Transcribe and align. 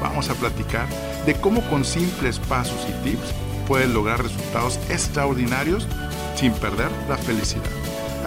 vamos 0.00 0.30
a 0.30 0.34
platicar 0.34 0.86
de 1.26 1.34
cómo 1.34 1.60
con 1.68 1.84
simples 1.84 2.38
pasos 2.38 2.86
y 2.88 3.04
tips 3.04 3.34
puedes 3.66 3.88
lograr 3.88 4.22
resultados 4.22 4.78
extraordinarios 4.88 5.86
sin 6.34 6.52
perder 6.52 6.90
la 7.08 7.16
felicidad. 7.16 7.70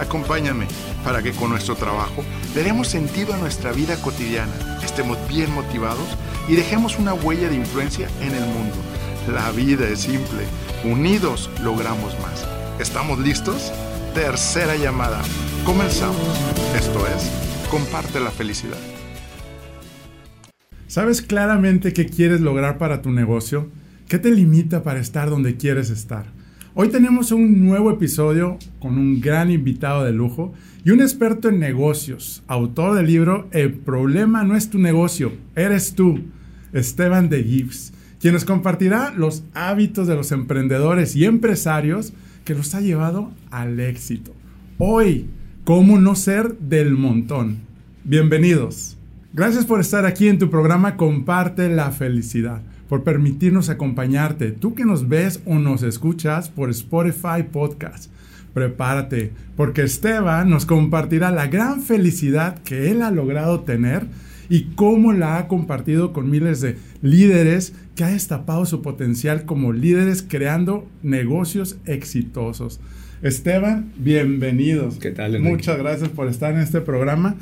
Acompáñame 0.00 0.66
para 1.04 1.22
que 1.22 1.32
con 1.32 1.50
nuestro 1.50 1.76
trabajo 1.76 2.24
le 2.54 2.62
demos 2.62 2.88
sentido 2.88 3.34
a 3.34 3.36
nuestra 3.36 3.72
vida 3.72 3.96
cotidiana, 3.96 4.52
estemos 4.82 5.18
bien 5.28 5.52
motivados 5.52 6.16
y 6.48 6.54
dejemos 6.54 6.98
una 6.98 7.14
huella 7.14 7.48
de 7.48 7.56
influencia 7.56 8.08
en 8.20 8.34
el 8.34 8.44
mundo. 8.46 8.76
La 9.32 9.50
vida 9.52 9.88
es 9.88 10.00
simple, 10.00 10.44
unidos 10.84 11.50
logramos 11.62 12.18
más. 12.20 12.46
¿Estamos 12.78 13.18
listos? 13.18 13.72
Tercera 14.14 14.76
llamada. 14.76 15.22
Comenzamos. 15.64 16.38
Esto 16.76 17.06
es, 17.06 17.30
comparte 17.70 18.20
la 18.20 18.30
felicidad. 18.30 18.93
¿Sabes 20.94 21.22
claramente 21.22 21.92
qué 21.92 22.06
quieres 22.06 22.40
lograr 22.40 22.78
para 22.78 23.02
tu 23.02 23.10
negocio? 23.10 23.68
¿Qué 24.06 24.20
te 24.20 24.30
limita 24.30 24.84
para 24.84 25.00
estar 25.00 25.28
donde 25.28 25.56
quieres 25.56 25.90
estar? 25.90 26.26
Hoy 26.72 26.88
tenemos 26.88 27.32
un 27.32 27.66
nuevo 27.66 27.90
episodio 27.90 28.58
con 28.78 28.96
un 28.96 29.20
gran 29.20 29.50
invitado 29.50 30.04
de 30.04 30.12
lujo 30.12 30.54
y 30.84 30.90
un 30.90 31.00
experto 31.00 31.48
en 31.48 31.58
negocios, 31.58 32.44
autor 32.46 32.94
del 32.94 33.08
libro 33.08 33.48
El 33.50 33.72
problema 33.72 34.44
no 34.44 34.54
es 34.54 34.70
tu 34.70 34.78
negocio, 34.78 35.32
eres 35.56 35.96
tú, 35.96 36.20
Esteban 36.72 37.28
de 37.28 37.42
Gibbs, 37.42 37.92
quien 38.20 38.34
nos 38.34 38.44
compartirá 38.44 39.12
los 39.16 39.42
hábitos 39.52 40.06
de 40.06 40.14
los 40.14 40.30
emprendedores 40.30 41.16
y 41.16 41.24
empresarios 41.24 42.12
que 42.44 42.54
los 42.54 42.72
ha 42.76 42.80
llevado 42.80 43.32
al 43.50 43.80
éxito. 43.80 44.32
Hoy, 44.78 45.26
cómo 45.64 45.98
no 45.98 46.14
ser 46.14 46.56
del 46.56 46.92
montón. 46.92 47.56
Bienvenidos. 48.04 48.93
Gracias 49.36 49.66
por 49.66 49.80
estar 49.80 50.06
aquí 50.06 50.28
en 50.28 50.38
tu 50.38 50.48
programa 50.48 50.96
Comparte 50.96 51.68
la 51.68 51.90
Felicidad, 51.90 52.62
por 52.88 53.02
permitirnos 53.02 53.68
acompañarte, 53.68 54.52
tú 54.52 54.76
que 54.76 54.84
nos 54.84 55.08
ves 55.08 55.40
o 55.44 55.58
nos 55.58 55.82
escuchas 55.82 56.50
por 56.50 56.70
Spotify 56.70 57.42
Podcast. 57.50 58.12
Prepárate, 58.54 59.32
porque 59.56 59.82
Esteban 59.82 60.50
nos 60.50 60.66
compartirá 60.66 61.32
la 61.32 61.48
gran 61.48 61.82
felicidad 61.82 62.62
que 62.62 62.92
él 62.92 63.02
ha 63.02 63.10
logrado 63.10 63.62
tener 63.62 64.06
y 64.48 64.66
cómo 64.76 65.12
la 65.12 65.38
ha 65.38 65.48
compartido 65.48 66.12
con 66.12 66.30
miles 66.30 66.60
de 66.60 66.76
líderes 67.02 67.74
que 67.96 68.04
ha 68.04 68.10
destapado 68.10 68.66
su 68.66 68.82
potencial 68.82 69.46
como 69.46 69.72
líderes 69.72 70.22
creando 70.22 70.88
negocios 71.02 71.78
exitosos. 71.86 72.78
Esteban, 73.20 73.90
bienvenidos. 73.96 74.98
¿Qué 74.98 75.10
tal? 75.10 75.34
Enrique? 75.34 75.50
Muchas 75.50 75.78
gracias 75.78 76.10
por 76.10 76.28
estar 76.28 76.54
en 76.54 76.60
este 76.60 76.80
programa. 76.80 77.34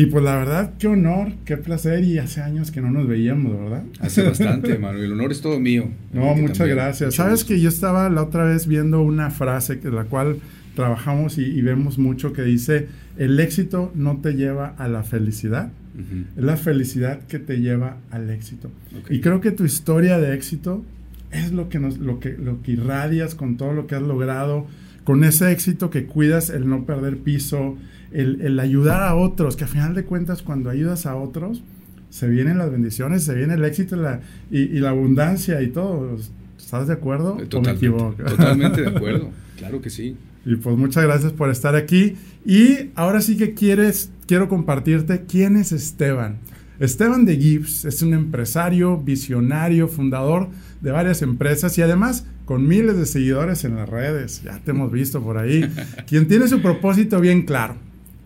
Y 0.00 0.06
pues 0.06 0.24
la 0.24 0.36
verdad, 0.36 0.72
qué 0.78 0.86
honor, 0.86 1.32
qué 1.44 1.58
placer. 1.58 2.04
Y 2.04 2.16
hace 2.16 2.40
años 2.40 2.70
que 2.70 2.80
no 2.80 2.90
nos 2.90 3.06
veíamos, 3.06 3.52
¿verdad? 3.60 3.84
Hace 4.00 4.22
bastante, 4.28 4.78
Manuel. 4.78 5.04
El 5.04 5.12
honor 5.12 5.30
es 5.30 5.42
todo 5.42 5.60
mío. 5.60 5.90
No, 6.14 6.34
muchas 6.36 6.56
también. 6.56 6.78
gracias. 6.78 7.08
Mucho 7.08 7.16
Sabes 7.22 7.40
gusto. 7.40 7.48
que 7.48 7.60
yo 7.60 7.68
estaba 7.68 8.08
la 8.08 8.22
otra 8.22 8.44
vez 8.44 8.66
viendo 8.66 9.02
una 9.02 9.30
frase 9.30 9.78
que 9.78 9.90
la 9.90 10.04
cual 10.04 10.38
trabajamos 10.74 11.36
y, 11.36 11.42
y, 11.42 11.60
vemos 11.60 11.98
mucho 11.98 12.32
que 12.32 12.40
dice, 12.42 12.86
el 13.18 13.38
éxito 13.40 13.92
no 13.94 14.22
te 14.22 14.36
lleva 14.36 14.68
a 14.78 14.88
la 14.88 15.02
felicidad, 15.02 15.70
uh 15.94 15.98
-huh. 15.98 16.24
es 16.38 16.44
la 16.44 16.56
felicidad 16.56 17.20
que 17.26 17.38
te 17.38 17.60
lleva 17.60 17.98
al 18.10 18.30
éxito. 18.30 18.70
Okay. 19.02 19.18
Y 19.18 19.20
creo 19.20 19.42
que 19.42 19.50
tu 19.50 19.66
historia 19.66 20.18
de 20.18 20.34
éxito 20.34 20.82
es 21.30 21.52
lo 21.52 21.68
que, 21.68 21.78
nos, 21.78 21.98
lo, 21.98 22.20
que, 22.20 22.30
lo 22.38 22.62
que 22.62 22.72
irradias 22.72 23.34
con 23.34 23.58
todo 23.58 23.74
lo 23.74 23.86
que 23.86 23.96
has 23.96 24.02
logrado, 24.02 24.66
con 25.04 25.24
ese 25.24 25.52
éxito 25.52 25.90
que 25.90 26.06
cuidas, 26.06 26.48
el 26.48 26.68
no 26.68 26.86
perder 26.86 27.18
piso, 27.18 27.76
el, 28.12 28.40
el, 28.42 28.60
ayudar 28.60 29.02
a 29.02 29.14
otros, 29.14 29.56
que 29.56 29.64
a 29.64 29.66
final 29.66 29.94
de 29.94 30.04
cuentas 30.04 30.42
cuando 30.42 30.70
ayudas 30.70 31.06
a 31.06 31.16
otros, 31.16 31.62
se 32.10 32.28
vienen 32.28 32.58
las 32.58 32.70
bendiciones, 32.70 33.24
se 33.24 33.34
viene 33.34 33.54
el 33.54 33.64
éxito 33.64 33.96
la, 33.96 34.20
y, 34.50 34.62
y, 34.62 34.80
la 34.80 34.90
abundancia 34.90 35.62
y 35.62 35.68
todo. 35.68 36.16
¿Estás 36.58 36.88
de 36.88 36.94
acuerdo? 36.94 37.36
Totalmente, 37.48 37.88
totalmente 38.24 38.82
de 38.82 38.88
acuerdo, 38.96 39.30
claro 39.56 39.80
que 39.80 39.90
sí. 39.90 40.16
Y 40.44 40.56
pues 40.56 40.76
muchas 40.76 41.04
gracias 41.04 41.32
por 41.32 41.50
estar 41.50 41.76
aquí. 41.76 42.16
Y 42.44 42.90
ahora 42.94 43.20
sí 43.20 43.36
que 43.36 43.54
quieres, 43.54 44.10
quiero 44.26 44.48
compartirte 44.48 45.24
quién 45.28 45.56
es 45.56 45.72
Esteban. 45.72 46.38
Esteban 46.78 47.26
de 47.26 47.36
Gibbs 47.36 47.84
es 47.84 48.00
un 48.00 48.14
empresario, 48.14 48.96
visionario, 48.96 49.86
fundador 49.86 50.48
de 50.80 50.90
varias 50.90 51.20
empresas 51.20 51.76
y 51.76 51.82
además 51.82 52.26
con 52.46 52.66
miles 52.66 52.96
de 52.96 53.04
seguidores 53.04 53.64
en 53.64 53.76
las 53.76 53.88
redes. 53.88 54.42
Ya 54.42 54.58
te 54.64 54.70
hemos 54.70 54.90
visto 54.90 55.22
por 55.22 55.36
ahí. 55.36 55.70
quien 56.08 56.26
tiene 56.26 56.48
su 56.48 56.62
propósito 56.62 57.20
bien 57.20 57.42
claro 57.42 57.76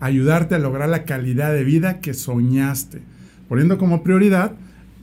ayudarte 0.05 0.55
a 0.55 0.59
lograr 0.59 0.89
la 0.89 1.03
calidad 1.03 1.53
de 1.53 1.63
vida 1.63 1.99
que 1.99 2.13
soñaste, 2.13 3.01
poniendo 3.47 3.77
como 3.77 4.03
prioridad, 4.03 4.53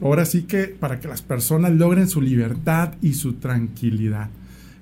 ahora 0.01 0.25
sí 0.25 0.43
que 0.43 0.65
para 0.65 1.01
que 1.01 1.09
las 1.09 1.23
personas 1.23 1.73
logren 1.73 2.09
su 2.09 2.21
libertad 2.21 2.95
y 3.01 3.15
su 3.15 3.35
tranquilidad. 3.35 4.31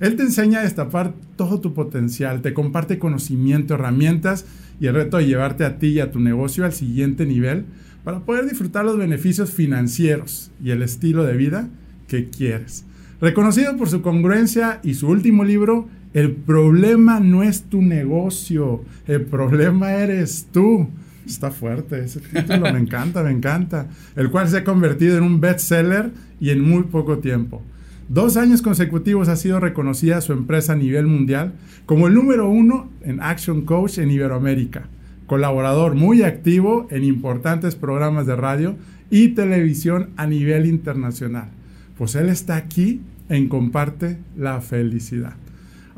Él 0.00 0.16
te 0.16 0.22
enseña 0.22 0.60
a 0.60 0.62
destapar 0.62 1.12
todo 1.36 1.60
tu 1.60 1.74
potencial, 1.74 2.40
te 2.40 2.54
comparte 2.54 2.98
conocimiento, 2.98 3.74
herramientas 3.74 4.46
y 4.80 4.86
el 4.86 4.94
reto 4.94 5.18
de 5.18 5.26
llevarte 5.26 5.64
a 5.64 5.78
ti 5.78 5.88
y 5.88 6.00
a 6.00 6.10
tu 6.10 6.20
negocio 6.20 6.64
al 6.64 6.72
siguiente 6.72 7.26
nivel 7.26 7.66
para 8.02 8.20
poder 8.20 8.48
disfrutar 8.48 8.84
los 8.84 8.96
beneficios 8.96 9.50
financieros 9.50 10.50
y 10.62 10.70
el 10.70 10.82
estilo 10.82 11.24
de 11.24 11.36
vida 11.36 11.68
que 12.08 12.30
quieres. 12.30 12.86
Reconocido 13.20 13.76
por 13.76 13.90
su 13.90 14.00
congruencia 14.00 14.80
y 14.82 14.94
su 14.94 15.08
último 15.08 15.44
libro, 15.44 15.86
el 16.12 16.32
problema 16.32 17.20
no 17.20 17.42
es 17.42 17.62
tu 17.64 17.82
negocio, 17.82 18.82
el 19.06 19.22
problema 19.22 19.92
eres 19.92 20.48
tú. 20.52 20.88
Está 21.24 21.52
fuerte, 21.52 22.04
ese 22.04 22.20
título 22.20 22.72
me 22.72 22.80
encanta, 22.80 23.22
me 23.22 23.30
encanta. 23.30 23.86
El 24.16 24.30
cual 24.30 24.48
se 24.48 24.58
ha 24.58 24.64
convertido 24.64 25.16
en 25.16 25.22
un 25.22 25.40
bestseller 25.40 26.10
y 26.40 26.50
en 26.50 26.62
muy 26.62 26.84
poco 26.84 27.18
tiempo. 27.18 27.62
Dos 28.08 28.36
años 28.36 28.60
consecutivos 28.60 29.28
ha 29.28 29.36
sido 29.36 29.60
reconocida 29.60 30.20
su 30.20 30.32
empresa 30.32 30.72
a 30.72 30.76
nivel 30.76 31.06
mundial 31.06 31.52
como 31.86 32.08
el 32.08 32.14
número 32.14 32.48
uno 32.48 32.90
en 33.02 33.22
Action 33.22 33.62
Coach 33.62 33.98
en 33.98 34.10
Iberoamérica. 34.10 34.88
Colaborador 35.26 35.94
muy 35.94 36.24
activo 36.24 36.88
en 36.90 37.04
importantes 37.04 37.76
programas 37.76 38.26
de 38.26 38.34
radio 38.34 38.74
y 39.10 39.28
televisión 39.28 40.10
a 40.16 40.26
nivel 40.26 40.66
internacional. 40.66 41.50
Pues 41.96 42.16
él 42.16 42.30
está 42.30 42.56
aquí 42.56 43.00
en 43.28 43.48
Comparte 43.48 44.18
la 44.36 44.60
Felicidad. 44.60 45.34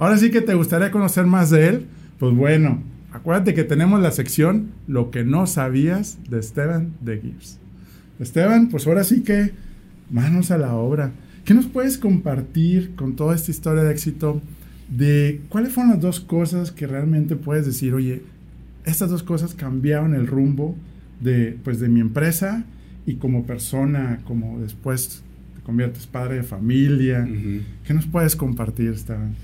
Ahora 0.02 0.18
sí 0.18 0.32
que 0.32 0.40
te 0.40 0.54
gustaría 0.54 0.90
conocer 0.90 1.26
más 1.26 1.50
de 1.50 1.68
él. 1.68 1.86
Pues 2.18 2.34
bueno, 2.34 2.82
acuérdate 3.12 3.54
que 3.54 3.62
tenemos 3.62 4.00
la 4.00 4.10
sección 4.10 4.72
Lo 4.88 5.12
que 5.12 5.22
no 5.22 5.46
sabías 5.46 6.18
de 6.28 6.40
Esteban 6.40 6.94
de 7.00 7.20
Gibbs. 7.20 7.60
Esteban, 8.18 8.68
pues 8.68 8.88
ahora 8.88 9.04
sí 9.04 9.22
que 9.22 9.52
manos 10.10 10.50
a 10.50 10.58
la 10.58 10.74
obra. 10.74 11.12
¿Qué 11.44 11.54
nos 11.54 11.66
puedes 11.66 11.98
compartir 11.98 12.96
con 12.96 13.14
toda 13.14 13.36
esta 13.36 13.52
historia 13.52 13.84
de 13.84 13.92
éxito 13.92 14.42
de 14.88 15.40
cuáles 15.48 15.72
fueron 15.72 15.92
las 15.92 16.00
dos 16.00 16.18
cosas 16.18 16.72
que 16.72 16.88
realmente 16.88 17.36
puedes 17.36 17.64
decir, 17.64 17.94
oye, 17.94 18.22
estas 18.84 19.08
dos 19.08 19.22
cosas 19.22 19.54
cambiaron 19.54 20.16
el 20.16 20.26
rumbo 20.26 20.74
de, 21.20 21.56
pues, 21.62 21.78
de 21.78 21.88
mi 21.88 22.00
empresa 22.00 22.64
y 23.06 23.14
como 23.14 23.46
persona, 23.46 24.18
como 24.24 24.58
después 24.58 25.22
te 25.54 25.60
conviertes 25.62 26.08
padre 26.08 26.38
de 26.38 26.42
familia? 26.42 27.24
Uh 27.24 27.32
-huh. 27.32 27.60
¿Qué 27.86 27.94
nos 27.94 28.06
puedes 28.06 28.34
compartir, 28.34 28.90
Esteban? 28.90 29.36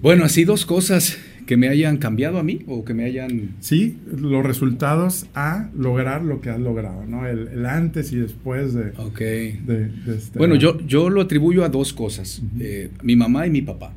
Bueno, 0.00 0.24
así 0.24 0.44
dos 0.44 0.64
cosas 0.64 1.18
que 1.46 1.56
me 1.56 1.68
hayan 1.68 1.96
cambiado 1.96 2.38
a 2.38 2.44
mí 2.44 2.60
o 2.68 2.84
que 2.84 2.94
me 2.94 3.04
hayan... 3.04 3.56
Sí, 3.58 3.96
los 4.16 4.44
resultados 4.44 5.26
a 5.34 5.70
lograr 5.76 6.22
lo 6.22 6.40
que 6.40 6.50
has 6.50 6.60
logrado, 6.60 7.04
¿no? 7.06 7.26
El, 7.26 7.48
el 7.48 7.66
antes 7.66 8.12
y 8.12 8.16
después 8.16 8.74
de... 8.74 8.90
Ok. 8.96 9.18
De, 9.18 9.90
de 10.06 10.16
este 10.16 10.38
bueno, 10.38 10.54
yo, 10.54 10.78
yo 10.86 11.10
lo 11.10 11.22
atribuyo 11.22 11.64
a 11.64 11.68
dos 11.68 11.92
cosas, 11.92 12.38
uh 12.40 12.42
-huh. 12.42 12.62
eh, 12.62 12.90
mi 13.02 13.16
mamá 13.16 13.46
y 13.46 13.50
mi 13.50 13.62
papá, 13.62 13.92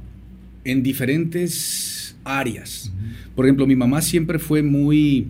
en 0.63 0.81
diferentes 0.81 2.15
áreas. 2.24 2.92
Uh 2.92 2.98
-huh. 2.98 3.36
Por 3.36 3.45
ejemplo, 3.45 3.68
mi 3.68 3.75
mamá 3.75 4.01
siempre 4.01 4.39
fue 4.39 4.63
muy 4.63 5.27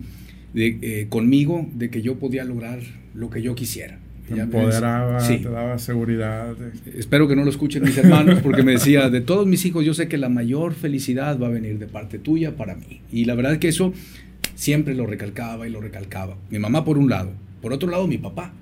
de, 0.54 0.78
eh, 0.80 1.06
conmigo 1.08 1.68
de 1.74 1.90
que 1.90 2.02
yo 2.02 2.14
podía 2.18 2.44
lograr 2.44 2.80
lo 3.14 3.28
que 3.28 3.42
yo 3.42 3.54
quisiera. 3.54 3.98
Te 4.28 4.40
empoderaba, 4.40 5.20
sí. 5.20 5.38
te 5.38 5.48
daba 5.48 5.78
seguridad. 5.78 6.54
Espero 6.96 7.28
que 7.28 7.36
no 7.36 7.44
lo 7.44 7.50
escuchen 7.50 7.82
mis 7.82 7.96
hermanos, 7.98 8.40
porque 8.42 8.62
me 8.62 8.72
decía, 8.72 9.10
de 9.10 9.20
todos 9.20 9.46
mis 9.46 9.64
hijos, 9.64 9.84
yo 9.84 9.94
sé 9.94 10.08
que 10.08 10.16
la 10.16 10.28
mayor 10.28 10.74
felicidad 10.74 11.38
va 11.38 11.48
a 11.48 11.50
venir 11.50 11.78
de 11.78 11.86
parte 11.86 12.18
tuya 12.18 12.56
para 12.56 12.74
mí. 12.74 13.00
Y 13.10 13.24
la 13.24 13.34
verdad 13.34 13.54
es 13.54 13.58
que 13.58 13.68
eso 13.68 13.92
siempre 14.54 14.94
lo 14.94 15.06
recalcaba 15.06 15.66
y 15.66 15.70
lo 15.70 15.80
recalcaba. 15.80 16.36
Mi 16.50 16.58
mamá 16.58 16.84
por 16.84 16.98
un 16.98 17.10
lado, 17.10 17.32
por 17.60 17.72
otro 17.72 17.90
lado 17.90 18.06
mi 18.06 18.18
papá. 18.18 18.52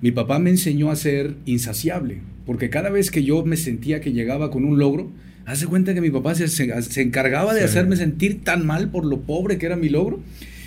mi 0.00 0.12
papá 0.12 0.38
me 0.38 0.50
enseñó 0.50 0.90
a 0.90 0.96
ser 0.96 1.34
insaciable, 1.46 2.18
porque 2.44 2.70
cada 2.70 2.90
vez 2.90 3.10
que 3.10 3.24
yo 3.24 3.44
me 3.44 3.56
sentía 3.56 4.00
que 4.00 4.12
llegaba 4.12 4.50
con 4.50 4.64
un 4.64 4.78
logro, 4.78 5.10
hace 5.46 5.66
cuenta 5.66 5.94
que 5.94 6.00
mi 6.00 6.10
papá 6.10 6.34
se, 6.34 6.48
se, 6.48 7.02
encargaba 7.02 7.54
de 7.54 7.64
hacerme 7.64 7.96
sentir 7.96 8.44
tan 8.44 8.66
mal 8.66 8.90
por 8.90 9.04
lo 9.04 9.20
pobre 9.20 9.58
que 9.58 9.66
era 9.66 9.76
mi 9.76 9.88
logro. 9.88 10.20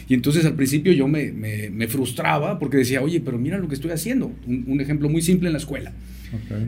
Y 0.09 0.15
entonces 0.15 0.43
al 0.45 0.55
principio 0.55 0.91
yo 0.91 1.07
me, 1.07 1.31
me, 1.31 1.87
frustraba 1.87 2.57
porque 2.57 2.77
decía, 2.77 3.01
oye, 3.01 3.21
pero 3.21 3.37
mira 3.37 3.59
lo 3.59 3.67
que 3.67 3.75
estoy 3.75 3.91
haciendo. 3.91 4.33
Un, 4.47 4.81
ejemplo 4.81 5.07
muy 5.07 5.21
simple 5.21 5.49
en 5.49 5.53
la 5.53 5.59
escuela. 5.59 5.93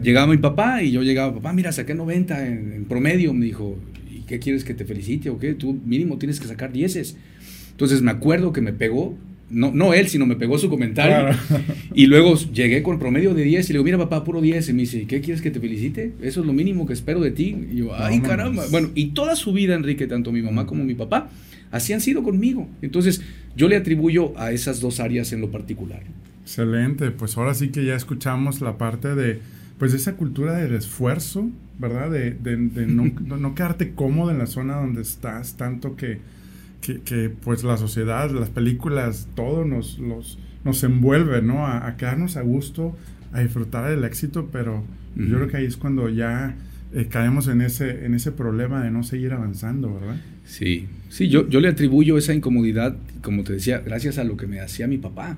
Llegaba 0.03 0.27
mi 0.27 0.37
papá 0.37 0.83
y 0.83 0.91
yo 0.91 1.01
llegaba, 1.01 1.33
papá, 1.33 1.51
mira, 1.51 1.71
saqué 1.71 1.95
90 1.95 2.47
en, 2.47 2.85
promedio. 2.87 3.33
Me 3.33 3.45
dijo, 3.45 3.79
¿y 4.11 4.21
qué 4.21 4.37
quieres 4.37 4.63
que 4.63 4.75
te 4.75 4.85
felicite 4.85 5.31
o 5.31 5.39
qué? 5.39 5.55
Tú 5.55 5.73
mínimo 5.85 6.19
tienes 6.19 6.39
que 6.39 6.47
sacar 6.47 6.71
dieces. 6.71 7.17
Entonces 7.71 8.03
me 8.03 8.11
acuerdo 8.11 8.53
que 8.53 8.61
me 8.61 8.73
pegó 8.73 9.17
no, 9.51 9.71
no 9.71 9.93
él, 9.93 10.07
sino 10.07 10.25
me 10.25 10.35
pegó 10.35 10.57
su 10.57 10.69
comentario. 10.69 11.35
Y 11.93 12.05
luego 12.05 12.35
llegué 12.35 12.83
con 12.83 12.99
promedio 12.99 13.33
de 13.33 13.43
10 13.43 13.69
y 13.69 13.73
le 13.73 13.77
digo, 13.77 13.83
mira 13.83 13.97
papá, 13.97 14.23
puro 14.23 14.39
10. 14.39 14.69
Y 14.69 14.73
me 14.73 14.81
dice, 14.81 15.05
¿qué 15.07 15.19
quieres 15.19 15.41
que 15.41 15.51
te 15.51 15.59
felicite? 15.59 16.13
Eso 16.21 16.39
es 16.39 16.47
lo 16.47 16.53
mínimo 16.53 16.85
que 16.85 16.93
espero 16.93 17.19
de 17.19 17.31
ti. 17.31 17.55
Y 17.71 17.77
yo, 17.77 17.93
ay 17.93 18.21
caramba. 18.21 18.63
Bueno, 18.71 18.91
y 18.95 19.07
toda 19.07 19.35
su 19.35 19.51
vida, 19.51 19.75
Enrique, 19.75 20.07
tanto 20.07 20.31
mi 20.31 20.41
mamá 20.41 20.65
como 20.65 20.85
mi 20.85 20.93
papá, 20.93 21.29
así 21.71 21.93
han 21.93 22.01
sido 22.01 22.23
conmigo. 22.23 22.69
Entonces, 22.81 23.21
yo 23.55 23.67
le 23.67 23.75
atribuyo 23.75 24.37
a 24.37 24.51
esas 24.51 24.79
dos 24.79 24.99
áreas 24.99 25.31
en 25.33 25.41
lo 25.41 25.51
particular. 25.51 26.03
Excelente, 26.43 27.11
pues 27.11 27.37
ahora 27.37 27.53
sí 27.53 27.69
que 27.69 27.85
ya 27.85 27.95
escuchamos 27.95 28.61
la 28.61 28.77
parte 28.77 29.15
de, 29.15 29.39
pues 29.77 29.93
esa 29.93 30.15
cultura 30.15 30.53
del 30.53 30.75
esfuerzo, 30.75 31.49
¿verdad? 31.79 32.11
De, 32.11 32.35
no, 32.87 33.05
no 33.37 33.55
quedarte 33.55 33.93
cómodo 33.93 34.31
en 34.31 34.37
la 34.37 34.47
zona 34.47 34.75
donde 34.75 35.01
estás, 35.01 35.55
tanto 35.57 35.95
que 35.95 36.19
que, 36.81 37.29
pues 37.29 37.63
la 37.63 37.77
sociedad, 37.77 38.31
las 38.31 38.49
películas, 38.49 39.27
todo 39.35 39.65
nos, 39.65 39.99
los, 39.99 40.39
nos 40.63 40.83
envuelve, 40.83 41.41
¿no? 41.41 41.65
A, 41.65 41.95
quedarnos 41.95 42.37
a 42.37 42.41
gusto, 42.41 42.97
a 43.31 43.41
disfrutar 43.41 43.89
del 43.89 44.03
éxito, 44.03 44.49
pero 44.51 44.83
yo 45.15 45.35
creo 45.37 45.47
que 45.47 45.57
ahí 45.57 45.65
es 45.65 45.77
cuando 45.77 46.09
ya 46.09 46.55
eh, 46.93 47.07
caemos 47.09 47.47
en 47.47 47.61
ese, 47.61 48.05
en 48.05 48.13
ese 48.13 48.31
problema 48.31 48.83
de 48.83 48.91
no 48.91 49.03
seguir 49.03 49.33
avanzando, 49.33 49.93
¿verdad? 49.93 50.17
Sí, 50.45 50.87
sí, 51.09 51.29
yo, 51.29 51.47
yo 51.47 51.59
le 51.59 51.69
atribuyo 51.69 52.17
esa 52.17 52.33
incomodidad, 52.33 52.95
como 53.21 53.43
te 53.43 53.53
decía, 53.53 53.79
gracias 53.79 54.17
a 54.17 54.23
lo 54.23 54.37
que 54.37 54.47
me 54.47 54.59
hacía 54.59 54.87
mi 54.87 54.97
papá, 54.97 55.37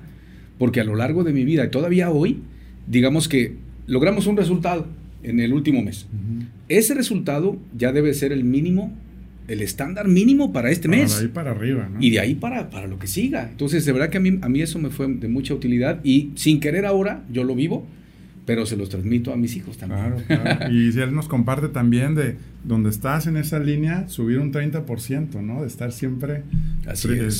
porque 0.58 0.80
a 0.80 0.84
lo 0.84 0.96
largo 0.96 1.24
de 1.24 1.32
mi 1.32 1.44
vida, 1.44 1.64
y 1.64 1.70
todavía 1.70 2.10
hoy, 2.10 2.42
digamos 2.86 3.28
que 3.28 3.56
logramos 3.86 4.26
un 4.26 4.36
resultado 4.36 4.86
en 5.22 5.40
el 5.40 5.52
último 5.52 5.82
mes. 5.82 6.06
Ese 6.68 6.94
resultado 6.94 7.58
ya 7.76 7.92
debe 7.92 8.14
ser 8.14 8.32
el 8.32 8.44
mínimo 8.44 8.92
el 9.48 9.60
estándar 9.60 10.08
mínimo 10.08 10.52
para 10.52 10.70
este 10.70 10.88
mes. 10.88 11.16
De 11.16 11.24
ahí 11.26 11.28
para 11.28 11.50
arriba, 11.50 11.88
¿no? 11.92 12.00
Y 12.00 12.10
de 12.10 12.20
ahí 12.20 12.34
para, 12.34 12.70
para 12.70 12.86
lo 12.86 12.98
que 12.98 13.06
siga. 13.06 13.48
Entonces, 13.50 13.84
de 13.84 13.92
verdad 13.92 14.08
que 14.08 14.16
a 14.16 14.20
mí, 14.20 14.38
a 14.40 14.48
mí 14.48 14.62
eso 14.62 14.78
me 14.78 14.90
fue 14.90 15.06
de 15.06 15.28
mucha 15.28 15.54
utilidad 15.54 16.00
y 16.02 16.30
sin 16.34 16.60
querer 16.60 16.86
ahora, 16.86 17.24
yo 17.30 17.44
lo 17.44 17.54
vivo, 17.54 17.86
pero 18.46 18.66
se 18.66 18.76
los 18.76 18.88
transmito 18.88 19.32
a 19.32 19.36
mis 19.36 19.56
hijos 19.56 19.78
también. 19.78 20.16
Claro, 20.26 20.72
Y 20.72 20.92
si 20.92 21.00
él 21.00 21.14
nos 21.14 21.28
comparte 21.28 21.68
también 21.68 22.14
de 22.14 22.36
donde 22.62 22.90
estás 22.90 23.26
en 23.26 23.36
esa 23.36 23.58
línea, 23.58 24.08
subir 24.08 24.38
un 24.38 24.52
30%, 24.52 25.40
¿no? 25.42 25.62
De 25.62 25.66
estar 25.66 25.92
siempre 25.92 26.42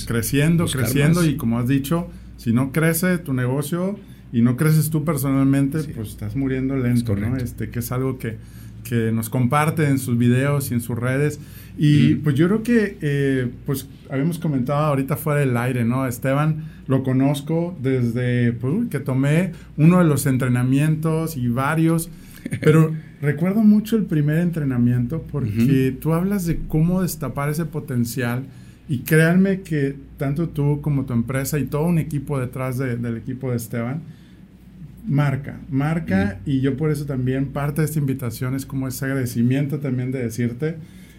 creciendo, 0.07 0.67
creciendo 0.67 1.25
y 1.25 1.37
como 1.37 1.59
has 1.59 1.69
dicho, 1.69 2.09
si 2.37 2.53
no 2.53 2.73
crece 2.73 3.19
tu 3.19 3.33
negocio 3.35 3.99
y 4.33 4.43
no 4.43 4.57
creces 4.57 4.91
tú 4.91 5.05
personalmente, 5.05 5.83
pues 5.95 6.09
estás 6.09 6.37
muriendo 6.37 6.77
lento, 6.77 7.15
¿no? 7.17 7.37
Este, 7.37 7.71
que 7.71 7.81
es 7.81 7.93
algo 7.93 8.19
que, 8.19 8.37
que 8.83 9.13
nos 9.13 9.29
comparte 9.29 9.89
en 9.89 9.99
sus 9.99 10.17
videos 10.17 10.71
y 10.71 10.75
en 10.75 10.81
sus 10.81 10.99
redes. 10.99 11.39
Y 11.77 12.17
pues 12.17 12.37
yo 12.37 12.47
creo 12.47 12.63
que, 12.63 12.99
eh, 13.01 13.51
pues 13.67 13.89
habíamos 14.09 14.39
comentado 14.39 14.85
ahorita 14.85 15.17
fuera 15.17 15.41
del 15.41 15.57
aire, 15.57 15.85
¿no? 15.85 16.07
Esteban 16.07 16.65
lo 16.87 17.03
conozco 17.03 17.77
desde 17.83 18.53
pues, 18.53 18.89
que 18.91 19.01
tomé 19.01 19.53
uno 19.77 19.99
de 19.99 20.05
los 20.05 20.27
entrenamientos 20.27 21.37
y 21.37 21.49
varios, 21.49 22.11
pero 22.61 22.95
recuerdo 23.21 23.63
mucho 23.63 23.97
el 23.97 24.05
primer 24.05 24.39
entrenamiento 24.39 25.25
porque 25.33 25.97
tú 26.01 26.13
hablas 26.13 26.47
de 26.47 26.61
cómo 26.69 27.03
destapar 27.03 27.49
ese 27.49 27.65
potencial 27.65 28.45
y 28.89 28.99
créanme 28.99 29.63
que 29.63 29.97
tanto 30.19 30.51
tú 30.51 30.81
como 30.81 31.07
tu 31.07 31.15
empresa 31.15 31.59
y 31.59 31.65
todo 31.65 31.87
un 31.87 31.99
equipo 31.99 32.39
detrás 32.39 32.79
del 32.79 33.17
equipo 33.17 33.51
de 33.51 33.57
Esteban, 33.57 34.03
marca, 35.07 35.59
marca 35.71 36.39
y 36.47 36.61
yo 36.61 36.77
por 36.77 36.91
eso 36.91 37.05
también 37.05 37.47
parte 37.47 37.81
de 37.81 37.87
esta 37.87 37.99
invitación 37.99 38.55
es 38.55 38.65
como 38.67 38.87
ese 38.87 39.07
agradecimiento 39.07 39.81
también 39.81 40.13
de 40.13 40.23
decirte 40.23 40.77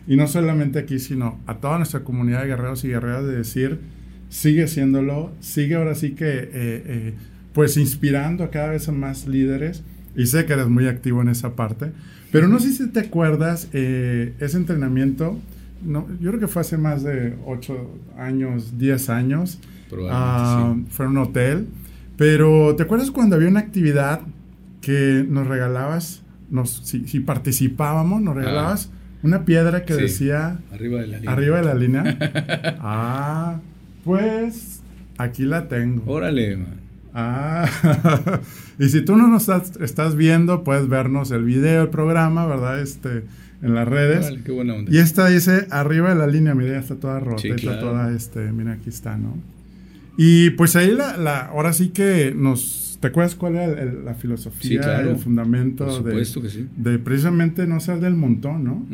y 0.08 0.16
no 0.16 0.28
solamente 0.28 0.80
aquí, 0.80 1.00
sino 1.00 1.40
a 1.48 1.56
toda 1.56 1.78
nuestra 1.78 2.02
comunidad 2.02 2.42
de 2.42 2.48
guerreros 2.48 2.84
y 2.84 2.90
guerreras 2.90 3.26
de 3.26 3.38
decir, 3.38 3.80
sigue 4.30 4.68
siéndolo, 4.68 5.32
sigue 5.40 5.76
ahora 5.76 5.96
sí 5.96 6.12
que, 6.12 6.28
eh, 6.28 6.50
eh, 6.54 7.14
pues 7.54 7.78
inspirando 7.78 8.44
a 8.44 8.52
cada 8.52 8.70
vez 8.70 8.88
más 8.90 9.28
líderes. 9.28 9.84
Y 10.16 10.28
sé 10.28 10.46
que 10.46 10.54
eres 10.54 10.68
muy 10.68 10.88
activo 10.88 11.22
en 11.22 11.30
esa 11.30 11.56
parte. 11.56 11.92
Pero 12.32 12.48
no 12.48 12.60
sé 12.60 12.72
si 12.72 12.88
te 12.90 13.02
acuerdas, 13.02 13.68
eh, 13.74 14.34
ese 14.40 14.58
entrenamiento, 14.58 15.38
no, 15.84 16.08
yo 16.22 16.32
creo 16.32 16.40
que 16.40 16.48
fue 16.48 16.62
hace 16.62 16.78
más 16.78 17.04
de 17.04 17.36
8 17.46 17.90
años, 18.18 18.78
10 18.78 19.10
años. 19.10 19.60
Ah, 20.10 20.76
fue 20.90 21.06
en 21.06 21.12
un 21.12 21.18
hotel. 21.18 21.68
Pero 22.18 22.76
¿te 22.76 22.84
acuerdas 22.84 23.12
cuando 23.12 23.36
había 23.36 23.50
una 23.50 23.60
actividad 23.60 24.22
que 24.82 25.26
nos 25.28 25.48
regalabas? 25.48 26.22
Nos, 26.50 26.70
si, 26.86 27.08
si 27.08 27.20
participábamos, 27.20 28.22
nos 28.22 28.36
regalabas 28.36 28.92
una 29.26 29.46
piedra 29.46 29.84
que 29.84 29.96
decía... 29.96 30.60
Arriba 30.72 31.02
de 31.02 31.08
la 31.08 31.18
línea. 31.18 31.32
Arriba 31.32 31.58
de 31.58 31.64
la 31.64 31.74
línea. 31.74 32.18
ah, 32.80 33.60
pues 34.04 34.82
aquí 35.18 35.44
la 35.44 35.68
tengo. 35.68 36.04
Órale, 36.06 36.58
man. 36.58 36.86
Ah, 37.14 37.70
y 38.80 38.90
si 38.90 39.02
tú 39.02 39.16
no 39.16 39.28
nos 39.28 39.50
estás, 39.50 40.16
viendo, 40.16 40.64
puedes 40.64 40.88
vernos 40.88 41.32
el 41.32 41.44
video, 41.44 41.84
el 41.84 41.90
programa, 41.90 42.46
¿verdad? 42.46 42.82
Este, 42.82 43.24
en 43.62 43.74
las 43.74 43.88
redes. 43.88 44.26
Órale, 44.26 44.44
qué 44.44 44.52
buena 44.52 44.74
onda. 44.76 44.92
Y 44.94 44.98
esta 45.00 45.28
dice 45.28 45.68
arriba 45.72 46.10
de 46.10 46.16
la 46.16 46.28
línea, 46.28 46.54
mira, 46.54 46.74
ya 46.74 46.80
está 46.80 46.96
toda 46.96 47.20
rota, 47.20 47.48
está 47.48 47.80
toda, 47.80 48.12
este, 48.14 48.52
mira, 48.52 48.74
aquí 48.74 48.90
está, 48.90 49.18
¿no? 49.18 49.38
Y 50.18 50.52
pues 50.52 50.76
ahí 50.76 50.92
la, 50.92 51.18
la, 51.18 51.46
ahora 51.48 51.74
sí 51.74 51.90
que 51.90 52.34
nos 52.36 52.85
¿Te 53.06 53.10
acuerdas 53.10 53.36
cuál 53.36 53.56
era 53.56 53.86
la 53.86 54.16
filosofía, 54.16 55.02
el 55.02 55.18
fundamento 55.18 56.02
de, 56.02 56.98
precisamente 56.98 57.68
no 57.68 57.80
ser 57.80 58.00
del 58.00 58.16
montón, 58.16 58.64
¿no? 58.64 58.88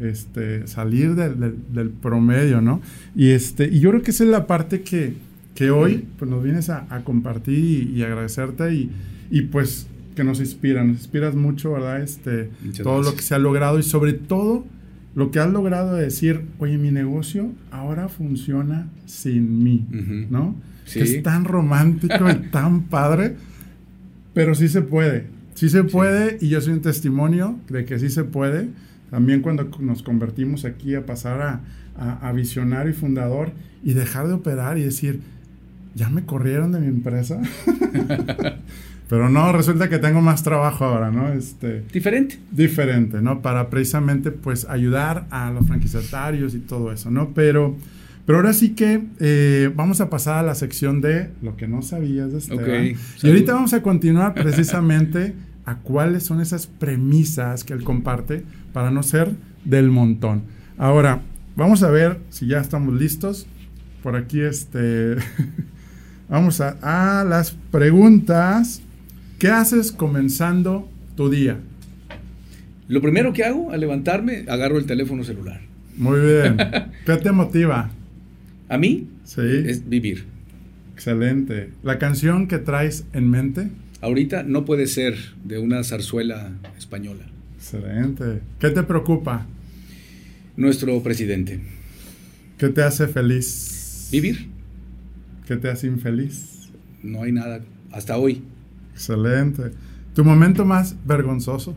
este, 0.00 0.66
salir 0.66 1.14
del, 1.14 1.90
promedio, 2.02 2.60
¿no? 2.60 2.82
Y, 3.16 3.30
este, 3.30 3.66
y 3.66 3.80
yo 3.80 3.88
creo 3.88 4.02
que 4.02 4.10
esa 4.10 4.24
es 4.24 4.28
la 4.28 4.46
parte 4.46 4.82
que, 4.82 5.14
que 5.54 5.70
hoy 5.70 6.04
pues, 6.18 6.30
nos 6.30 6.44
vienes 6.44 6.68
a, 6.68 6.86
compartir 7.04 7.88
y, 7.88 8.02
agradecerte 8.02 8.74
y, 8.74 8.90
y, 9.30 9.40
pues 9.42 9.86
que 10.14 10.24
nos 10.24 10.40
inspira, 10.40 10.84
nos 10.84 10.98
inspiras 10.98 11.34
mucho, 11.34 11.72
¿verdad? 11.72 12.02
Este, 12.02 12.50
todo 12.82 13.00
lo 13.00 13.16
que 13.16 13.22
se 13.22 13.34
ha 13.34 13.38
logrado 13.38 13.78
y 13.78 13.82
sobre 13.82 14.12
todo 14.12 14.66
lo 15.14 15.30
que 15.30 15.38
has 15.38 15.50
logrado 15.50 15.94
de 15.94 16.02
decir, 16.02 16.42
oye, 16.58 16.76
mi 16.76 16.90
negocio 16.90 17.50
ahora 17.70 18.10
funciona 18.10 18.88
sin 19.06 19.64
mí, 19.64 19.86
¿no? 20.28 20.54
Que 20.92 21.00
es 21.00 21.22
tan 21.22 21.46
romántico 21.46 22.28
y 22.28 22.34
tan 22.50 22.82
padre 22.82 23.36
pero 24.34 24.54
sí 24.54 24.68
se 24.68 24.82
puede, 24.82 25.26
sí 25.54 25.68
se 25.68 25.84
puede 25.84 26.38
y 26.40 26.48
yo 26.48 26.60
soy 26.60 26.74
un 26.74 26.82
testimonio 26.82 27.58
de 27.68 27.84
que 27.84 27.98
sí 27.98 28.10
se 28.10 28.24
puede. 28.24 28.68
También 29.10 29.40
cuando 29.40 29.70
nos 29.78 30.02
convertimos 30.02 30.64
aquí 30.64 30.96
a 30.96 31.06
pasar 31.06 31.60
a, 31.96 32.32
visionario 32.32 32.90
y 32.90 32.94
fundador 32.94 33.52
y 33.84 33.92
dejar 33.92 34.26
de 34.26 34.34
operar 34.34 34.76
y 34.76 34.82
decir, 34.82 35.20
ya 35.94 36.08
me 36.08 36.24
corrieron 36.24 36.72
de 36.72 36.80
mi 36.80 36.88
empresa. 36.88 37.40
Pero 39.08 39.28
no, 39.28 39.52
resulta 39.52 39.88
que 39.88 39.98
tengo 39.98 40.20
más 40.20 40.42
trabajo 40.42 40.84
ahora, 40.84 41.12
¿no? 41.12 41.28
Este, 41.32 41.84
diferente. 41.92 42.40
Diferente, 42.50 43.20
¿no? 43.20 43.42
Para 43.42 43.70
precisamente 43.70 44.32
pues 44.32 44.66
ayudar 44.68 45.26
a 45.30 45.52
los 45.52 45.66
franquiciatarios 45.66 46.54
y 46.54 46.58
todo 46.58 46.90
eso, 46.90 47.10
¿no? 47.10 47.32
Pero 47.34 47.76
pero 48.26 48.38
ahora 48.38 48.52
sí 48.52 48.70
que 48.70 49.02
eh, 49.20 49.70
vamos 49.74 50.00
a 50.00 50.08
pasar 50.08 50.38
a 50.38 50.42
la 50.42 50.54
sección 50.54 51.00
de 51.00 51.30
lo 51.42 51.56
que 51.56 51.68
no 51.68 51.82
sabías 51.82 52.32
de 52.32 52.38
Esteban. 52.38 52.96
y 53.22 53.28
ahorita 53.28 53.54
vamos 53.54 53.74
a 53.74 53.82
continuar 53.82 54.34
precisamente 54.34 55.34
a 55.66 55.76
cuáles 55.78 56.22
son 56.24 56.40
esas 56.40 56.66
premisas 56.66 57.64
que 57.64 57.72
él 57.72 57.84
comparte 57.84 58.42
para 58.72 58.90
no 58.90 59.02
ser 59.02 59.32
del 59.64 59.90
montón. 59.90 60.42
Ahora, 60.78 61.20
vamos 61.56 61.82
a 61.82 61.90
ver 61.90 62.18
si 62.30 62.46
ya 62.46 62.60
estamos 62.60 62.94
listos. 62.94 63.46
Por 64.02 64.16
aquí 64.16 64.40
este 64.40 65.16
vamos 66.28 66.60
a, 66.60 67.20
a 67.20 67.24
las 67.24 67.52
preguntas. 67.70 68.82
¿Qué 69.38 69.48
haces 69.48 69.92
comenzando 69.92 70.88
tu 71.16 71.28
día? 71.28 71.58
Lo 72.88 73.00
primero 73.00 73.32
que 73.32 73.44
hago 73.44 73.70
al 73.72 73.80
levantarme, 73.80 74.44
agarro 74.48 74.78
el 74.78 74.86
teléfono 74.86 75.24
celular. 75.24 75.60
Muy 75.96 76.20
bien. 76.20 76.56
¿Qué 77.06 77.16
te 77.16 77.32
motiva? 77.32 77.90
A 78.68 78.78
mí 78.78 79.08
sí. 79.24 79.40
es 79.66 79.88
vivir. 79.88 80.24
Excelente. 80.94 81.70
¿La 81.82 81.98
canción 81.98 82.46
que 82.46 82.58
traes 82.58 83.04
en 83.12 83.30
mente? 83.30 83.68
Ahorita 84.00 84.42
no 84.42 84.64
puede 84.64 84.86
ser 84.86 85.16
de 85.44 85.58
una 85.58 85.82
zarzuela 85.82 86.52
española. 86.78 87.24
Excelente. 87.56 88.40
¿Qué 88.60 88.70
te 88.70 88.82
preocupa? 88.82 89.46
Nuestro 90.56 91.02
presidente. 91.02 91.60
¿Qué 92.58 92.68
te 92.68 92.82
hace 92.82 93.08
feliz? 93.08 94.08
Vivir. 94.12 94.46
¿Qué 95.46 95.56
te 95.56 95.68
hace 95.68 95.86
infeliz? 95.86 96.70
No 97.02 97.22
hay 97.22 97.32
nada. 97.32 97.60
Hasta 97.90 98.16
hoy. 98.16 98.42
Excelente. 98.92 99.72
¿Tu 100.14 100.24
momento 100.24 100.64
más 100.64 100.94
vergonzoso? 101.04 101.76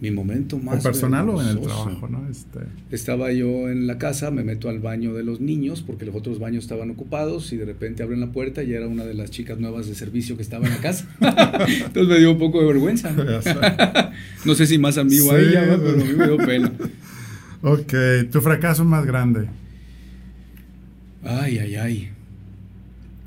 Mi 0.00 0.10
momento 0.10 0.58
más. 0.58 0.80
¿O 0.80 0.82
personal 0.82 1.28
o 1.28 1.42
en 1.42 1.48
el 1.48 1.60
trabajo, 1.60 2.08
no? 2.08 2.26
Este, 2.30 2.60
Estaba 2.90 3.32
yo 3.32 3.68
en 3.68 3.86
la 3.86 3.98
casa, 3.98 4.30
me 4.30 4.42
meto 4.42 4.70
al 4.70 4.78
baño 4.78 5.12
de 5.12 5.22
los 5.24 5.40
niños 5.40 5.82
porque 5.82 6.06
los 6.06 6.14
otros 6.14 6.38
baños 6.38 6.64
estaban 6.64 6.90
ocupados 6.90 7.52
y 7.52 7.58
de 7.58 7.66
repente 7.66 8.02
abren 8.02 8.18
la 8.20 8.32
puerta 8.32 8.62
y 8.62 8.72
era 8.72 8.86
una 8.86 9.04
de 9.04 9.12
las 9.12 9.30
chicas 9.30 9.58
nuevas 9.58 9.86
de 9.88 9.94
servicio 9.94 10.36
que 10.36 10.42
estaba 10.42 10.64
en 10.66 10.72
la 10.72 10.78
casa. 10.80 11.06
Entonces 11.20 12.08
me 12.08 12.18
dio 12.18 12.32
un 12.32 12.38
poco 12.38 12.60
de 12.62 12.66
vergüenza. 12.68 13.12
No 14.46 14.54
sé 14.54 14.66
si 14.66 14.78
más 14.78 14.96
a 14.96 15.04
mí 15.04 15.18
o 15.20 15.32
a 15.32 15.38
ella, 15.38 15.64
pero 15.76 15.90
a 15.90 16.04
mí 16.04 16.12
me 16.16 16.26
dio 16.26 16.36
pena. 16.38 16.72
ok, 17.62 17.92
tu 18.32 18.40
fracaso 18.40 18.84
más 18.86 19.04
grande. 19.04 19.48
Ay, 21.22 21.58
ay, 21.58 21.74
ay. 21.76 22.08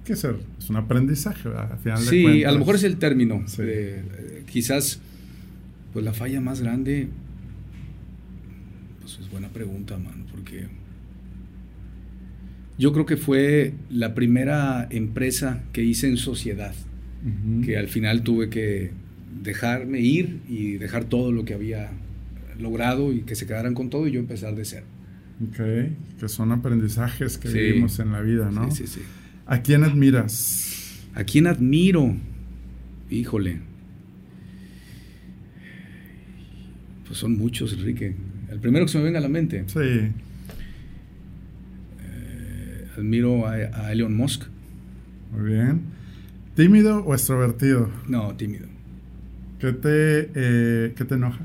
¿Qué 0.05 0.13
es? 0.13 0.23
Es 0.23 0.69
un 0.69 0.75
aprendizaje, 0.77 1.47
¿verdad? 1.49 1.73
Al 1.73 1.77
final 1.79 1.99
de 2.03 2.09
Sí, 2.09 2.23
cuentas. 2.23 2.49
a 2.49 2.51
lo 2.53 2.59
mejor 2.59 2.75
es 2.75 2.83
el 2.83 2.97
término. 2.97 3.43
Sí. 3.45 3.61
eh, 3.63 4.43
quizás, 4.51 4.99
pues 5.93 6.03
la 6.03 6.13
falla 6.13 6.41
más 6.41 6.61
grande, 6.61 7.07
pues 9.01 9.19
es 9.19 9.29
buena 9.29 9.49
pregunta, 9.49 9.97
mano, 9.97 10.25
porque 10.31 10.67
yo 12.77 12.91
creo 12.93 13.05
que 13.05 13.17
fue 13.17 13.73
la 13.89 14.15
primera 14.15 14.87
empresa 14.89 15.63
que 15.73 15.83
hice 15.83 16.07
en 16.07 16.17
sociedad, 16.17 16.73
que 17.63 17.77
al 17.77 17.87
final 17.87 18.23
tuve 18.23 18.49
que 18.49 18.91
dejarme 19.43 20.01
ir 20.01 20.41
y 20.49 20.73
dejar 20.73 21.05
todo 21.05 21.31
lo 21.31 21.45
que 21.45 21.53
había 21.53 21.91
logrado 22.59 23.13
y 23.13 23.21
que 23.21 23.35
se 23.35 23.45
quedaran 23.47 23.73
con 23.73 23.89
todo 23.89 24.07
y 24.07 24.11
yo 24.11 24.19
empezar 24.19 24.55
de 24.55 24.65
cero. 24.65 24.85
Ok, 25.49 25.55
que 26.19 26.27
son 26.27 26.51
aprendizajes 26.51 27.37
que 27.37 27.47
Sí. 27.49 27.57
vivimos 27.57 27.99
en 27.99 28.11
la 28.11 28.21
vida, 28.21 28.51
¿no? 28.51 28.69
Sí, 28.71 28.85
sí, 28.85 28.95
sí. 28.95 29.01
¿A 29.45 29.61
quién 29.61 29.83
admiras? 29.83 31.01
¿A 31.15 31.23
quién 31.23 31.47
admiro? 31.47 32.15
Híjole. 33.09 33.59
Pues 37.13 37.19
son 37.19 37.37
muchos, 37.37 37.73
Enrique. 37.73 38.15
El 38.49 38.57
primero 38.59 38.85
que 38.87 38.91
se 38.91 38.97
me 38.97 39.03
venga 39.03 39.19
a 39.19 39.21
la 39.21 39.29
mente. 39.29 39.63
Sí, 39.67 39.77
eh, 39.79 40.11
admiro 42.97 43.45
a, 43.45 43.51
a 43.53 43.91
Elon 43.91 44.15
Musk. 44.15 44.45
muy 45.31 45.51
bien. 45.51 45.81
¿Tímido 46.55 47.03
o 47.03 47.13
extrovertido? 47.13 47.91
No, 48.07 48.33
tímido. 48.35 48.65
¿Qué 49.59 49.73
te, 49.73 50.31
eh, 50.33 50.93
¿qué 50.95 51.05
te 51.05 51.13
enoja? 51.13 51.41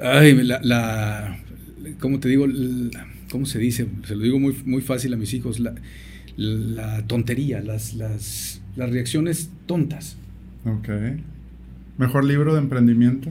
Ay, 0.00 0.34
la, 0.44 0.60
la- 0.62 1.36
¿cómo 1.98 2.20
te 2.20 2.28
digo? 2.28 2.46
La- 2.46 3.08
¿Cómo 3.32 3.46
se 3.46 3.58
dice? 3.58 3.88
Se 4.06 4.14
lo 4.14 4.22
digo 4.22 4.38
muy, 4.38 4.56
muy 4.66 4.82
fácil 4.82 5.12
a 5.14 5.16
mis 5.16 5.34
hijos. 5.34 5.58
La, 5.58 5.74
la 6.36 7.04
tontería, 7.08 7.60
las, 7.60 7.94
las, 7.94 8.62
las 8.76 8.88
reacciones 8.90 9.50
tontas. 9.66 10.16
Ok. 10.64 10.88
¿Mejor 11.98 12.24
libro 12.24 12.54
de 12.54 12.60
emprendimiento? 12.60 13.30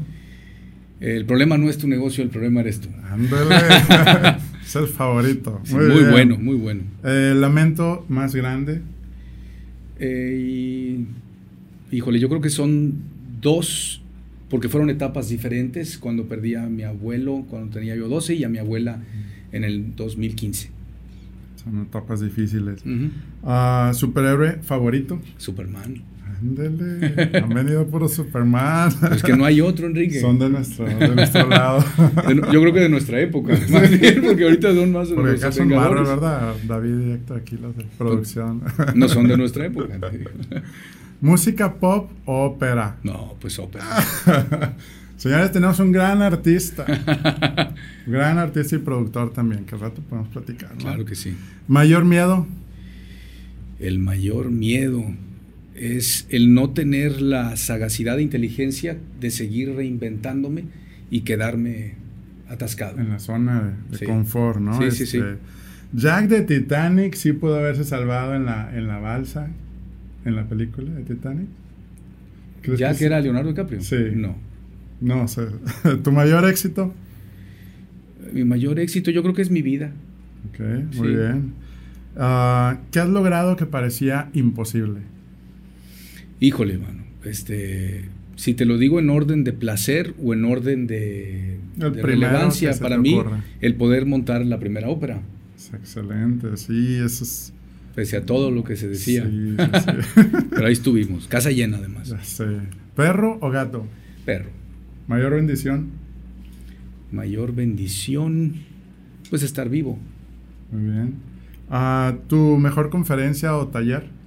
El 1.04 1.26
problema 1.26 1.58
no 1.58 1.70
es 1.70 1.78
tu 1.78 1.86
negocio, 1.86 2.24
el 2.24 2.30
problema 2.30 2.62
eres 2.62 2.80
tú. 2.80 2.88
Ándale. 3.12 3.56
es 4.66 4.76
el 4.78 4.88
favorito. 4.88 5.60
Sí, 5.66 5.76
muy 5.76 6.06
bueno, 6.06 6.38
muy 6.38 6.56
bueno. 6.56 6.84
Eh, 7.04 7.34
lamento 7.36 8.06
más 8.08 8.34
grande. 8.34 8.80
Eh, 10.00 11.06
y, 11.92 11.96
híjole, 11.96 12.22
yo 12.22 12.30
creo 12.30 12.40
que 12.40 12.50
son 12.50 12.94
dos, 13.42 14.02
porque 14.50 14.70
fueron 14.70 14.90
etapas 14.90 15.28
diferentes, 15.28 15.98
cuando 15.98 16.24
perdí 16.24 16.56
a 16.56 16.68
mi 16.68 16.84
abuelo 16.84 17.44
cuando 17.50 17.74
tenía 17.74 17.98
yo 17.98 18.08
12 18.08 18.36
y 18.36 18.46
a 18.46 18.50
mi 18.50 18.60
abuela 18.60 19.02
en 19.52 19.66
el 19.66 19.98
2015. 19.98 20.70
Son 21.62 21.82
etapas 21.82 22.22
difíciles. 22.22 22.82
Ah, 23.44 23.92
¿Superhéroe 23.94 24.60
favorito? 24.62 25.20
Superman. 25.36 26.13
Ándale. 26.44 27.32
Han 27.42 27.50
venido 27.50 27.88
puro 27.88 28.08
Superman. 28.08 28.92
Es 29.14 29.24
que 29.24 29.36
no 29.36 29.46
hay 29.46 29.62
otro, 29.62 29.88
Enrique. 29.88 30.20
Son 30.20 30.38
de 30.38 30.50
nuestro, 30.50 30.86
de 30.86 31.16
nuestro 31.16 31.48
lado. 31.48 31.80
De 32.28 32.36
yo 32.36 32.62
creo 32.62 32.74
que 32.74 32.80
de 32.82 32.90
nuestra 32.90 33.20
época, 33.22 33.54
más 33.70 33.90
bien, 33.90 34.22
porque 34.22 34.44
ahorita 34.44 34.74
son 34.74 34.92
más 34.92 35.10
de 35.10 35.16
Porque 35.16 35.38
acá 35.38 35.52
son 35.52 35.70
Marvel. 35.70 36.04
¿verdad? 36.04 36.56
David 36.68 36.96
directo 36.96 37.34
aquí, 37.36 37.58
los 37.58 37.76
de 37.78 37.86
producción. 37.98 38.62
No 38.96 39.08
son 39.08 39.28
de 39.28 39.38
nuestra 39.38 39.66
época. 39.66 40.00
¿Música 41.22 41.74
pop 41.76 42.12
o 42.26 42.46
ópera? 42.46 42.98
No, 43.04 43.36
pues 43.40 43.58
ópera. 43.58 43.86
Señores, 45.16 45.52
tenemos 45.54 45.80
un 45.80 45.94
gran 45.94 46.22
artista. 46.22 46.86
gran 48.06 48.38
artista 48.38 48.76
y 48.76 48.80
productor 48.80 49.32
también, 49.32 49.64
que 49.64 49.76
al 49.76 49.82
rato 49.82 50.02
podemos 50.02 50.30
platicar. 50.30 50.72
¿no? 50.72 50.80
Claro 50.80 51.06
que 51.06 51.16
sí. 51.16 51.38
¿Mayor 51.68 52.04
miedo? 52.04 52.46
El 53.80 54.00
mayor 54.00 54.52
miedo 54.52 55.06
es 55.98 56.26
el 56.30 56.54
no 56.54 56.70
tener 56.72 57.22
la 57.22 57.56
sagacidad 57.58 58.20
e 58.20 58.22
inteligencia 58.24 58.98
de 59.20 59.32
seguir 59.32 59.74
reinventándome 59.76 60.66
y 61.10 61.22
quedarme 61.22 61.96
atascado. 62.50 63.00
En 63.00 63.10
la 63.10 63.20
zona 63.20 63.62
de, 63.64 63.92
de 63.92 63.98
Sí. 63.98 64.06
confort, 64.06 64.60
¿no? 64.60 64.80
Sí, 64.82 64.92
sí, 64.92 65.06
sí. 65.06 65.20
Jack 65.94 66.28
de 66.28 66.42
Titanic 66.42 67.16
sí 67.16 67.34
pudo 67.34 67.56
haberse 67.60 67.84
salvado 67.84 68.36
en 68.36 68.46
la, 68.46 68.76
en 68.76 68.88
la 68.88 69.00
balsa, 69.00 69.48
en 70.26 70.36
la 70.36 70.46
película 70.48 70.92
de 70.92 71.04
Titanic. 71.04 71.48
¿Crees 72.62 72.80
¿Ya 72.80 72.90
que, 72.92 72.96
sí? 73.00 73.04
era 73.06 73.20
Leonardo 73.22 73.50
DiCaprio? 73.50 73.82
Sí. 73.82 73.98
No. 74.16 74.36
No, 75.02 75.24
o 75.24 75.28
sea, 75.28 75.46
¿tu 76.04 76.12
mayor 76.12 76.48
éxito? 76.50 76.94
Mi 78.32 78.46
mayor 78.46 78.80
éxito 78.80 79.12
yo 79.12 79.22
creo 79.22 79.34
que 79.34 79.42
es 79.42 79.52
mi 79.52 79.62
vida. 79.62 79.92
Ok, 80.50 80.60
muy 80.96 81.10
Sí. 81.10 81.16
bien. 81.16 81.54
Ah, 82.16 82.80
¿Qué 82.92 83.00
has 83.00 83.10
logrado 83.10 83.56
que 83.56 83.66
parecía 83.66 84.30
imposible? 84.34 85.02
Híjole, 86.44 86.78
mano. 86.78 87.04
Este, 87.24 88.10
si 88.36 88.54
te 88.54 88.66
lo 88.66 88.78
digo 88.78 89.00
en 89.00 89.10
orden 89.10 89.46
de 89.46 89.54
placer 89.54 90.14
o 90.22 90.34
en 90.34 90.44
orden 90.44 90.88
de, 90.88 91.58
relevancia 91.78 92.74
para 92.82 92.98
mí, 92.98 93.14
ocurra. 93.14 93.46
el 93.62 93.76
poder 93.76 94.06
montar 94.06 94.46
la 94.46 94.60
primera 94.60 94.90
ópera, 94.90 95.22
Es 95.56 95.74
excelente, 95.74 96.58
sí, 96.58 96.96
eso 96.96 97.24
es... 97.24 97.54
pese 97.96 98.18
a 98.18 98.26
todo 98.26 98.52
lo 98.52 98.66
que 98.66 98.76
se 98.76 98.90
decía. 98.90 99.24
Sí, 99.24 99.56
sí, 99.58 99.66
sí. 99.86 100.22
Pero 100.50 100.68
ahí 100.68 100.74
estuvimos, 100.74 101.30
casa 101.30 101.50
llena 101.50 101.78
además. 101.78 102.10
Ya 102.10 102.22
sé. 102.22 102.46
¿Perro 102.94 103.38
o 103.40 103.50
gato? 103.50 103.88
Perro. 104.26 104.50
Mayor 105.08 105.36
bendición. 105.36 105.92
Mayor 107.10 107.56
bendición, 107.56 108.56
pues 109.30 109.44
estar 109.44 109.70
vivo. 109.70 109.98
Muy 110.74 110.92
bien. 110.92 111.14
Ah, 111.70 112.18
¿Tu 112.28 112.58
mejor 112.58 112.90
conferencia 112.90 113.56
o 113.56 113.70
taller? 113.70 114.23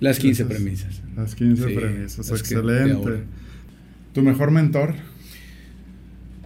Las 0.00 0.18
15 0.18 0.42
Esas- 0.42 0.54
premisas. 0.54 1.02
Las 1.16 1.34
15 1.34 1.68
Sí, 1.68 1.74
premisas, 1.74 2.30
las 2.30 2.40
excelente. 2.40 3.24
¿Tu 4.12 4.22
mejor 4.22 4.50
mentor? 4.50 4.94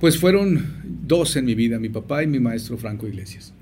Pues 0.01 0.19
fueron 0.19 0.65
dos 1.07 1.37
en 1.37 1.45
mi 1.45 1.55
vida, 1.55 1.79
mi 1.79 1.89
papá 1.89 2.23
y 2.23 2.27
mi 2.27 2.41
maestro 2.41 2.79
Franco 2.79 3.07
Iglesias. 3.07 3.53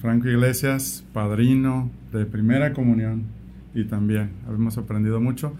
Franco 0.00 0.28
Iglesias, 0.28 1.04
padrino 1.12 1.90
de 2.12 2.24
primera 2.24 2.72
comunión. 2.72 3.24
Y 3.74 3.84
también 3.84 4.30
hemos 4.48 4.78
aprendido 4.78 5.20
mucho. 5.20 5.54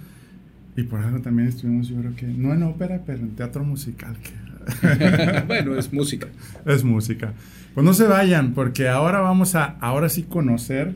Y 0.76 0.84
por 0.84 1.00
algo 1.00 1.20
también 1.20 1.48
estuvimos, 1.48 1.88
yo 1.88 1.96
creo 1.96 2.14
que, 2.16 2.26
no 2.26 2.54
en 2.54 2.62
ópera, 2.62 3.02
pero 3.04 3.18
en 3.18 3.30
teatro 3.30 3.64
musical, 3.64 4.16
que 4.22 5.42
bueno, 5.46 5.76
es 5.76 5.92
música. 5.92 6.28
es 6.64 6.84
música. 6.84 7.32
Pues 7.74 7.84
no 7.84 7.92
se 7.94 8.06
vayan, 8.06 8.54
porque 8.54 8.88
ahora 8.88 9.20
vamos 9.20 9.54
a, 9.54 9.64
ahora 9.80 10.08
sí 10.08 10.22
conocer 10.22 10.94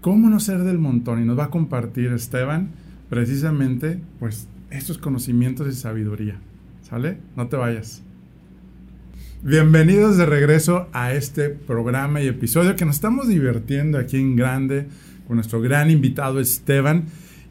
cómo 0.00 0.30
no 0.30 0.40
ser 0.40 0.60
del 0.64 0.78
montón. 0.78 1.22
Y 1.22 1.24
nos 1.24 1.38
va 1.38 1.44
a 1.44 1.50
compartir 1.50 2.12
Esteban, 2.12 2.70
precisamente, 3.08 4.00
pues, 4.18 4.48
estos 4.70 4.98
conocimientos 4.98 5.68
y 5.68 5.72
sabiduría. 5.72 6.36
¿Sale? 6.82 7.18
No 7.36 7.48
te 7.48 7.56
vayas. 7.56 8.02
Bienvenidos 9.42 10.16
de 10.16 10.26
regreso 10.26 10.88
a 10.92 11.12
este 11.12 11.48
programa 11.48 12.20
y 12.20 12.28
episodio 12.28 12.76
que 12.76 12.84
nos 12.84 12.96
estamos 12.96 13.28
divirtiendo 13.28 13.98
aquí 13.98 14.18
en 14.18 14.36
grande 14.36 14.86
con 15.26 15.36
nuestro 15.36 15.60
gran 15.60 15.90
invitado 15.90 16.40
Esteban. 16.40 17.04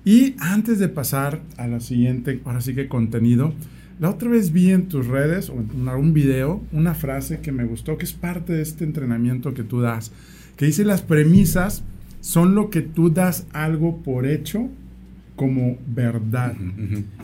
Y 0.05 0.35
antes 0.39 0.79
de 0.79 0.87
pasar 0.87 1.41
a 1.57 1.67
la 1.67 1.79
siguiente, 1.79 2.41
ahora 2.45 2.61
sí 2.61 2.75
que 2.75 2.87
contenido, 2.87 3.53
la 3.99 4.09
otra 4.09 4.29
vez 4.29 4.51
vi 4.51 4.71
en 4.71 4.87
tus 4.87 5.07
redes 5.07 5.49
o 5.49 5.53
en 5.53 5.87
algún 5.87 6.13
video 6.13 6.61
una 6.71 6.93
frase 6.93 7.39
que 7.41 7.51
me 7.51 7.65
gustó, 7.65 7.97
que 7.97 8.05
es 8.05 8.13
parte 8.13 8.53
de 8.53 8.61
este 8.61 8.83
entrenamiento 8.83 9.53
que 9.53 9.63
tú 9.63 9.81
das, 9.81 10.11
que 10.57 10.65
dice 10.65 10.85
las 10.85 11.01
premisas 11.01 11.83
son 12.21 12.55
lo 12.55 12.69
que 12.69 12.81
tú 12.81 13.09
das 13.09 13.45
algo 13.53 13.97
por 14.03 14.25
hecho 14.25 14.67
como 15.35 15.77
verdad. 15.87 16.53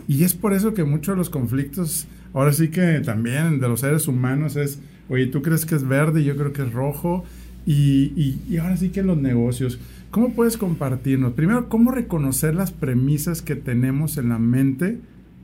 Y 0.08 0.24
es 0.24 0.34
por 0.34 0.54
eso 0.54 0.74
que 0.74 0.84
muchos 0.84 1.14
de 1.16 1.18
los 1.18 1.30
conflictos, 1.30 2.08
ahora 2.34 2.54
sí 2.54 2.70
que 2.70 3.02
también 3.02 3.60
de 3.60 3.68
los 3.68 3.82
seres 3.82 4.08
humanos 4.08 4.56
es, 4.56 4.80
oye, 5.10 5.28
tú 5.28 5.42
crees 5.42 5.66
que 5.66 5.75
es 5.75 5.86
verde 5.88 6.22
y 6.22 6.25
yo 6.25 6.36
creo 6.38 6.54
que 6.54 6.62
es 6.64 6.72
rojo. 6.72 7.24
Y, 7.66 8.14
y- 8.16 8.40
y 8.50 8.58
ahora 8.58 8.78
sí 8.78 8.90
que 8.90 9.00
en 9.02 9.08
los 9.08 9.18
negocios, 9.18 9.80
¿cómo 10.12 10.34
puedes 10.34 10.56
compartirnos? 10.56 11.34
Primero, 11.34 11.68
¿cómo 11.68 11.92
reconocer 11.92 12.54
las 12.56 12.72
premisas 12.72 13.42
que 13.42 13.56
tenemos 13.56 14.18
en 14.18 14.30
la 14.30 14.38
mente 14.38 15.00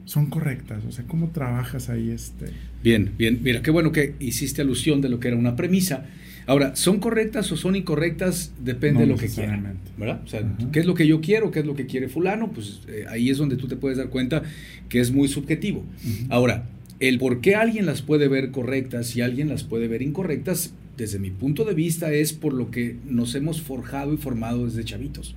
son 0.06 0.28
correctas? 0.28 0.86
O 0.88 0.92
sea, 0.92 1.04
¿cómo 1.08 1.30
trabajas 1.30 1.90
ahí 1.90 2.12
este? 2.12 2.52
Bien, 2.84 3.12
bien. 3.18 3.40
Mira, 3.44 3.62
qué 3.64 3.72
bueno 3.72 3.92
que 3.92 4.16
hiciste 4.20 4.62
alusión 4.62 5.02
de 5.02 5.10
lo 5.10 5.20
que 5.20 5.30
era 5.30 5.38
una 5.38 5.56
premisa. 5.56 6.06
Ahora, 6.48 6.76
¿son 6.76 7.00
correctas 7.00 7.52
o 7.52 7.58
son 7.58 7.76
incorrectas? 7.76 8.52
Depende 8.64 9.02
de 9.02 9.08
lo 9.08 9.18
que 9.18 9.28
quieran. 9.28 9.78
¿Verdad? 9.98 10.22
O 10.26 10.28
sea, 10.28 10.44
¿qué 10.72 10.80
es 10.80 10.86
lo 10.86 10.94
que 10.94 11.08
yo 11.08 11.22
quiero? 11.22 11.52
¿Qué 11.52 11.60
es 11.60 11.66
lo 11.66 11.76
que 11.76 11.86
quiere 11.86 12.10
fulano? 12.10 12.52
Pues 12.52 12.82
eh, 12.88 13.06
ahí 13.10 13.30
es 13.30 13.38
donde 13.38 13.58
tú 13.58 13.68
te 13.68 13.76
puedes 13.76 13.98
dar 13.98 14.10
cuenta 14.10 14.44
que 14.90 15.00
es 15.00 15.12
muy 15.12 15.28
subjetivo. 15.28 15.86
Ahora, 16.30 16.66
el 17.00 17.18
por 17.18 17.42
qué 17.42 17.56
alguien 17.56 17.86
las 17.86 18.02
puede 18.02 18.28
ver 18.28 18.52
correctas 18.52 19.16
y 19.16 19.22
alguien 19.22 19.50
las 19.50 19.64
puede 19.64 19.88
ver 19.88 20.02
incorrectas, 20.02 20.74
desde 20.98 21.20
mi 21.20 21.32
punto 21.32 21.66
de 21.66 21.74
vista, 21.74 22.12
es 22.14 22.34
por 22.34 22.54
lo 22.54 22.70
que 22.70 22.98
nos 23.08 23.34
hemos 23.36 23.62
forjado 23.62 24.14
y 24.14 24.18
formado 24.18 24.66
desde 24.66 24.84
chavitos. 24.84 25.36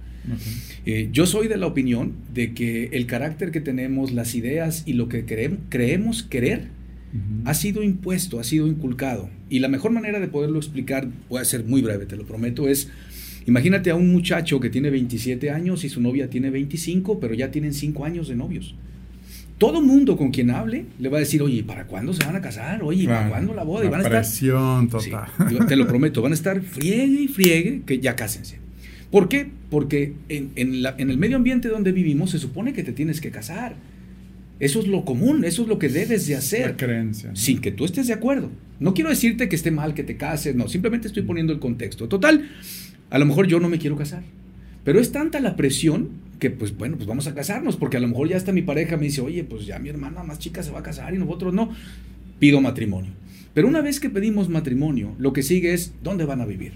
Eh, 0.87 1.09
yo 1.13 1.27
soy 1.27 1.49
de 1.49 1.57
la 1.57 1.67
opinión 1.67 2.13
de 2.33 2.55
que 2.55 2.91
el 2.93 3.07
carácter 3.07 3.51
que 3.51 3.61
tenemos, 3.61 4.13
las 4.13 4.35
ideas 4.35 4.83
y 4.87 4.95
lo 4.95 5.09
que 5.09 5.25
creemos 5.25 6.23
querer, 6.23 6.69
ha 7.45 7.55
sido 7.55 7.83
impuesto, 7.83 8.41
ha 8.41 8.45
sido 8.45 8.67
inculcado. 8.67 9.29
Y 9.49 9.61
la 9.61 9.69
mejor 9.69 9.93
manera 9.93 10.19
de 10.21 10.29
poderlo 10.29 10.59
explicar, 10.59 11.09
voy 11.29 11.41
a 11.41 11.45
ser 11.45 11.65
muy 11.65 11.83
breve, 11.83 12.07
te 12.07 12.17
lo 12.17 12.25
prometo, 12.25 12.69
es, 12.69 12.89
imagínate 13.47 13.91
a 13.91 13.95
un 13.95 14.13
muchacho 14.13 14.59
que 14.61 14.71
tiene 14.71 14.91
27 14.91 15.51
años 15.51 15.85
y 15.85 15.89
su 15.89 16.01
novia 16.01 16.29
tiene 16.29 16.51
25, 16.51 17.21
pero 17.21 17.35
ya 17.35 17.51
tienen 17.51 17.73
5 17.73 18.05
años 18.05 18.29
de 18.29 18.37
novios. 18.37 18.75
Todo 19.59 19.81
mundo 19.81 20.17
con 20.17 20.33
quien 20.33 20.51
hable 20.51 20.87
le 20.99 21.09
va 21.09 21.19
a 21.19 21.21
decir, 21.21 21.41
oye, 21.41 21.63
¿para 21.63 21.87
cuándo 21.87 22.13
se 22.13 22.25
van 22.25 22.35
a 22.35 22.41
casar? 22.41 22.83
Oye, 22.83 23.07
¿para 23.07 23.29
cuándo 23.29 23.55
la 23.55 23.63
boda? 23.63 23.85
y 23.85 23.89
van 23.89 24.05
a 24.05 24.09
presión 24.09 24.89
total. 24.89 25.29
te 25.69 25.77
lo 25.77 25.87
prometo, 25.87 26.21
van 26.23 26.33
a 26.33 26.35
estar 26.35 26.61
friegue 26.61 27.23
y 27.23 27.29
friegue 27.29 27.83
que 27.87 28.01
ya 28.01 28.17
cásense. 28.17 28.59
¿Por 29.13 29.29
qué? 29.29 29.47
Porque 29.71 30.15
en, 30.29 30.51
en 30.57 31.11
el 31.11 31.19
medio 31.19 31.37
ambiente 31.37 31.69
donde 31.69 31.93
vivimos 31.93 32.33
se 32.33 32.41
supone 32.41 32.73
que 32.73 32.83
te 32.83 32.93
tienes 32.93 33.21
que 33.21 33.31
casar. 33.31 33.77
Eso 34.61 34.81
es 34.81 34.87
lo 34.87 35.05
común, 35.05 35.45
eso 35.45 35.63
es 35.63 35.69
lo 35.69 35.79
que 35.79 35.89
debes 35.89 36.27
de 36.27 36.37
hacer. 36.37 36.71
La 36.71 36.77
creencia. 36.77 37.31
Sin 37.35 37.61
que 37.61 37.73
tú 37.73 37.85
estés 37.85 38.07
de 38.07 38.13
acuerdo. 38.13 38.51
No 38.81 38.95
quiero 38.95 39.11
decirte 39.11 39.49
que 39.49 39.57
esté 39.57 39.71
mal 39.71 39.95
que 39.95 40.05
te 40.05 40.17
cases, 40.17 40.55
no, 40.55 40.69
simplemente 40.69 41.09
estoy 41.09 41.23
poniendo 41.23 41.53
el 41.53 41.59
contexto. 41.59 42.09
Total, 42.09 42.49
a 43.11 43.19
lo 43.19 43.27
mejor 43.27 43.47
yo 43.47 43.61
no 43.61 43.69
me 43.69 43.79
quiero 43.79 43.97
casar. 43.97 44.23
Pero 44.85 45.01
es 45.01 45.13
tanta 45.13 45.41
la 45.41 45.57
presión 45.57 46.11
que, 46.39 46.51
pues 46.51 46.77
bueno, 46.77 46.97
pues 46.97 47.07
vamos 47.07 47.27
a 47.27 47.35
casarnos, 47.35 47.77
porque 47.77 47.97
a 47.97 48.01
lo 48.01 48.09
mejor 48.09 48.29
ya 48.29 48.37
está 48.37 48.53
mi 48.53 48.63
pareja 48.63 48.97
me 48.97 49.05
dice, 49.05 49.23
oye, 49.23 49.45
pues 49.45 49.67
ya 49.67 49.79
mi 49.79 49.89
hermana 49.89 50.23
más 50.23 50.39
chica 50.39 50.63
se 50.63 50.71
va 50.71 50.81
a 50.81 50.83
casar 50.83 51.15
y 51.15 51.19
nosotros 51.19 51.55
no. 51.55 51.71
Pido 52.39 52.61
matrimonio. 52.61 53.13
Pero 53.55 53.69
una 53.69 53.81
vez 53.81 54.01
que 54.01 54.11
pedimos 54.11 54.49
matrimonio, 54.49 55.15
lo 55.19 55.33
que 55.33 55.43
sigue 55.43 55.73
es, 55.73 55.95
¿dónde 56.03 56.25
van 56.25 56.41
a 56.41 56.47
vivir? 56.47 56.73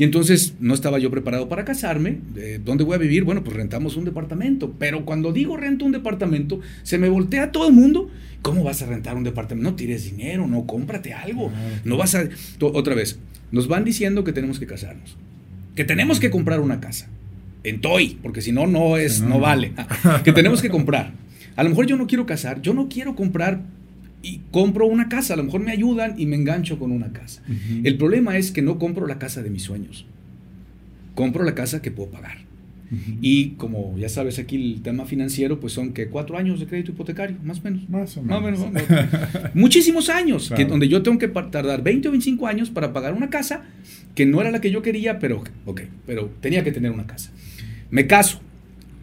Y 0.00 0.04
entonces 0.04 0.54
no 0.60 0.72
estaba 0.72 0.98
yo 0.98 1.10
preparado 1.10 1.50
para 1.50 1.66
casarme. 1.66 2.20
¿Dónde 2.64 2.84
voy 2.84 2.94
a 2.94 2.98
vivir? 2.98 3.22
Bueno, 3.24 3.44
pues 3.44 3.54
rentamos 3.54 3.98
un 3.98 4.06
departamento. 4.06 4.74
Pero 4.78 5.04
cuando 5.04 5.30
digo 5.30 5.58
rento 5.58 5.84
un 5.84 5.92
departamento, 5.92 6.58
se 6.84 6.96
me 6.96 7.10
voltea 7.10 7.52
todo 7.52 7.68
el 7.68 7.74
mundo. 7.74 8.08
¿Cómo 8.40 8.64
vas 8.64 8.80
a 8.80 8.86
rentar 8.86 9.18
un 9.18 9.24
departamento? 9.24 9.68
No 9.68 9.76
tires 9.76 10.04
dinero, 10.04 10.46
no 10.46 10.64
cómprate 10.64 11.12
algo. 11.12 11.52
No 11.84 11.98
vas 11.98 12.14
a... 12.14 12.26
Otra 12.62 12.94
vez, 12.94 13.18
nos 13.52 13.68
van 13.68 13.84
diciendo 13.84 14.24
que 14.24 14.32
tenemos 14.32 14.58
que 14.58 14.66
casarnos. 14.66 15.18
Que 15.76 15.84
tenemos 15.84 16.18
que 16.18 16.30
comprar 16.30 16.60
una 16.60 16.80
casa. 16.80 17.10
En 17.62 17.82
Toy, 17.82 18.16
porque 18.22 18.40
si 18.40 18.52
no, 18.52 18.66
no 18.66 18.96
es, 18.96 19.20
no 19.20 19.38
vale. 19.38 19.74
que 20.24 20.32
tenemos 20.32 20.62
que 20.62 20.70
comprar. 20.70 21.12
A 21.56 21.62
lo 21.62 21.68
mejor 21.68 21.84
yo 21.84 21.98
no 21.98 22.06
quiero 22.06 22.24
casar, 22.24 22.62
yo 22.62 22.72
no 22.72 22.88
quiero 22.88 23.14
comprar 23.14 23.60
y 24.22 24.40
compro 24.50 24.86
una 24.86 25.08
casa, 25.08 25.34
a 25.34 25.36
lo 25.36 25.44
mejor 25.44 25.60
me 25.60 25.72
ayudan 25.72 26.14
y 26.18 26.26
me 26.26 26.36
engancho 26.36 26.78
con 26.78 26.92
una 26.92 27.12
casa. 27.12 27.42
El 27.84 27.96
problema 27.96 28.36
es 28.36 28.52
que 28.52 28.62
no 28.62 28.78
compro 28.78 29.06
la 29.06 29.18
casa 29.18 29.42
de 29.42 29.50
mis 29.50 29.62
sueños, 29.62 30.06
compro 31.14 31.44
la 31.44 31.54
casa 31.54 31.82
que 31.82 31.90
puedo 31.90 32.10
pagar. 32.10 32.50
Y 33.20 33.50
como 33.50 33.96
ya 33.96 34.08
sabes 34.08 34.40
aquí 34.40 34.56
el 34.56 34.82
tema 34.82 35.04
financiero, 35.06 35.60
pues 35.60 35.72
son 35.72 35.92
que 35.92 36.08
cuatro 36.08 36.36
años 36.36 36.58
de 36.58 36.66
crédito 36.66 36.90
hipotecario, 36.90 37.36
más 37.44 37.60
o 37.60 37.62
menos. 37.62 37.88
Más 38.24 38.38
o 38.38 38.42
menos. 38.42 38.60
Muchísimos 39.54 40.08
años, 40.08 40.52
que, 40.54 40.64
donde 40.64 40.88
yo 40.88 41.00
tengo 41.02 41.18
que 41.18 41.28
tardar 41.28 41.84
20 41.84 42.08
o 42.08 42.10
25 42.10 42.46
años 42.48 42.68
para 42.68 42.92
pagar 42.92 43.14
una 43.14 43.30
casa 43.30 43.62
que 44.16 44.26
no 44.26 44.40
era 44.40 44.50
la 44.50 44.60
que 44.60 44.72
yo 44.72 44.82
quería, 44.82 45.20
pero, 45.20 45.44
ok, 45.66 45.82
pero 46.04 46.30
tenía 46.40 46.64
que 46.64 46.72
tener 46.72 46.90
una 46.90 47.06
casa. 47.06 47.30
Me 47.90 48.08
caso, 48.08 48.40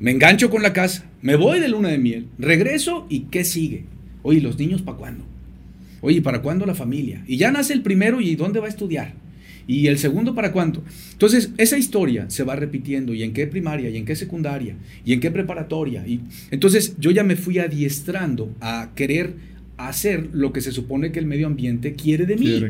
me 0.02 0.12
engancho 0.12 0.50
con 0.50 0.64
la 0.64 0.74
casa, 0.74 1.06
me 1.22 1.38
voy 1.38 1.62
de 1.62 1.70
luna 1.70 1.88
de 1.88 1.98
miel, 1.98 2.28
regreso 2.38 3.08
y 3.10 3.22
¿qué 3.22 3.46
sigue? 3.46 3.86
Oye, 4.28 4.42
¿los 4.42 4.60
niños 4.60 4.82
para 4.82 4.98
cuándo? 4.98 5.24
Oye, 6.02 6.22
¿para 6.22 6.42
cuándo 6.42 6.66
la 6.66 6.76
familia? 6.76 7.24
Y 7.28 7.38
ya 7.38 7.50
nace 7.50 7.72
el 7.72 7.82
primero 7.82 8.20
y 8.20 8.36
¿dónde 8.36 8.60
va 8.60 8.66
a 8.66 8.70
estudiar? 8.70 9.14
¿Y 9.68 9.88
el 9.88 9.98
segundo 9.98 10.36
para 10.36 10.52
cuánto? 10.52 10.84
Entonces, 11.14 11.52
esa 11.58 11.78
historia 11.78 12.30
se 12.30 12.44
va 12.44 12.58
repitiendo. 12.58 13.14
¿Y 13.14 13.24
en 13.24 13.32
qué 13.32 13.48
primaria? 13.48 13.90
¿Y 13.90 13.96
en 13.96 14.04
qué 14.04 14.18
secundaria? 14.18 14.76
¿Y 15.06 15.14
en 15.14 15.22
qué 15.22 15.32
preparatoria? 15.32 16.06
Y 16.06 16.20
entonces 16.52 16.98
yo 17.00 17.12
ya 17.12 17.24
me 17.24 17.38
fui 17.38 17.60
adiestrando 17.60 18.54
a 18.60 18.92
querer 18.96 19.36
hacer 19.78 20.28
lo 20.34 20.52
que 20.52 20.60
se 20.60 20.74
supone 20.74 21.14
que 21.14 21.20
el 21.20 21.26
medio 21.26 21.48
ambiente 21.48 21.94
quiere 21.94 22.26
de 22.26 22.36
mí. 22.36 22.62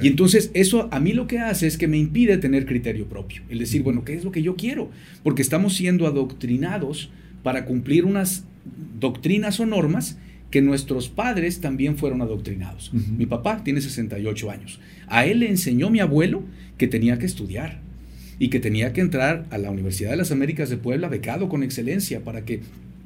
Y 0.00 0.06
entonces 0.06 0.52
eso 0.54 0.88
a 0.92 1.00
mí 1.00 1.14
lo 1.14 1.26
que 1.26 1.40
hace 1.40 1.66
es 1.66 1.78
que 1.78 1.88
me 1.88 1.98
impide 1.98 2.38
tener 2.38 2.64
criterio 2.64 3.06
propio. 3.06 3.42
El 3.48 3.58
decir, 3.58 3.82
bueno, 3.82 4.04
¿qué 4.04 4.14
es 4.14 4.22
lo 4.22 4.30
que 4.30 4.42
yo 4.44 4.54
quiero? 4.54 4.88
Porque 5.24 5.42
estamos 5.42 5.74
siendo 5.74 6.06
adoctrinados 6.06 7.10
para 7.42 7.64
cumplir 7.64 8.04
unas 8.04 8.44
doctrinas 9.00 9.58
o 9.58 9.66
normas 9.66 10.16
que 10.50 10.60
nuestros 10.62 11.08
padres 11.08 11.60
también 11.60 11.96
fueron 11.96 12.22
adoctrinados. 12.22 12.92
Mi 12.92 13.26
papá 13.26 13.62
tiene 13.62 13.80
68 13.80 14.50
años. 14.50 14.80
A 15.06 15.24
él 15.24 15.40
le 15.40 15.48
enseñó 15.48 15.90
mi 15.90 16.00
abuelo 16.00 16.42
que 16.76 16.88
tenía 16.88 17.18
que 17.18 17.26
estudiar 17.26 17.80
y 18.38 18.48
que 18.48 18.58
tenía 18.58 18.92
que 18.92 19.00
entrar 19.00 19.46
a 19.50 19.58
la 19.58 19.70
Universidad 19.70 20.10
de 20.10 20.16
las 20.16 20.32
Américas 20.32 20.70
de 20.70 20.76
Puebla 20.76 21.08
becado 21.08 21.48
con 21.48 21.62
excelencia 21.62 22.24
para 22.24 22.44
que 22.44 22.60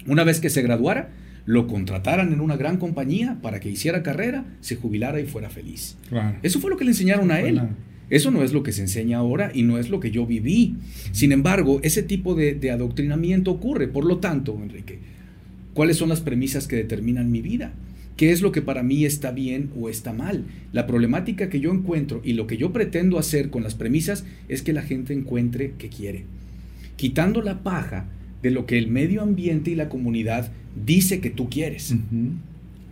una 0.07 0.25
vez 0.25 0.41
que 0.41 0.51
se 0.51 0.63
graduara 0.63 1.11
lo 1.45 1.67
contrataran 1.67 2.33
en 2.33 2.41
una 2.41 2.57
gran 2.57 2.79
compañía 2.79 3.39
para 3.43 3.61
que 3.61 3.69
hiciera 3.69 4.03
carrera, 4.03 4.47
se 4.61 4.77
jubilara 4.77 5.21
y 5.21 5.27
fuera 5.27 5.51
feliz. 5.51 5.99
Eso 6.43 6.61
fue 6.61 6.71
lo 6.71 6.79
que 6.79 6.85
le 6.85 6.93
enseñaron 6.93 7.31
a 7.31 7.41
él. 7.41 7.61
Eso 8.11 8.31
no 8.31 8.43
es 8.43 8.53
lo 8.53 8.63
que 8.63 8.73
se 8.73 8.83
enseña 8.83 9.19
ahora 9.19 9.51
y 9.53 9.63
no 9.63 9.79
es 9.79 9.91
lo 9.91 10.01
que 10.01 10.11
yo 10.11 10.27
viví. 10.27 10.77
Sin 11.13 11.33
embargo, 11.33 11.81
ese 11.83 12.03
tipo 12.03 12.35
de, 12.35 12.55
de 12.55 12.71
adoctrinamiento 12.71 13.51
ocurre. 13.51 13.89
Por 13.89 14.05
lo 14.05 14.19
tanto, 14.19 14.59
Enrique, 14.63 14.99
¿Cuáles 15.75 15.97
son 15.97 16.09
las 16.09 16.21
premisas 16.21 16.67
que 16.67 16.77
determinan 16.77 17.31
mi 17.31 17.43
vida? 17.43 17.73
¿Qué 18.17 18.31
es 18.31 18.43
lo 18.43 18.53
que 18.53 18.63
para 18.63 18.85
mí 18.85 19.05
está 19.05 19.33
bien 19.33 19.71
o 19.77 19.89
está 19.89 20.13
mal? 20.13 20.45
La 20.73 20.87
problemática 20.87 21.49
que 21.49 21.59
yo 21.59 21.73
encuentro 21.73 22.21
y 22.25 22.35
lo 22.35 22.47
que 22.47 22.57
yo 22.57 22.73
pretendo 22.73 23.19
hacer 23.19 23.51
con 23.51 23.65
las 23.65 23.75
premisas 23.75 24.25
es 24.49 24.63
que 24.63 24.73
la 24.73 24.83
gente 24.83 25.13
encuentre 25.13 25.73
que 25.77 25.89
quiere. 25.89 26.25
Quitando 26.97 27.43
la 27.43 27.65
paja 27.65 28.07
de 28.41 28.53
lo 28.53 28.67
que 28.67 28.79
el 28.79 28.87
medio 28.87 29.21
ambiente 29.21 29.73
y 29.73 29.75
la 29.75 29.89
comunidad 29.89 30.53
dice 30.87 31.21
que 31.21 31.31
tú 31.31 31.51
quieres. 31.51 31.95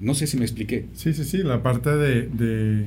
No 0.01 0.15
sé 0.15 0.27
si 0.27 0.37
me 0.37 0.45
expliqué. 0.45 0.87
Sí, 0.95 1.13
sí, 1.13 1.25
sí, 1.25 1.39
la 1.39 1.63
parte 1.63 1.91
de 1.91 2.87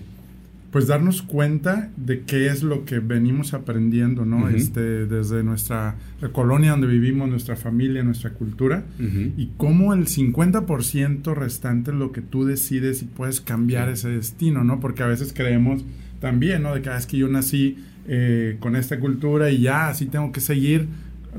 pues 0.76 0.88
darnos 0.88 1.22
cuenta 1.22 1.90
de 1.96 2.24
qué 2.24 2.48
es 2.48 2.62
lo 2.62 2.84
que 2.84 3.00
venimos 3.00 3.54
aprendiendo, 3.54 4.26
¿no? 4.26 4.50
este, 4.50 5.06
desde 5.06 5.42
nuestra 5.42 5.96
colonia 6.34 6.72
donde 6.72 6.88
vivimos, 6.88 7.30
nuestra 7.30 7.56
familia, 7.56 8.04
nuestra 8.04 8.32
cultura, 8.32 8.84
y 9.00 9.52
cómo 9.56 9.94
el 9.94 10.08
50% 10.08 11.34
restante 11.34 11.92
es 11.92 11.98
lo 11.98 12.12
que 12.12 12.20
tú 12.20 12.44
decides 12.44 13.02
y 13.04 13.06
puedes 13.06 13.40
cambiar 13.40 13.88
ese 13.88 14.10
destino, 14.10 14.66
¿no? 14.66 14.82
Porque 14.82 15.02
a 15.02 15.08
veces 15.08 15.32
creemos 15.34 15.86
también, 16.20 16.64
¿no? 16.64 16.76
De 16.76 16.82
que 16.82 16.90
ah, 16.90 16.98
es 16.98 17.06
que 17.06 17.20
yo 17.20 17.30
nací 17.30 17.78
eh, 18.10 18.58
con 18.60 18.76
esta 18.76 19.00
cultura 19.00 19.52
y 19.52 19.62
ya 19.62 19.88
así 19.88 20.08
tengo 20.08 20.34
que 20.34 20.42
seguir 20.42 20.90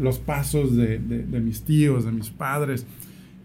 los 0.00 0.18
pasos 0.18 0.74
de, 0.74 0.98
mis 1.44 1.60
tíos, 1.60 2.06
de 2.06 2.12
mis 2.12 2.30
padres. 2.30 2.86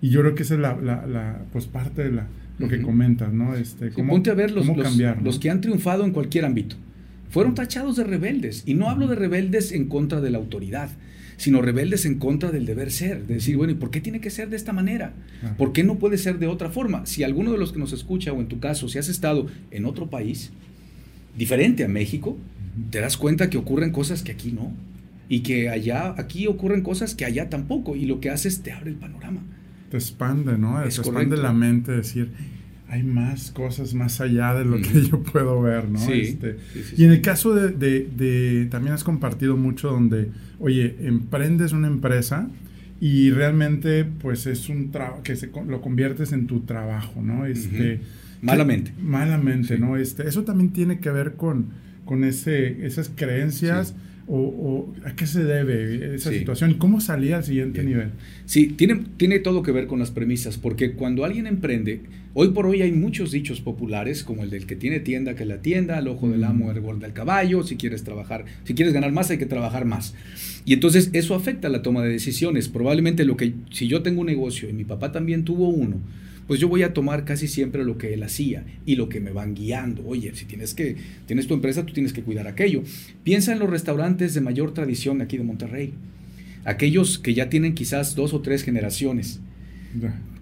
Y 0.02 0.10
yo 0.10 0.22
creo 0.22 0.36
que 0.36 0.44
esa 0.44 0.54
es 0.54 0.62
la, 0.62 0.74
la 0.74 1.42
pues 1.52 1.66
parte 1.66 2.06
de 2.06 2.14
la 2.14 2.28
lo 2.62 2.68
que 2.68 2.82
comentas, 2.82 3.34
¿no? 3.34 3.56
Este, 3.56 3.90
¿cómo, 3.92 4.14
ponte 4.14 4.30
a 4.30 4.34
ver 4.34 4.52
los, 4.52 4.66
los, 4.66 5.40
que 5.40 5.50
han 5.50 5.62
triunfado 5.62 6.06
en 6.06 6.12
cualquier 6.12 6.46
ámbito. 6.46 6.76
Fueron 7.30 7.56
tachados 7.56 7.96
de 7.96 8.04
rebeldes. 8.04 8.64
Y 8.66 8.74
no 8.74 8.90
hablo 8.90 9.08
de 9.08 9.16
rebeldes 9.16 9.72
en 9.72 9.88
contra 9.88 10.22
de 10.22 10.32
la 10.32 10.38
autoridad, 10.38 10.90
sino 11.38 11.62
rebeldes 11.62 12.06
en 12.06 12.20
contra 12.20 12.52
del 12.52 12.66
deber 12.66 12.92
ser. 12.92 13.26
De 13.26 13.36
decir, 13.36 13.58
bueno, 13.58 13.74
¿y 13.74 13.76
por 13.76 13.92
qué 13.92 14.02
tiene 14.02 14.22
que 14.22 14.30
ser 14.30 14.50
de 14.50 14.58
esta 14.58 14.74
manera? 14.74 15.14
¿Por 15.58 15.74
qué 15.74 15.84
no 15.84 15.98
puede 15.98 16.18
ser 16.18 16.40
de 16.40 16.48
otra 16.48 16.70
forma? 16.70 17.06
Si 17.06 17.24
alguno 17.24 17.52
de 17.52 17.58
los 17.58 17.72
que 17.74 17.80
nos 17.80 17.94
escucha, 17.94 18.34
o 18.34 18.40
en 18.40 18.48
tu 18.48 18.60
caso, 18.60 18.88
si 18.90 18.98
has 18.98 19.10
estado 19.10 19.48
en 19.72 19.86
otro 19.86 20.10
país, 20.10 20.52
diferente 21.38 21.84
a 21.84 21.88
México, 21.88 22.38
te 22.90 23.00
das 23.00 23.18
cuenta 23.18 23.50
que 23.50 23.58
ocurren 23.58 23.92
cosas 23.92 24.24
que 24.24 24.32
aquí 24.32 24.52
no. 24.52 24.72
Y 25.30 25.42
que 25.42 25.70
allá, 25.70 26.14
aquí 26.18 26.48
ocurren 26.48 26.82
cosas 26.82 27.16
que 27.16 27.24
allá 27.24 27.50
tampoco. 27.50 27.96
Y 27.96 28.06
lo 28.06 28.20
que 28.20 28.30
hace 28.30 28.50
es 28.50 28.62
te 28.62 28.74
abre 28.74 28.90
el 28.90 28.98
panorama 28.98 29.42
te 29.92 29.98
expande, 29.98 30.58
¿no? 30.58 30.82
te 30.82 30.88
expande 30.88 31.38
la 31.38 31.52
mente, 31.52 31.92
decir, 31.92 32.32
hay 32.88 33.04
más 33.04 33.52
cosas 33.52 33.94
más 33.94 34.22
allá 34.22 34.54
de 34.54 34.66
lo 34.66 34.78
que 34.78 35.04
yo 35.10 35.22
puedo 35.22 35.62
ver, 35.62 35.90
¿no? 35.90 36.00
Este, 36.10 36.58
y 36.98 37.04
en 37.04 37.12
el 37.12 37.22
caso 37.22 37.54
de, 37.54 38.68
también 38.72 38.94
has 38.94 39.04
compartido 39.04 39.58
mucho 39.58 39.92
donde, 39.92 40.32
oye, 40.60 40.96
emprendes 41.02 41.74
una 41.74 41.88
empresa 41.88 42.50
y 43.00 43.32
realmente 43.32 44.06
pues 44.06 44.48
es 44.48 44.70
un 44.70 44.92
trabajo 44.92 45.24
que 45.24 45.36
se, 45.36 45.52
lo 45.68 45.82
conviertes 45.82 46.32
en 46.32 46.48
tu 46.48 46.62
trabajo, 46.62 47.22
¿no? 47.22 47.46
Este, 47.46 48.00
Malamente. 48.42 48.94
malamente, 49.00 49.78
¿no? 49.78 49.98
Este, 49.98 50.28
eso 50.28 50.44
también 50.44 50.72
tiene 50.72 51.00
que 51.00 51.12
ver 51.12 51.34
con, 51.34 51.68
con 52.06 52.24
ese, 52.24 52.86
esas 52.86 53.12
creencias 53.14 53.94
o, 54.34 54.94
a 55.04 55.14
qué 55.14 55.28
se 55.28 55.44
debe 55.44 56.16
esa 56.16 56.32
situación 56.32 56.72
y 56.72 56.74
cómo 56.76 57.02
salir 57.02 57.34
al 57.34 57.44
siguiente 57.44 57.84
nivel. 57.84 58.12
Sí, 58.46 58.68
tiene, 58.68 59.04
tiene 59.18 59.40
todo 59.40 59.62
que 59.62 59.72
ver 59.72 59.88
con 59.88 60.00
las 60.00 60.12
premisas, 60.12 60.58
porque 60.58 60.94
cuando 60.94 61.26
alguien 61.26 61.48
emprende, 61.48 62.02
hoy 62.34 62.50
por 62.50 62.66
hoy 62.66 62.82
hay 62.82 62.94
muchos 62.94 63.32
dichos 63.32 63.60
populares, 63.60 64.24
como 64.24 64.44
el 64.44 64.50
del 64.50 64.66
que 64.66 64.78
tiene 64.78 65.02
tienda, 65.02 65.36
que 65.36 65.46
la 65.46 65.62
tienda, 65.62 66.00
el 66.00 66.08
ojo 66.08 66.30
del 66.30 66.46
amo, 66.46 66.72
el 66.72 66.80
gol 66.80 67.00
del 67.00 67.12
caballo, 67.12 67.64
si 67.64 67.76
quieres 67.76 68.04
trabajar, 68.04 68.46
si 68.64 68.74
quieres 68.74 68.94
ganar 68.94 69.12
más 69.12 69.30
hay 69.32 69.38
que 69.38 69.46
trabajar 69.46 69.84
más. 69.84 70.16
Y 70.64 70.74
entonces 70.74 71.10
eso 71.12 71.36
afecta 71.36 71.68
la 71.68 71.82
toma 71.82 72.02
de 72.02 72.10
decisiones. 72.10 72.70
Probablemente 72.70 73.26
lo 73.26 73.36
que, 73.36 73.54
si 73.72 73.88
yo 73.88 74.02
tengo 74.02 74.22
un 74.22 74.28
negocio 74.28 74.70
y 74.70 74.74
mi 74.74 74.86
papá 74.86 75.12
también 75.12 75.44
tuvo 75.44 75.68
uno, 75.68 76.00
pues 76.52 76.60
yo 76.60 76.68
voy 76.68 76.84
a 76.84 76.94
tomar 76.94 77.24
casi 77.24 77.48
siempre 77.48 77.86
lo 77.86 77.98
que 77.98 78.14
él 78.14 78.24
hacía 78.24 78.66
y 78.86 78.98
lo 78.98 79.08
que 79.08 79.22
me 79.22 79.32
van 79.32 79.56
guiando. 79.56 80.06
Oye, 80.06 80.36
si 80.36 80.44
tienes 80.44 80.74
que 80.74 80.98
tienes 81.26 81.48
tu 81.48 81.54
empresa, 81.54 81.86
tú 81.86 81.94
tienes 81.94 82.12
que 82.12 82.24
cuidar 82.24 82.46
aquello. 82.46 82.84
Piensa 83.24 83.54
en 83.54 83.60
los 83.60 83.70
restaurantes 83.70 84.34
de 84.34 84.42
mayor 84.42 84.74
tradición 84.74 85.22
aquí 85.22 85.38
de 85.38 85.46
Monterrey. 85.46 85.94
Aquellos 86.66 87.20
que 87.20 87.34
ya 87.34 87.48
tienen 87.48 87.74
quizás 87.74 88.16
dos 88.16 88.34
o 88.34 88.42
tres 88.42 88.64
generaciones, 88.64 89.40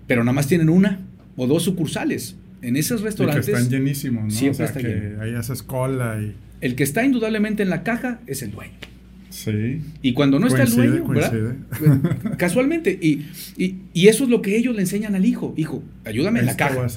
pero 0.07 0.23
nada 0.23 0.33
más 0.33 0.47
tienen 0.47 0.69
una 0.69 1.05
o 1.35 1.45
dos 1.45 1.61
sucursales. 1.61 2.37
En 2.63 2.75
esos 2.75 3.01
restaurantes 3.01 3.47
y 3.47 3.51
que 3.51 3.57
están 3.59 3.69
llenísimos, 3.69 4.23
¿no? 4.23 4.31
Siempre 4.31 4.65
o 4.65 4.67
sea, 4.67 4.81
que 4.81 5.15
ahí 5.21 5.35
haces 5.35 5.61
cola 5.61 6.19
y 6.19 6.33
el 6.61 6.73
que 6.73 6.85
está 6.85 7.05
indudablemente 7.05 7.61
en 7.61 7.69
la 7.69 7.83
caja 7.83 8.19
es 8.25 8.41
el 8.41 8.49
dueño. 8.49 8.73
Sí. 9.39 9.79
Y 10.01 10.11
cuando 10.11 10.37
no 10.37 10.47
está 10.47 10.63
el 10.63 10.75
dueño, 10.75 11.05
¿verdad? 11.07 11.55
casualmente, 12.37 12.99
y, 13.01 13.25
y, 13.55 14.07
eso 14.07 14.25
es 14.25 14.29
lo 14.29 14.41
que 14.41 14.57
ellos 14.57 14.75
le 14.75 14.81
enseñan 14.81 15.15
al 15.15 15.25
hijo. 15.25 15.53
Hijo, 15.55 15.81
ayúdame 16.03 16.41
en 16.41 16.45
la 16.45 16.57
caja. 16.57 16.87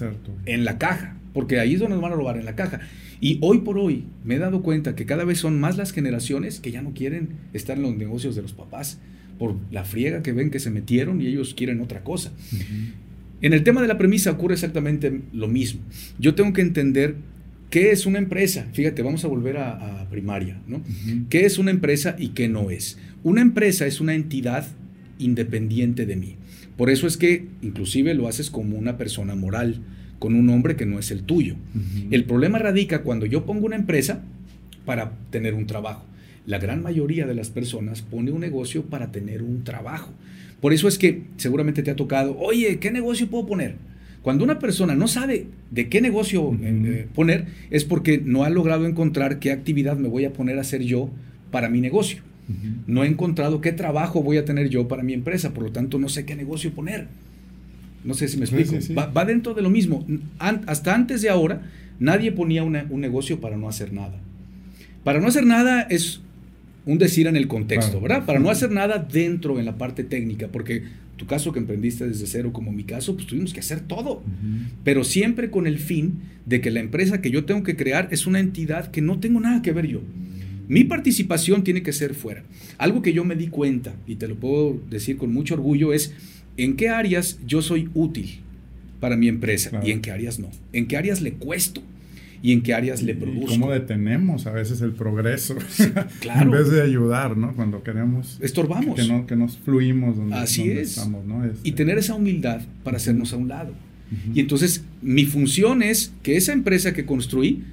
En 0.45 0.65
la 0.65 0.77
caja, 0.77 1.17
porque 1.35 1.61
ahí 1.61 1.75
es 1.75 1.81
donde 1.81 1.95
nos 1.95 2.03
van 2.03 2.13
a 2.13 2.17
robar, 2.17 2.39
en 2.39 2.45
la 2.45 2.57
caja. 2.57 2.81
Y 3.21 3.39
hoy 3.43 3.59
por 3.59 3.79
hoy 3.79 4.07
me 4.25 4.35
he 4.35 4.39
dado 4.39 4.63
cuenta 4.63 4.97
que 4.97 5.07
cada 5.07 5.23
vez 5.23 5.39
son 5.39 5.61
más 5.61 5.77
las 5.77 5.93
generaciones 5.93 6.59
que 6.59 6.73
ya 6.73 6.83
no 6.83 6.95
quieren 6.95 7.29
estar 7.53 7.77
en 7.77 7.85
los 7.85 7.97
negocios 7.97 8.35
de 8.35 8.43
los 8.43 8.55
papás 8.55 8.99
por 9.39 9.55
la 9.71 9.85
friega 9.85 10.25
que 10.25 10.33
ven 10.33 10.51
que 10.51 10.59
se 10.59 10.71
metieron 10.71 11.21
y 11.21 11.29
ellos 11.29 11.55
quieren 11.55 11.81
otra 11.81 12.03
cosa. 12.03 12.33
En 13.41 13.53
el 13.53 13.63
tema 13.63 13.83
de 13.83 13.87
la 13.87 13.99
premisa 13.99 14.33
ocurre 14.33 14.55
exactamente 14.55 15.21
lo 15.33 15.47
mismo. 15.47 15.81
Yo 16.19 16.35
tengo 16.35 16.53
que 16.53 16.63
entender 16.63 17.15
¿Qué 17.73 17.91
es 17.91 18.05
una 18.05 18.19
empresa? 18.19 18.67
Fíjate, 18.75 19.01
vamos 19.01 19.25
a 19.25 19.29
volver 19.29 19.57
a, 19.57 20.07
primaria, 20.11 20.61
¿no? 20.67 20.83
¿Qué 21.31 21.47
es 21.47 21.57
una 21.57 21.71
empresa 21.71 22.17
y 22.19 22.29
qué 22.29 22.47
no 22.47 22.69
es? 22.69 22.99
Una 23.23 23.41
empresa 23.41 23.87
es 23.87 23.99
una 23.99 24.15
entidad 24.15 24.67
independiente 25.19 26.05
de 26.05 26.17
mí. 26.17 26.37
Por 26.77 26.91
eso 26.91 27.07
es 27.07 27.17
que 27.17 27.47
inclusive 27.63 28.13
lo 28.13 28.29
haces 28.29 28.51
como 28.51 28.77
una 28.77 28.99
persona 28.99 29.35
moral, 29.35 29.81
con 30.19 30.35
un 30.35 30.45
nombre 30.45 30.77
que 30.77 30.85
no 30.85 30.99
es 30.99 31.11
el 31.11 31.23
tuyo. 31.23 31.57
El 32.11 32.25
problema 32.25 32.59
radica 32.59 33.01
cuando 33.01 33.25
yo 33.25 33.47
pongo 33.47 33.65
una 33.65 33.77
empresa 33.77 34.23
para 34.85 35.13
tener 35.31 35.55
un 35.55 35.67
trabajo. 35.67 36.05
La 36.45 36.59
gran 36.59 36.83
mayoría 36.83 37.27
de 37.27 37.35
las 37.35 37.49
personas 37.49 38.03
pone 38.03 38.33
un 38.33 38.41
negocio 38.41 38.85
para 38.85 39.13
tener 39.13 39.43
un 39.43 39.65
trabajo. 39.65 40.13
Por 40.61 40.75
eso 40.75 40.89
es 40.89 40.99
que 40.99 41.23
seguramente 41.39 41.83
te 41.83 41.91
ha 41.91 41.97
tocado, 41.97 42.37
oye, 42.39 42.79
¿qué 42.81 42.91
negocio 42.91 43.29
puedo 43.29 43.47
poner? 43.47 43.77
Cuando 44.23 44.45
una 44.45 44.59
persona 44.59 44.95
no 44.95 45.09
sabe 45.09 45.47
de 45.71 45.89
qué 45.89 46.01
negocio 46.01 46.57
eh, 46.63 47.09
poner, 47.15 47.47
es 47.71 47.85
porque 47.85 48.23
no 48.25 48.45
ha 48.45 48.51
logrado 48.51 48.87
encontrar 48.87 49.41
qué 49.41 49.51
actividad 49.51 49.97
me 49.97 50.09
voy 50.09 50.25
a 50.25 50.33
poner 50.33 50.59
a 50.59 50.61
hacer 50.61 50.83
yo 50.83 51.11
para 51.51 51.69
mi 51.69 51.81
negocio. 51.81 52.23
No 52.87 53.03
he 53.03 53.07
encontrado 53.07 53.61
qué 53.61 53.73
trabajo 53.73 54.23
voy 54.23 54.37
a 54.37 54.45
tener 54.45 54.69
yo 54.69 54.87
para 54.87 55.03
mi 55.03 55.15
empresa, 55.15 55.55
por 55.55 55.65
lo 55.65 55.73
tanto 55.73 55.99
no 55.99 56.09
sé 56.09 56.27
qué 56.27 56.37
negocio 56.37 56.73
poner. 56.73 57.09
No 58.05 58.15
sé 58.15 58.29
si 58.29 58.37
me 58.37 58.45
explico. 58.45 58.77
Va, 58.95 59.25
dentro 59.25 59.55
de 59.55 59.63
lo 59.63 59.71
mismo. 59.71 60.07
hasta 60.39 60.95
antes 60.95 61.23
de 61.23 61.31
ahora, 61.31 61.63
nadie 61.99 62.31
ponía 62.31 62.63
un 62.63 63.01
negocio 63.01 63.41
para 63.41 63.57
no 63.57 63.69
hacer 63.69 63.93
nada. 63.93 64.19
Para 65.03 65.21
no 65.21 65.29
hacer 65.29 65.47
nada 65.47 65.83
es 65.83 66.21
un 66.85 66.99
decir 66.99 67.27
en 67.27 67.37
el 67.37 67.49
contexto, 67.49 68.01
¿verdad? 68.01 68.27
Para 68.27 68.39
no 68.39 68.51
hacer 68.51 68.71
nada 68.71 68.99
dentro 68.99 69.59
en 69.59 69.67
la 69.67 69.79
parte 69.79 70.05
técnica, 70.05 70.49
porque 70.49 70.83
tu 71.17 71.27
caso 71.27 71.53
que 71.53 71.61
emprendiste 71.61 72.07
desde 72.07 72.27
cero, 72.27 72.53
como 72.53 72.73
mi 72.73 72.85
caso, 72.85 73.15
pues 73.15 73.27
tuvimos 73.27 73.53
que 73.53 73.61
hacer 73.61 73.81
todo, 73.81 74.23
pero 74.83 75.05
siempre 75.05 75.51
con 75.51 75.67
el 75.67 75.79
fin 75.79 76.15
de 76.47 76.61
que 76.61 76.71
la 76.71 76.81
empresa 76.81 77.21
que 77.21 77.31
yo 77.31 77.45
tengo 77.45 77.63
que 77.63 77.77
crear 77.77 78.09
es 78.11 78.27
una 78.27 78.41
entidad 78.41 78.91
que 78.91 79.01
no 79.01 79.21
tengo 79.21 79.39
nada 79.39 79.63
que 79.63 79.73
ver 79.73 79.87
yo. 79.87 80.01
Mi 80.69 80.85
participación 80.85 81.65
tiene 81.65 81.83
que 81.83 81.93
ser 81.93 82.15
fuera. 82.15 82.45
Algo 82.79 83.03
que 83.03 83.13
yo 83.13 83.25
me 83.25 83.37
di 83.37 83.49
cuenta, 83.49 83.95
y 84.07 84.17
te 84.17 84.27
lo 84.27 84.37
puedo 84.37 84.81
decir 84.91 85.17
con 85.17 85.33
mucho 85.33 85.55
orgullo, 85.55 85.93
es 85.93 86.13
en 86.57 86.77
qué 86.77 86.89
áreas 86.89 87.39
yo 87.47 87.63
soy 87.63 87.89
útil 87.95 88.41
para 89.01 89.17
mi 89.17 89.29
empresa 89.29 89.81
y 89.85 89.91
en 89.91 90.01
qué 90.01 90.11
áreas 90.11 90.39
no. 90.39 90.51
En 90.73 90.87
qué 90.87 90.97
áreas 90.97 91.21
le 91.21 91.33
cuesto 91.33 91.83
y 92.43 92.53
en 92.53 92.63
qué 92.63 92.75
áreas 92.75 93.03
le 93.03 93.15
produzco. 93.15 93.47
cómo 93.47 93.71
detenemos 93.71 94.47
a 94.47 94.53
veces 94.53 94.81
el 94.81 94.93
progreso 94.93 95.57
claro. 96.21 96.43
en 96.43 96.51
vez 96.51 96.71
de 96.71 96.83
ayudar, 96.83 97.37
¿no? 97.37 97.55
Cuando 97.55 97.83
queremos... 97.85 98.39
Estorbamos. 98.43 98.97
Que, 98.97 99.07
no, 99.07 99.27
que 99.27 99.37
nos 99.37 99.57
fluimos 99.59 100.17
donde, 100.17 100.35
Así 100.35 100.69
es. 100.69 100.97
estamos, 100.97 101.25
¿no? 101.25 101.45
Y 101.47 101.49
este 101.49 101.73
tener 101.73 101.99
esa 101.99 102.15
humildad 102.15 102.63
para 102.83 102.97
hacernos 102.97 103.33
a 103.33 103.37
un 103.37 103.49
lado. 103.49 103.73
Y 104.35 104.41
entonces 104.41 104.85
mi 105.01 105.25
función 105.25 105.83
es 105.83 106.13
que 106.23 106.37
esa 106.37 106.53
empresa 106.53 106.93
que 106.93 107.07
construí 107.07 107.65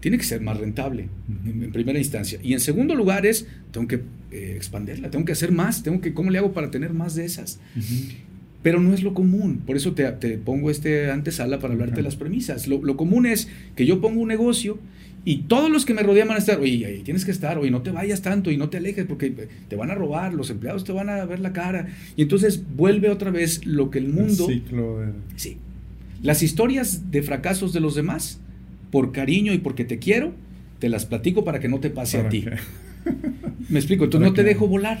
tiene 0.00 0.18
que 0.18 0.24
ser 0.24 0.42
más 0.42 0.58
rentable 0.58 1.08
en, 1.46 1.72
primera 1.72 1.98
instancia. 1.98 2.38
Y 2.42 2.52
en 2.52 2.60
segundo 2.60 2.94
lugar 2.94 3.24
es, 3.24 3.46
tengo 3.70 3.88
que 3.88 4.02
eh, 4.30 4.52
expandirla, 4.56 5.10
tengo 5.10 5.24
que 5.24 5.32
hacer 5.32 5.52
más, 5.52 5.82
tengo 5.82 6.00
que, 6.00 6.12
¿cómo 6.12 6.30
le 6.30 6.38
hago 6.38 6.52
para 6.52 6.70
tener 6.70 6.92
más 6.92 7.14
de 7.14 7.24
esas? 7.24 7.60
Pero 8.62 8.80
no 8.80 8.92
es 8.94 9.02
lo 9.02 9.14
común. 9.14 9.62
Por 9.66 9.76
eso 9.76 9.92
te, 9.92 10.10
pongo 10.38 10.70
este 10.70 11.10
antesala 11.10 11.58
para 11.58 11.74
hablarte 11.74 11.96
de 11.96 12.02
las 12.02 12.16
premisas. 12.16 12.66
Lo, 12.66 12.96
común 12.96 13.26
es 13.26 13.48
que 13.74 13.86
yo 13.86 14.00
pongo 14.00 14.20
un 14.20 14.28
negocio 14.28 14.78
y 15.24 15.38
todos 15.48 15.70
los 15.70 15.84
que 15.84 15.94
me 15.94 16.02
rodean 16.02 16.28
van 16.28 16.36
a 16.36 16.40
estar, 16.40 16.58
oye, 16.60 16.86
ahí 16.86 17.02
tienes 17.02 17.24
que 17.24 17.30
estar, 17.30 17.58
oye, 17.58 17.70
no 17.70 17.82
te 17.82 17.90
vayas 17.90 18.22
tanto 18.22 18.50
y 18.50 18.56
no 18.56 18.68
te 18.68 18.76
alejes 18.76 19.06
porque 19.06 19.30
te 19.68 19.76
van 19.76 19.90
a 19.90 19.94
robar, 19.94 20.34
los 20.34 20.50
empleados 20.50 20.84
te 20.84 20.92
van 20.92 21.08
a 21.08 21.24
ver 21.24 21.40
la 21.40 21.52
cara. 21.52 21.88
Y 22.16 22.22
entonces 22.22 22.62
vuelve 22.76 23.10
otra 23.10 23.30
vez 23.30 23.66
lo 23.66 23.90
que 23.90 23.98
el 23.98 24.08
mundo... 24.08 24.46
ciclo 24.46 25.00
Sí. 25.36 25.58
Las 26.22 26.42
historias 26.42 27.10
de 27.10 27.22
fracasos 27.22 27.72
de 27.72 27.80
los 27.80 27.94
demás, 27.94 28.40
por 28.90 29.12
cariño 29.12 29.52
y 29.52 29.58
porque 29.58 29.84
te 29.84 29.98
quiero, 29.98 30.32
te 30.78 30.88
las 30.88 31.06
platico 31.06 31.44
para 31.44 31.60
que 31.60 31.68
no 31.68 31.80
te 31.80 31.90
pase 31.90 32.18
a 32.18 32.28
ti. 32.28 32.44
Me 33.68 33.78
explico, 33.78 34.04
entonces 34.04 34.28
no 34.28 34.34
te 34.34 34.42
dejo 34.42 34.66
volar. 34.66 34.98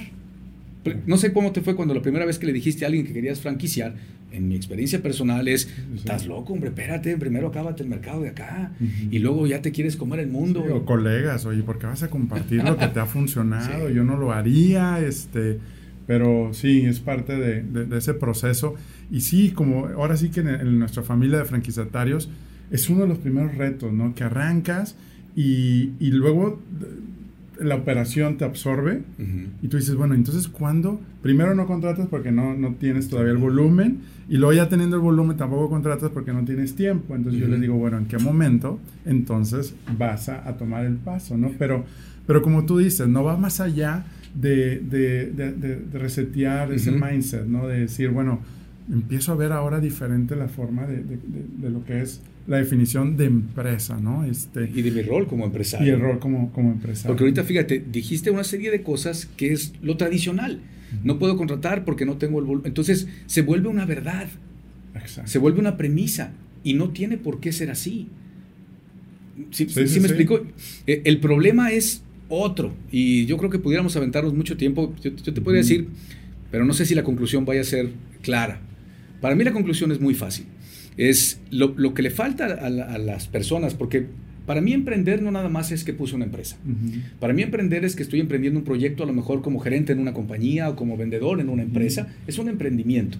No 1.06 1.16
sé 1.16 1.32
cómo 1.32 1.52
te 1.52 1.60
fue 1.60 1.76
cuando 1.76 1.94
la 1.94 2.02
primera 2.02 2.24
vez 2.24 2.38
que 2.38 2.46
le 2.46 2.52
dijiste 2.52 2.84
a 2.84 2.88
alguien 2.88 3.06
que 3.06 3.12
querías 3.12 3.40
franquiciar. 3.40 3.94
En 4.32 4.48
mi 4.48 4.56
experiencia 4.56 5.00
personal 5.00 5.46
es, 5.48 5.68
estás 5.94 6.26
loco, 6.26 6.52
hombre, 6.52 6.68
espérate, 6.68 7.16
primero 7.16 7.48
acábate 7.48 7.82
el 7.82 7.88
mercado 7.88 8.20
de 8.20 8.30
acá 8.30 8.72
y 9.10 9.18
luego 9.20 9.46
ya 9.46 9.62
te 9.62 9.72
quieres 9.72 9.96
comer 9.96 10.20
el 10.20 10.26
mundo. 10.26 10.62
o 10.62 10.84
colegas, 10.84 11.46
oye, 11.46 11.62
¿por 11.62 11.78
qué 11.78 11.86
vas 11.86 12.02
a 12.02 12.10
compartir 12.10 12.62
lo 12.62 12.76
que 12.76 12.88
te 12.88 13.00
ha 13.00 13.06
funcionado? 13.06 13.88
Yo 13.96 14.04
no 14.04 14.16
lo 14.16 14.32
haría, 14.32 15.00
este, 15.00 15.58
pero 16.06 16.50
sí, 16.52 16.82
es 16.84 17.00
parte 17.00 17.36
de, 17.36 17.96
ese 17.96 18.14
proceso. 18.14 18.74
Y 19.10 19.20
sí, 19.20 19.52
como 19.52 19.86
ahora 19.86 20.16
sí 20.16 20.28
que 20.28 20.40
en, 20.40 20.78
nuestra 20.78 21.02
familia 21.02 21.38
de 21.38 21.44
franquiciatarios 21.44 22.28
es 22.70 22.90
uno 22.90 23.02
de 23.02 23.08
los 23.08 23.18
primeros 23.18 23.54
retos, 23.56 23.92
¿no? 23.92 24.14
Que 24.14 24.24
arrancas 24.24 24.96
y, 25.34 25.92
y 26.00 26.10
luego 26.10 26.60
la 27.60 27.76
operación 27.76 28.36
te 28.36 28.44
absorbe 28.44 29.02
y 29.62 29.68
tú 29.68 29.76
dices, 29.76 29.94
bueno, 29.94 30.14
entonces 30.14 30.48
¿cuándo? 30.48 31.00
Primero 31.22 31.54
no 31.54 31.66
contratas 31.66 32.06
porque 32.08 32.30
no, 32.32 32.54
no 32.54 32.74
tienes 32.74 33.08
todavía 33.08 33.32
el 33.32 33.38
volumen 33.38 34.00
y 34.28 34.36
luego 34.36 34.52
ya 34.52 34.68
teniendo 34.68 34.96
el 34.96 35.02
volumen 35.02 35.36
tampoco 35.36 35.70
contratas 35.70 36.10
porque 36.10 36.32
no 36.32 36.44
tienes 36.44 36.74
tiempo. 36.74 37.14
Entonces 37.14 37.40
yo 37.40 37.48
les 37.48 37.60
digo, 37.60 37.74
bueno, 37.74 37.98
¿en 37.98 38.06
qué 38.06 38.18
momento 38.18 38.78
entonces 39.04 39.74
vas 39.96 40.28
a, 40.28 40.56
tomar 40.56 40.84
el 40.84 40.96
paso? 40.96 41.36
¿no? 41.36 41.52
Pero, 41.58 41.84
pero 42.26 42.42
como 42.42 42.66
tú 42.66 42.78
dices, 42.78 43.08
no 43.08 43.24
va 43.24 43.36
más 43.36 43.60
allá 43.60 44.04
de, 44.34 44.80
de, 44.80 45.30
de, 45.30 45.98
resetear 45.98 46.72
ese 46.72 46.92
mindset, 46.92 47.46
¿no? 47.46 47.66
De 47.66 47.80
decir, 47.80 48.10
bueno, 48.10 48.40
empiezo 48.92 49.32
a 49.32 49.36
ver 49.36 49.52
ahora 49.52 49.80
diferente 49.80 50.36
la 50.36 50.48
forma 50.48 50.86
de, 50.86 51.02
lo 51.70 51.84
que 51.84 52.02
es 52.02 52.20
la 52.46 52.58
definición 52.58 53.16
de 53.16 53.24
empresa, 53.24 53.98
¿no? 54.00 54.24
Este, 54.24 54.70
y 54.72 54.82
de 54.82 54.90
mi 54.90 55.02
rol 55.02 55.26
como 55.26 55.44
empresario. 55.44 55.86
Y 55.86 55.90
el 55.90 56.00
rol 56.00 56.18
como, 56.18 56.52
como 56.52 56.72
empresario. 56.72 57.08
Porque 57.08 57.24
ahorita, 57.24 57.44
fíjate, 57.44 57.84
dijiste 57.90 58.30
una 58.30 58.44
serie 58.44 58.70
de 58.70 58.82
cosas 58.82 59.26
que 59.26 59.52
es 59.52 59.72
lo 59.82 59.96
tradicional. 59.96 60.60
No 61.02 61.18
puedo 61.18 61.36
contratar 61.36 61.84
porque 61.84 62.06
no 62.06 62.16
tengo 62.16 62.38
el 62.38 62.44
volumen. 62.46 62.68
Entonces, 62.68 63.08
se 63.26 63.42
vuelve 63.42 63.68
una 63.68 63.84
verdad. 63.84 64.28
Exacto. 64.94 65.30
Se 65.30 65.38
vuelve 65.38 65.58
una 65.58 65.76
premisa. 65.76 66.32
Y 66.62 66.74
no 66.74 66.90
tiene 66.90 67.18
por 67.18 67.40
qué 67.40 67.52
ser 67.52 67.70
así. 67.70 68.08
¿Sí, 69.50 69.68
sí, 69.68 70.00
me 70.00 70.06
explico? 70.06 70.40
E, 70.86 71.02
el 71.04 71.18
problema 71.18 71.72
es 71.72 72.02
otro. 72.28 72.74
Y 72.90 73.26
yo 73.26 73.36
creo 73.36 73.50
que 73.50 73.58
pudiéramos 73.58 73.96
aventarnos 73.96 74.34
mucho 74.34 74.56
tiempo. 74.56 74.94
Yo, 75.02 75.14
te 75.14 75.40
podría 75.40 75.62
decir, 75.62 75.88
pero 76.50 76.64
no 76.64 76.72
sé 76.72 76.86
si 76.86 76.94
la 76.94 77.02
conclusión 77.02 77.44
vaya 77.44 77.60
a 77.60 77.64
ser 77.64 77.90
clara. 78.22 78.60
Para 79.20 79.34
mí 79.34 79.44
la 79.44 79.52
conclusión 79.52 79.90
es 79.92 80.00
muy 80.00 80.14
fácil 80.14 80.46
es 80.96 81.40
lo, 81.50 81.94
que 81.94 82.02
le 82.02 82.10
falta 82.10 82.46
a, 82.46 82.98
las 82.98 83.26
personas, 83.28 83.74
porque 83.74 84.06
para 84.46 84.60
mí 84.60 84.72
emprender 84.72 85.22
no 85.22 85.30
nada 85.30 85.48
más 85.48 85.72
es 85.72 85.84
que 85.84 85.92
puse 85.92 86.14
una 86.14 86.24
empresa. 86.24 86.56
Para 87.20 87.32
mí 87.32 87.42
emprender 87.42 87.84
es 87.84 87.96
que 87.96 88.02
estoy 88.02 88.20
emprendiendo 88.20 88.58
un 88.58 88.64
proyecto 88.64 89.02
a 89.02 89.06
lo 89.06 89.12
mejor 89.12 89.42
como 89.42 89.58
gerente 89.58 89.92
en 89.92 89.98
una 89.98 90.14
compañía 90.14 90.70
o 90.70 90.76
como 90.76 90.96
vendedor 90.96 91.40
en 91.40 91.48
una 91.48 91.62
empresa. 91.62 92.08
Es 92.26 92.38
un 92.38 92.48
emprendimiento. 92.48 93.18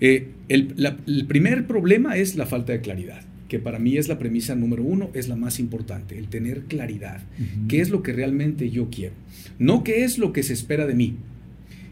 Eh, 0.00 0.28
el, 0.48 1.26
primer 1.26 1.66
problema 1.66 2.16
es 2.16 2.36
la 2.36 2.46
falta 2.46 2.72
de 2.72 2.80
claridad. 2.80 3.22
que 3.48 3.58
para 3.60 3.78
mí 3.78 3.96
es 3.96 4.08
la 4.08 4.18
premisa 4.18 4.56
número 4.56 4.82
uno, 4.82 5.10
es 5.14 5.28
la 5.28 5.36
más 5.36 5.60
importante, 5.60 6.18
el 6.18 6.26
tener 6.26 6.62
claridad. 6.62 7.22
¿Qué 7.68 7.80
es 7.80 7.90
lo 7.90 8.02
que 8.02 8.12
realmente 8.12 8.70
yo 8.70 8.88
quiero? 8.90 9.14
No 9.58 9.84
qué 9.84 10.02
es 10.02 10.18
lo 10.18 10.32
que 10.32 10.42
se 10.42 10.54
espera 10.54 10.86
de 10.86 10.94
mí, 10.94 11.16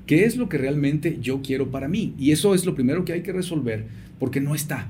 qué 0.07 0.24
es 0.24 0.37
lo 0.37 0.48
que 0.48 0.59
realmente 0.59 1.18
yo 1.22 1.40
quiero 1.42 1.70
para 1.70 1.87
mí. 1.87 2.14
Y 2.18 2.33
eso 2.33 2.55
es 2.55 2.64
lo 2.64 2.74
primero 2.74 3.05
que 3.05 3.12
hay 3.12 3.22
que 3.22 3.33
resolver 3.33 3.85
porque 4.18 4.40
no 4.40 4.55
está. 4.55 4.88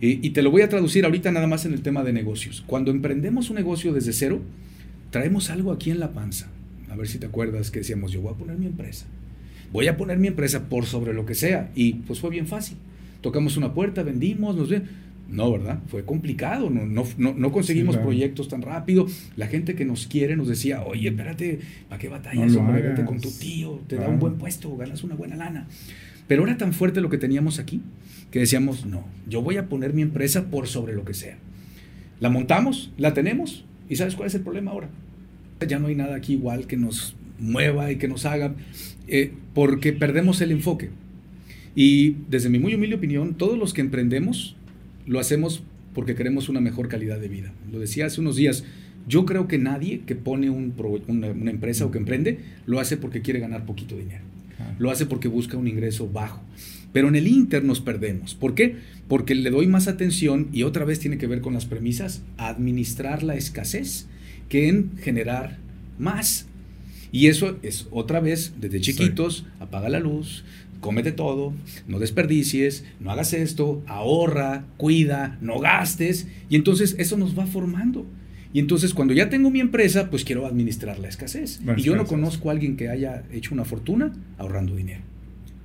y, 0.00 0.30
te 0.30 0.42
lo 0.42 0.50
voy 0.50 0.62
a 0.62 0.68
traducir 0.68 1.04
ahorita 1.04 1.30
nada 1.30 1.46
más 1.46 1.66
en 1.66 1.72
el 1.74 1.82
tema 1.82 2.02
de 2.02 2.12
negocios. 2.12 2.64
Cuando 2.66 2.90
emprendemos 2.90 3.50
un 3.50 3.56
negocio 3.56 3.92
desde 3.92 4.12
cero, 4.12 4.40
traemos 5.10 5.50
algo 5.50 5.72
aquí 5.72 5.90
en 5.90 6.00
la 6.00 6.12
panza. 6.12 6.48
A 6.90 6.96
ver 6.96 7.08
si 7.08 7.18
te 7.18 7.26
acuerdas 7.26 7.70
que 7.70 7.80
decíamos, 7.80 8.12
yo 8.12 8.20
voy 8.20 8.32
a 8.32 8.36
poner 8.36 8.56
mi 8.56 8.66
empresa. 8.66 9.06
Voy 9.72 9.88
a 9.88 9.96
poner 9.96 10.18
mi 10.18 10.28
empresa 10.28 10.68
por 10.68 10.86
sobre 10.86 11.12
lo 11.12 11.26
que 11.26 11.34
sea. 11.34 11.70
Y 11.74 11.94
pues 11.94 12.20
fue 12.20 12.30
bien 12.30 12.46
fácil. 12.46 12.76
Tocamos 13.20 13.56
una 13.56 13.74
puerta, 13.74 14.02
vendimos, 14.02 14.54
nos 14.54 14.70
no, 15.28 15.50
¿verdad? 15.50 15.80
Fue 15.86 16.04
complicado, 16.04 16.70
no, 16.70 16.84
no, 16.84 17.34
no, 17.34 17.52
conseguimos 17.52 17.96
proyectos 17.96 18.48
tan 18.48 18.62
rápido. 18.62 19.06
La 19.36 19.46
gente 19.46 19.74
que 19.74 19.84
nos 19.84 20.06
quiere 20.06 20.36
nos 20.36 20.48
decía, 20.48 20.82
oye, 20.84 21.08
espérate, 21.08 21.60
¿para 21.88 21.98
qué 21.98 22.08
batallas? 22.08 22.54
vete 22.54 23.04
con 23.04 23.20
tu 23.20 23.30
tío, 23.30 23.80
te 23.88 23.96
da 23.96 24.08
un 24.08 24.18
buen 24.18 24.34
puesto, 24.34 24.76
ganas 24.76 25.02
una 25.02 25.14
buena 25.14 25.36
lana. 25.36 25.66
Pero 26.28 26.44
era 26.44 26.56
tan 26.56 26.72
fuerte 26.72 27.00
lo 27.00 27.10
que 27.10 27.18
teníamos 27.18 27.58
aquí 27.58 27.82
que 28.30 28.40
decíamos, 28.40 28.84
no, 28.84 29.04
yo 29.28 29.42
voy 29.42 29.58
a 29.58 29.68
poner 29.68 29.92
mi 29.92 30.02
empresa 30.02 30.50
por 30.50 30.66
sobre 30.66 30.92
lo 30.92 31.04
que 31.04 31.14
sea. 31.14 31.38
La 32.18 32.30
montamos, 32.30 32.92
la 32.96 33.14
tenemos, 33.14 33.64
y 33.88 33.94
¿sabes 33.94 34.16
cuál 34.16 34.26
es 34.26 34.34
el 34.34 34.40
problema 34.40 34.72
ahora? 34.72 34.88
Ya 35.68 35.78
no 35.78 35.86
hay 35.86 35.94
nada 35.94 36.16
aquí 36.16 36.32
igual 36.32 36.66
que 36.66 36.76
nos 36.76 37.14
mueva 37.38 37.92
y 37.92 37.96
que 37.96 38.08
nos 38.08 38.24
haga, 38.26 38.54
eh, 39.06 39.32
porque 39.54 39.92
perdemos 39.92 40.40
el 40.40 40.50
enfoque. 40.50 40.90
Y 41.76 42.16
desde 42.28 42.48
mi 42.48 42.58
muy 42.58 42.74
humilde 42.74 42.96
opinión, 42.96 43.34
todos 43.34 43.56
los 43.58 43.72
que 43.72 43.82
emprendemos 43.82 44.56
lo 45.06 45.20
hacemos 45.20 45.62
porque 45.94 46.14
queremos 46.14 46.48
una 46.48 46.60
mejor 46.60 46.88
calidad 46.88 47.20
de 47.20 47.28
vida. 47.28 47.52
Lo 47.70 47.78
decía 47.78 48.06
hace 48.06 48.20
unos 48.20 48.36
días, 48.36 48.64
yo 49.06 49.26
creo 49.26 49.46
que 49.48 49.58
nadie 49.58 50.00
que 50.00 50.16
pone 50.16 50.50
un 50.50 50.74
una, 51.06 51.50
empresa 51.50 51.86
o 51.86 51.90
que 51.90 51.98
emprende 51.98 52.40
lo 52.66 52.80
hace 52.80 52.96
porque 52.96 53.22
quiere 53.22 53.40
ganar 53.40 53.64
poquito 53.64 53.96
dinero. 53.96 54.24
Lo 54.78 54.90
hace 54.90 55.06
porque 55.06 55.28
busca 55.28 55.56
un 55.56 55.68
ingreso 55.68 56.08
bajo. 56.08 56.42
Pero 56.92 57.08
en 57.08 57.16
el 57.16 57.26
Inter 57.26 57.64
nos 57.64 57.80
perdemos. 57.80 58.34
¿Por 58.34 58.54
qué? 58.54 58.76
Porque 59.08 59.34
le 59.34 59.50
doy 59.50 59.66
más 59.66 59.88
atención 59.88 60.48
y 60.52 60.62
otra 60.62 60.84
vez 60.84 61.00
tiene 61.00 61.18
que 61.18 61.26
ver 61.26 61.40
con 61.40 61.54
las 61.54 61.66
premisas, 61.66 62.22
administrar 62.38 63.22
la 63.22 63.34
escasez 63.34 64.06
que 64.48 64.68
en 64.68 64.96
generar 64.98 65.58
más. 65.98 66.46
Y 67.10 67.26
eso 67.28 67.58
es 67.62 67.86
otra 67.90 68.20
vez, 68.20 68.54
desde 68.60 68.80
chiquitos, 68.80 69.46
apaga 69.60 69.88
la 69.88 70.00
luz, 70.00 70.44
cómete 70.80 71.12
todo, 71.12 71.52
no 71.86 71.98
desperdicies, 71.98 72.84
no 73.00 73.10
hagas 73.10 73.32
esto, 73.32 73.82
ahorra, 73.86 74.66
cuida, 74.76 75.38
no 75.40 75.58
gastes. 75.60 76.26
Y 76.48 76.56
entonces 76.56 76.94
eso 76.98 77.16
nos 77.16 77.38
va 77.38 77.46
formando. 77.46 78.06
Y 78.54 78.60
entonces 78.60 78.94
cuando 78.94 79.12
ya 79.12 79.28
tengo 79.28 79.50
mi 79.50 79.58
empresa, 79.58 80.08
pues 80.10 80.24
quiero 80.24 80.46
administrar 80.46 81.00
la 81.00 81.08
escasez. 81.08 81.60
y 81.76 81.82
yo 81.82 81.96
no 81.96 82.06
conozco 82.06 82.48
a 82.48 82.52
alguien 82.52 82.76
que 82.76 82.88
haya 82.88 83.24
hecho 83.32 83.52
una 83.52 83.64
fortuna 83.64 84.12
ahorrando 84.38 84.76
dinero. 84.76 85.00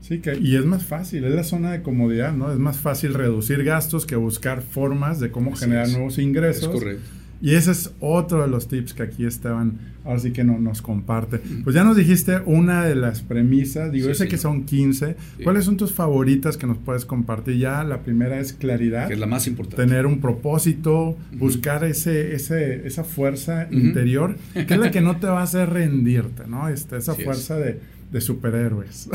Sí, 0.02 0.22
que, 0.22 0.36
y 0.42 0.56
es 0.56 0.66
más 0.66 0.84
fácil, 0.84 1.24
es 1.24 1.36
la 1.36 1.44
zona 1.44 1.72
de 1.72 1.84
comodidad, 1.84 2.34
¿no? 2.34 2.52
Es 2.52 2.58
más 2.58 2.80
fácil 2.80 3.14
reducir 3.14 3.64
gastos 3.64 4.08
que 4.08 4.16
buscar 4.16 4.64
formas 4.64 5.20
de 5.20 5.30
cómo 5.30 5.56
generar 5.56 5.88
nuevos 5.90 6.18
ingresos. 6.18 6.64
Es 6.64 6.70
correcto. 6.70 7.19
Y 7.42 7.56
ese 7.56 7.72
es 7.72 7.94
otro 8.00 8.42
de 8.42 8.48
los 8.48 8.68
tips 8.68 8.94
que 8.94 9.04
aquí 9.04 9.26
Esteban 9.26 9.80
ahora 10.04 10.20
sí 10.20 10.32
que 10.32 10.44
no, 10.44 10.60
nos 10.60 10.82
comparte. 10.82 11.40
Pues 11.64 11.76
ya 11.76 11.84
nos 11.84 11.96
dijiste 11.96 12.40
una 12.46 12.84
de 12.86 12.96
las 12.96 13.22
premisas, 13.22 13.92
digo, 13.92 14.08
yo 14.08 14.16
sé 14.16 14.28
que 14.28 14.38
son 14.38 14.66
15. 14.66 15.16
¿Cuáles 15.44 15.66
son 15.66 15.78
tus 15.78 15.94
favoritas 15.94 16.58
que 16.58 16.68
nos 16.68 16.78
puedes 16.78 17.06
compartir? 17.06 17.58
Ya 17.58 17.84
la 17.84 18.02
primera 18.02 18.40
es 18.40 18.54
claridad. 18.54 19.08
Que 19.08 19.14
es 19.14 19.20
la 19.20 19.28
más 19.28 19.48
importante. 19.48 19.86
Tener 19.86 20.06
un 20.06 20.20
propósito, 20.20 21.18
buscar 21.34 21.84
ese, 21.84 22.34
ese, 22.34 22.88
esa 22.88 23.04
fuerza 23.04 23.68
interior, 23.72 24.36
que 24.54 24.62
es 24.62 24.80
la 24.80 24.92
que 24.92 25.02
no 25.02 25.18
te 25.18 25.28
va 25.28 25.42
a 25.42 25.44
hacer 25.44 25.70
rendirte, 25.70 26.44
¿no? 26.48 26.70
Este, 26.70 26.98
esa 26.98 27.16
fuerza 27.16 27.58
de, 27.58 27.80
de, 28.12 28.22
superhéroes. 28.22 29.10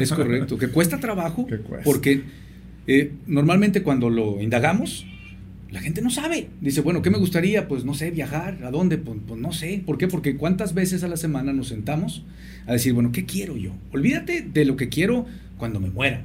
Es 0.00 0.12
correcto, 0.12 0.58
que 0.58 0.68
cuesta 0.68 1.00
trabajo, 1.00 1.46
porque 1.84 2.22
eh, 2.86 3.12
normalmente 3.26 3.82
cuando 3.82 4.10
lo 4.10 4.40
indagamos, 4.40 5.06
la 5.70 5.80
gente 5.80 6.00
no 6.00 6.10
sabe. 6.10 6.48
Dice, 6.60 6.80
bueno, 6.80 7.02
¿qué 7.02 7.10
me 7.10 7.18
gustaría? 7.18 7.68
Pues 7.68 7.84
no 7.84 7.94
sé, 7.94 8.10
viajar. 8.10 8.58
¿A 8.64 8.70
dónde? 8.70 8.98
Pues, 8.98 9.18
pues, 9.26 9.40
no 9.40 9.52
sé. 9.52 9.82
¿Por 9.84 9.98
qué? 9.98 10.08
Porque 10.08 10.36
cuántas 10.36 10.74
veces 10.74 11.02
a 11.02 11.08
la 11.08 11.16
semana 11.16 11.52
nos 11.52 11.68
sentamos 11.68 12.24
a 12.66 12.72
decir, 12.72 12.92
bueno, 12.92 13.12
¿qué 13.12 13.24
quiero 13.24 13.56
yo? 13.56 13.72
Olvídate 13.92 14.42
de 14.42 14.64
lo 14.64 14.76
que 14.76 14.88
quiero 14.88 15.26
cuando 15.58 15.80
me 15.80 15.90
muera. 15.90 16.22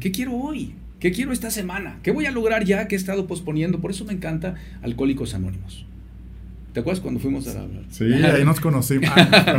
¿Qué 0.00 0.12
quiero 0.12 0.34
hoy? 0.34 0.74
¿Qué 1.00 1.12
quiero 1.12 1.32
esta 1.32 1.50
semana? 1.50 1.98
¿Qué 2.02 2.10
voy 2.10 2.26
a 2.26 2.30
lograr 2.30 2.64
ya 2.64 2.88
que 2.88 2.94
he 2.94 2.98
estado 2.98 3.26
posponiendo? 3.26 3.80
Por 3.80 3.90
eso 3.90 4.04
me 4.04 4.12
encanta 4.12 4.54
Alcohólicos 4.82 5.34
Anónimos. 5.34 5.86
¿Te 6.76 6.80
acuerdas 6.80 7.00
cuando 7.00 7.20
fuimos 7.20 7.48
a 7.48 7.62
hablar? 7.62 7.84
Sí, 7.88 8.04
ahí 8.04 8.44
nos 8.44 8.60
conocimos. 8.60 9.08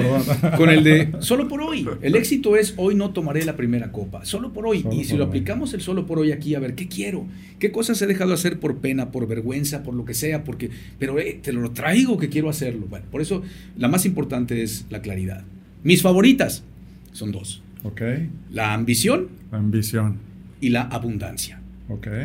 Con 0.55 0.69
el 0.69 0.83
de 0.83 1.13
solo 1.17 1.47
por 1.47 1.63
hoy. 1.63 1.83
El 2.03 2.15
éxito 2.15 2.55
es 2.55 2.75
hoy 2.77 2.93
no 2.93 3.09
tomaré 3.09 3.43
la 3.43 3.55
primera 3.55 3.91
copa. 3.91 4.23
Solo 4.23 4.53
por 4.53 4.67
hoy. 4.67 4.85
y 4.91 5.03
si 5.03 5.17
lo 5.17 5.23
aplicamos 5.23 5.73
el 5.73 5.81
solo 5.81 6.05
por 6.05 6.19
hoy 6.19 6.31
aquí, 6.31 6.53
a 6.53 6.59
ver, 6.59 6.75
¿qué 6.75 6.87
quiero? 6.87 7.25
¿Qué 7.57 7.71
cosas 7.71 7.99
he 8.03 8.05
dejado 8.05 8.29
de 8.29 8.35
hacer 8.35 8.59
por 8.59 8.77
pena, 8.77 9.09
por 9.09 9.27
vergüenza, 9.27 9.81
por 9.81 9.95
lo 9.95 10.05
que 10.05 10.13
sea? 10.13 10.43
Porque, 10.43 10.69
pero 10.99 11.17
eh, 11.17 11.39
te 11.41 11.53
lo 11.53 11.71
traigo 11.71 12.19
que 12.19 12.29
quiero 12.29 12.51
hacerlo. 12.51 12.85
Bueno, 12.87 13.07
por 13.09 13.21
eso 13.21 13.41
la 13.75 13.87
más 13.87 14.05
importante 14.05 14.61
es 14.61 14.85
la 14.91 15.01
claridad. 15.01 15.43
Mis 15.81 16.03
favoritas 16.03 16.65
son 17.13 17.31
dos. 17.31 17.63
Ok. 17.81 17.99
La 18.51 18.75
ambición. 18.75 19.29
La 19.51 19.57
ambición. 19.57 20.17
Y 20.61 20.69
la 20.69 20.83
abundancia. 20.83 21.61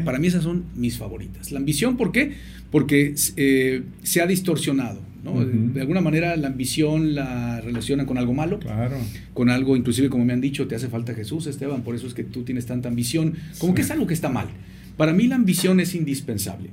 Para 0.04 0.18
mí 0.18 0.26
esas 0.26 0.42
son 0.42 0.64
mis 0.74 0.98
favoritas. 0.98 1.52
La 1.52 1.60
ambición, 1.60 1.96
¿por 1.96 2.10
qué? 2.10 2.32
Porque 2.72 3.14
eh, 3.36 3.82
se 4.02 4.20
ha 4.20 4.26
distorsionado. 4.26 5.00
De 5.22 5.80
alguna 5.80 6.00
manera 6.00 6.36
la 6.36 6.48
ambición 6.48 7.14
la 7.14 7.60
relacionan 7.60 8.06
con 8.06 8.18
algo 8.18 8.34
malo, 8.34 8.58
claro. 8.58 8.96
con 9.34 9.50
algo, 9.50 9.76
inclusive 9.76 10.08
como 10.08 10.24
me 10.24 10.32
han 10.32 10.40
dicho, 10.40 10.66
te 10.66 10.74
hace 10.74 10.88
falta 10.88 11.14
Jesús, 11.14 11.46
Esteban, 11.46 11.82
por 11.82 11.94
eso 11.94 12.08
es 12.08 12.14
que 12.14 12.24
tú 12.24 12.42
tienes 12.42 12.66
tanta 12.66 12.88
ambición, 12.88 13.34
como 13.58 13.72
que 13.72 13.82
es 13.82 13.90
algo 13.92 14.08
que 14.08 14.14
está 14.14 14.28
mal. 14.28 14.48
Para 14.96 15.12
mí 15.12 15.28
la 15.28 15.36
ambición 15.36 15.78
es 15.78 15.94
indispensable. 15.94 16.70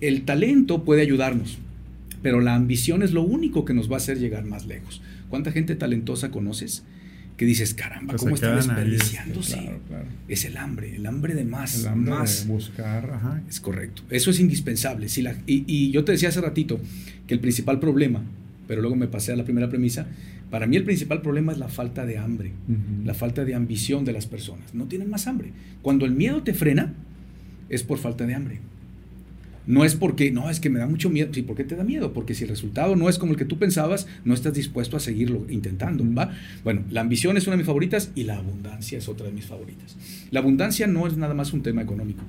El 0.00 0.22
talento 0.22 0.82
puede 0.82 1.02
ayudarnos, 1.02 1.58
pero 2.22 2.40
la 2.40 2.54
ambición 2.54 3.02
es 3.02 3.12
lo 3.12 3.22
único 3.22 3.66
que 3.66 3.74
nos 3.74 3.90
va 3.90 3.94
a 3.94 3.98
hacer 3.98 4.18
llegar 4.18 4.46
más 4.46 4.66
lejos. 4.66 5.02
¿Cuánta 5.28 5.52
gente 5.52 5.74
talentosa 5.74 6.30
conoces? 6.30 6.84
Que 7.40 7.46
dices, 7.46 7.72
caramba, 7.72 8.16
¿cómo 8.16 8.34
está 8.34 8.54
desperdiciándose? 8.54 9.70
Es 10.28 10.44
el 10.44 10.58
hambre, 10.58 10.96
el 10.96 11.06
hambre 11.06 11.34
de 11.34 11.46
más. 11.46 11.80
El 11.80 11.86
hambre 11.86 12.12
de 12.12 12.44
buscar, 12.44 13.10
ajá. 13.10 13.40
Es 13.48 13.60
correcto. 13.60 14.02
Eso 14.10 14.30
es 14.30 14.40
indispensable. 14.40 15.08
Si 15.08 15.22
la, 15.22 15.34
y, 15.46 15.90
yo 15.90 16.04
te 16.04 16.12
decía 16.12 16.28
hace 16.28 16.42
ratito 16.42 16.78
que 17.26 17.32
el 17.32 17.40
principal 17.40 17.80
problema, 17.80 18.22
pero 18.68 18.82
luego 18.82 18.94
me 18.94 19.08
pasé 19.08 19.32
a 19.32 19.36
la 19.36 19.44
primera 19.44 19.70
premisa, 19.70 20.06
para 20.50 20.66
mí 20.66 20.76
el 20.76 20.84
principal 20.84 21.22
problema 21.22 21.52
es 21.52 21.56
la 21.56 21.68
falta 21.68 22.04
de 22.04 22.18
hambre, 22.18 22.52
la 23.06 23.14
falta 23.14 23.46
de 23.46 23.54
ambición 23.54 24.04
de 24.04 24.12
las 24.12 24.26
personas. 24.26 24.74
No 24.74 24.84
tienen 24.84 25.08
más 25.08 25.26
hambre. 25.26 25.52
Cuando 25.80 26.04
el 26.04 26.12
miedo 26.12 26.42
te 26.42 26.52
frena, 26.52 26.92
es 27.70 27.82
por 27.82 27.96
falta 27.96 28.26
de 28.26 28.34
hambre. 28.34 28.60
No 29.66 29.84
es 29.84 29.94
porque, 29.94 30.30
no, 30.30 30.50
es 30.50 30.58
que 30.58 30.70
me 30.70 30.78
da 30.78 30.86
mucho 30.86 31.10
miedo. 31.10 31.32
Sí, 31.32 31.42
¿por 31.42 31.56
qué 31.56 31.64
te 31.64 31.76
da 31.76 31.84
miedo? 31.84 32.12
Porque 32.12 32.34
si 32.34 32.44
el 32.44 32.50
resultado 32.50 32.96
no 32.96 33.08
es 33.08 33.18
como 33.18 33.32
el 33.32 33.38
que 33.38 33.44
tú 33.44 33.58
pensabas, 33.58 34.06
no 34.24 34.34
estás 34.34 34.54
dispuesto 34.54 34.96
a 34.96 35.00
seguirlo 35.00 35.46
intentando, 35.48 36.04
¿va? 36.14 36.32
Bueno, 36.64 36.82
la 36.90 37.02
ambición 37.02 37.36
es 37.36 37.46
una 37.46 37.54
de 37.54 37.58
mis 37.58 37.66
favoritas 37.66 38.10
y 38.14 38.24
la 38.24 38.38
abundancia 38.38 38.98
es 38.98 39.08
otra 39.08 39.26
de 39.26 39.32
mis 39.32 39.46
favoritas. 39.46 39.96
La 40.30 40.40
abundancia 40.40 40.86
no 40.86 41.06
es 41.06 41.16
nada 41.16 41.34
más 41.34 41.52
un 41.52 41.62
tema 41.62 41.82
económico. 41.82 42.22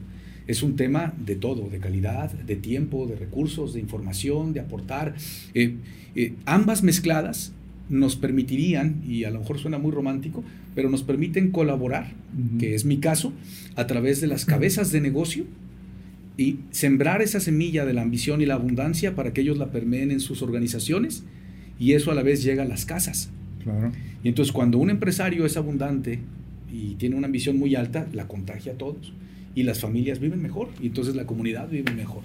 Es 0.47 0.63
un 0.63 0.75
tema 0.75 1.13
de 1.25 1.35
todo, 1.35 1.69
de 1.69 1.79
calidad, 1.79 2.31
de 2.31 2.55
tiempo, 2.55 3.07
de 3.07 3.15
recursos, 3.15 3.73
de 3.73 3.79
información, 3.79 4.53
de 4.53 4.59
aportar. 4.59 5.15
Eh, 5.53 5.75
eh, 6.15 6.33
ambas 6.45 6.83
mezcladas 6.83 7.53
nos 7.89 8.15
permitirían, 8.15 9.01
y 9.07 9.25
a 9.25 9.31
lo 9.31 9.39
mejor 9.39 9.59
suena 9.59 9.77
muy 9.77 9.91
romántico, 9.91 10.43
pero 10.75 10.89
nos 10.89 11.03
permiten 11.03 11.51
colaborar, 11.51 12.13
que 12.57 12.73
es 12.73 12.85
mi 12.85 12.97
caso, 12.97 13.33
a 13.75 13.85
través 13.85 14.21
de 14.21 14.27
las 14.27 14.45
cabezas 14.45 14.91
de 14.91 15.01
negocio 15.01 15.45
y 16.41 16.59
sembrar 16.71 17.21
esa 17.21 17.39
semilla 17.39 17.85
de 17.85 17.93
la 17.93 18.01
ambición 18.01 18.41
y 18.41 18.47
la 18.47 18.55
abundancia 18.55 19.15
para 19.15 19.31
que 19.31 19.41
ellos 19.41 19.59
la 19.59 19.71
permeen 19.71 20.09
en 20.09 20.19
sus 20.19 20.41
organizaciones 20.41 21.23
y 21.77 21.93
eso 21.93 22.09
a 22.11 22.15
la 22.15 22.23
vez 22.23 22.43
llega 22.43 22.63
a 22.63 22.65
las 22.65 22.85
casas. 22.85 23.29
Claro. 23.63 23.91
Y 24.23 24.27
entonces 24.27 24.51
cuando 24.51 24.79
un 24.79 24.89
empresario 24.89 25.45
es 25.45 25.55
abundante 25.55 26.19
y 26.71 26.95
tiene 26.95 27.15
una 27.15 27.27
ambición 27.27 27.59
muy 27.59 27.75
alta, 27.75 28.07
la 28.13 28.27
contagia 28.27 28.73
a 28.73 28.75
todos 28.75 29.13
y 29.53 29.63
las 29.63 29.79
familias 29.79 30.19
viven 30.19 30.41
mejor 30.41 30.69
y 30.81 30.87
entonces 30.87 31.15
la 31.15 31.27
comunidad 31.27 31.69
vive 31.69 31.93
mejor. 31.93 32.23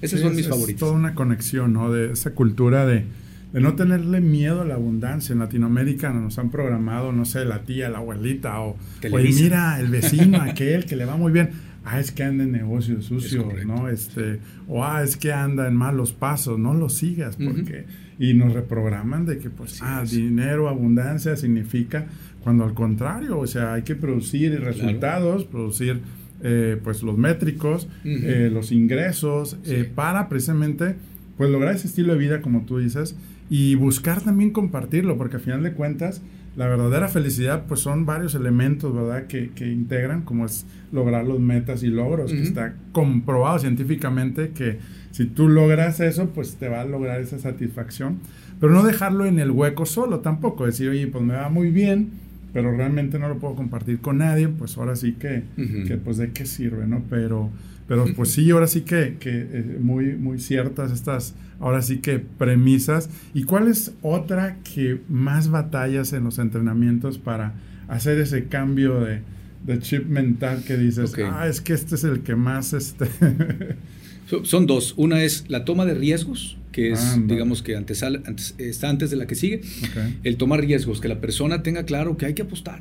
Esas 0.00 0.20
son 0.20 0.34
mis 0.34 0.48
favoritos. 0.48 0.74
Es 0.74 0.80
toda 0.80 0.92
una 0.92 1.14
conexión, 1.14 1.74
¿no? 1.74 1.92
De 1.92 2.12
esa 2.12 2.30
cultura 2.30 2.86
de, 2.86 3.04
de 3.52 3.60
no 3.60 3.76
tenerle 3.76 4.20
miedo 4.20 4.62
a 4.62 4.64
la 4.64 4.74
abundancia. 4.74 5.34
En 5.34 5.40
Latinoamérica 5.40 6.10
nos 6.10 6.38
han 6.38 6.50
programado, 6.50 7.12
no 7.12 7.26
sé, 7.26 7.44
la 7.44 7.64
tía, 7.64 7.90
la 7.90 7.98
abuelita 7.98 8.60
o, 8.62 8.76
oye, 9.12 9.30
mira, 9.32 9.78
el 9.78 9.88
vecino, 9.88 10.40
aquel 10.40 10.86
que 10.86 10.96
le 10.96 11.04
va 11.04 11.16
muy 11.16 11.32
bien 11.32 11.50
ah, 11.84 12.00
es 12.00 12.12
que 12.12 12.22
anda 12.22 12.44
en 12.44 12.52
negocios 12.52 13.06
sucios, 13.06 13.46
¿no? 13.66 13.88
Este, 13.88 14.40
o 14.68 14.84
ah, 14.84 15.02
es 15.02 15.16
que 15.16 15.32
anda 15.32 15.66
en 15.66 15.74
malos 15.74 16.12
pasos, 16.12 16.58
no 16.58 16.74
lo 16.74 16.88
sigas, 16.88 17.36
porque, 17.36 17.86
y 18.18 18.34
nos 18.34 18.52
reprograman 18.52 19.26
de 19.26 19.38
que, 19.38 19.50
pues, 19.50 19.80
ah, 19.82 20.04
dinero, 20.08 20.68
abundancia 20.68 21.36
significa, 21.36 22.06
cuando 22.42 22.64
al 22.64 22.74
contrario, 22.74 23.38
o 23.38 23.46
sea, 23.46 23.74
hay 23.74 23.82
que 23.82 23.94
producir 23.94 24.60
resultados, 24.60 25.44
producir 25.44 26.00
eh, 26.44 26.76
pues 26.82 27.04
los 27.04 27.16
métricos, 27.16 27.86
eh, 28.04 28.50
los 28.52 28.72
ingresos, 28.72 29.56
eh, 29.64 29.88
para 29.94 30.28
precisamente 30.28 30.96
pues 31.36 31.50
lograr 31.50 31.74
ese 31.76 31.86
estilo 31.86 32.14
de 32.14 32.18
vida 32.18 32.40
como 32.40 32.62
tú 32.62 32.78
dices 32.78 33.16
y 33.48 33.76
buscar 33.76 34.22
también 34.22 34.50
compartirlo, 34.50 35.16
porque 35.16 35.36
al 35.36 35.42
final 35.42 35.62
de 35.62 35.72
cuentas 35.72 36.20
la 36.56 36.66
verdadera 36.66 37.08
felicidad 37.08 37.64
pues 37.66 37.80
son 37.80 38.04
varios 38.04 38.34
elementos, 38.34 38.94
¿verdad? 38.94 39.26
Que, 39.26 39.50
que 39.50 39.66
integran, 39.70 40.22
como 40.22 40.44
es 40.46 40.66
lograr 40.92 41.24
los 41.26 41.40
metas 41.40 41.82
y 41.82 41.86
logros, 41.88 42.30
que 42.32 42.42
está 42.42 42.74
comprobado 42.92 43.58
científicamente 43.58 44.50
que 44.50 44.78
si 45.12 45.26
tú 45.26 45.48
logras 45.48 46.00
eso, 46.00 46.28
pues 46.30 46.56
te 46.56 46.68
va 46.68 46.82
a 46.82 46.84
lograr 46.84 47.20
esa 47.20 47.38
satisfacción, 47.38 48.18
pero 48.60 48.72
no 48.72 48.82
dejarlo 48.82 49.24
en 49.26 49.38
el 49.38 49.50
hueco 49.50 49.86
solo 49.86 50.20
tampoco, 50.20 50.66
decir, 50.66 50.88
oye, 50.90 51.06
pues 51.06 51.24
me 51.24 51.34
va 51.34 51.48
muy 51.48 51.70
bien, 51.70 52.10
pero 52.52 52.70
realmente 52.76 53.18
no 53.18 53.28
lo 53.28 53.38
puedo 53.38 53.54
compartir 53.54 53.98
con 54.00 54.18
nadie, 54.18 54.48
pues 54.48 54.76
ahora 54.76 54.94
sí 54.96 55.12
que, 55.14 55.44
Ujú. 55.56 55.86
que 55.88 55.96
pues 55.96 56.18
de 56.18 56.32
qué 56.32 56.44
sirve, 56.46 56.86
¿no? 56.86 57.02
Pero, 57.08 57.50
pero 58.00 58.06
pues 58.16 58.30
sí, 58.30 58.50
ahora 58.50 58.66
sí 58.66 58.80
que, 58.82 59.16
que 59.20 59.30
eh, 59.30 59.76
muy, 59.78 60.16
muy 60.16 60.38
ciertas 60.38 60.90
estas, 60.92 61.34
ahora 61.60 61.82
sí 61.82 61.98
que 61.98 62.18
premisas. 62.20 63.10
¿Y 63.34 63.42
cuál 63.42 63.68
es 63.68 63.92
otra 64.00 64.56
que 64.64 65.00
más 65.10 65.50
batallas 65.50 66.14
en 66.14 66.24
los 66.24 66.38
entrenamientos 66.38 67.18
para 67.18 67.52
hacer 67.88 68.18
ese 68.18 68.44
cambio 68.46 69.00
de, 69.00 69.20
de 69.66 69.78
chip 69.80 70.06
mental 70.06 70.64
que 70.66 70.78
dices, 70.78 71.12
Ok. 71.12 71.18
ah, 71.30 71.46
es 71.46 71.60
que 71.60 71.74
este 71.74 71.96
es 71.96 72.04
el 72.04 72.20
que 72.20 72.34
más, 72.34 72.72
este... 72.72 73.06
So- 74.26 74.44
Son 74.46 74.66
dos. 74.66 74.94
Una 74.96 75.22
es 75.22 75.44
la 75.48 75.66
toma 75.66 75.84
de 75.84 75.92
riesgos, 75.92 76.56
que 76.70 76.92
es, 76.92 77.00
Ándale. 77.00 77.34
digamos 77.34 77.62
que 77.62 77.76
antes, 77.76 78.02
antes- 78.02 78.54
está 78.56 78.88
antes 78.88 79.10
de 79.10 79.16
la 79.16 79.26
que 79.26 79.34
sigue. 79.34 79.56
Ok. 79.82 80.14
El 80.24 80.36
tomar 80.38 80.60
riesgos, 80.60 81.02
que 81.02 81.08
la 81.08 81.20
persona 81.20 81.62
tenga 81.62 81.84
claro 81.84 82.16
que 82.16 82.24
hay 82.24 82.32
que 82.32 82.40
apostar 82.42 82.80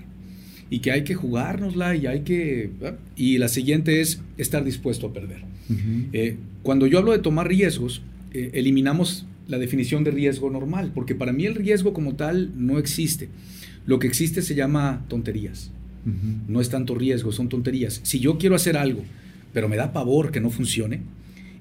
y 0.71 0.79
que 0.79 0.91
hay 0.91 1.03
que 1.03 1.13
jugárnosla 1.13 1.95
y 1.97 2.07
hay 2.07 2.21
que... 2.21 2.71
¿verdad? 2.79 2.97
Y 3.17 3.37
la 3.37 3.49
siguiente 3.49 3.99
es 3.99 4.21
estar 4.37 4.63
dispuesto 4.63 5.07
a 5.07 5.13
perder. 5.13 5.43
Eh, 6.13 6.37
cuando 6.63 6.87
yo 6.87 6.97
hablo 6.97 7.11
de 7.11 7.19
tomar 7.19 7.47
riesgos, 7.49 8.01
eh, 8.33 8.51
eliminamos 8.53 9.25
la 9.49 9.57
definición 9.57 10.05
de 10.05 10.11
riesgo 10.11 10.49
normal, 10.49 10.91
porque 10.95 11.13
para 11.13 11.33
mí 11.33 11.45
el 11.45 11.55
riesgo 11.55 11.91
como 11.91 12.15
tal 12.15 12.51
no 12.55 12.79
existe. 12.79 13.27
Lo 13.85 13.99
que 13.99 14.07
existe 14.07 14.41
se 14.41 14.55
llama 14.55 15.05
tonterías. 15.09 15.71
No 16.47 16.61
es 16.61 16.69
tanto 16.69 16.95
riesgo, 16.95 17.33
son 17.33 17.49
tonterías. 17.49 17.99
Si 18.03 18.19
yo 18.19 18.37
quiero 18.37 18.55
hacer 18.55 18.77
algo, 18.77 19.03
pero 19.53 19.67
me 19.67 19.75
da 19.75 19.91
pavor 19.91 20.31
que 20.31 20.39
no 20.39 20.49
funcione, 20.49 21.01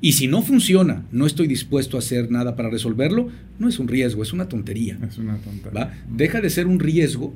y 0.01 0.13
si 0.13 0.29
no 0.29 0.41
funciona, 0.43 1.05
no 1.11 1.27
estoy 1.27 1.49
dispuesto 1.49 1.97
a 1.97 2.01
hacer 2.01 2.31
nada 2.31 2.55
para 2.55 2.71
resolverlo, 2.71 3.29
no 3.59 3.69
es 3.69 3.79
un 3.81 3.89
riesgo, 3.89 4.23
es 4.23 4.33
una 4.33 4.49
tontería. 4.49 4.99
Es 5.07 5.19
una 5.19 5.37
tontería. 5.37 5.79
¿va? 5.79 5.95
Deja 6.09 6.41
de 6.41 6.49
ser 6.49 6.67
un 6.69 6.79
riesgo 6.79 7.35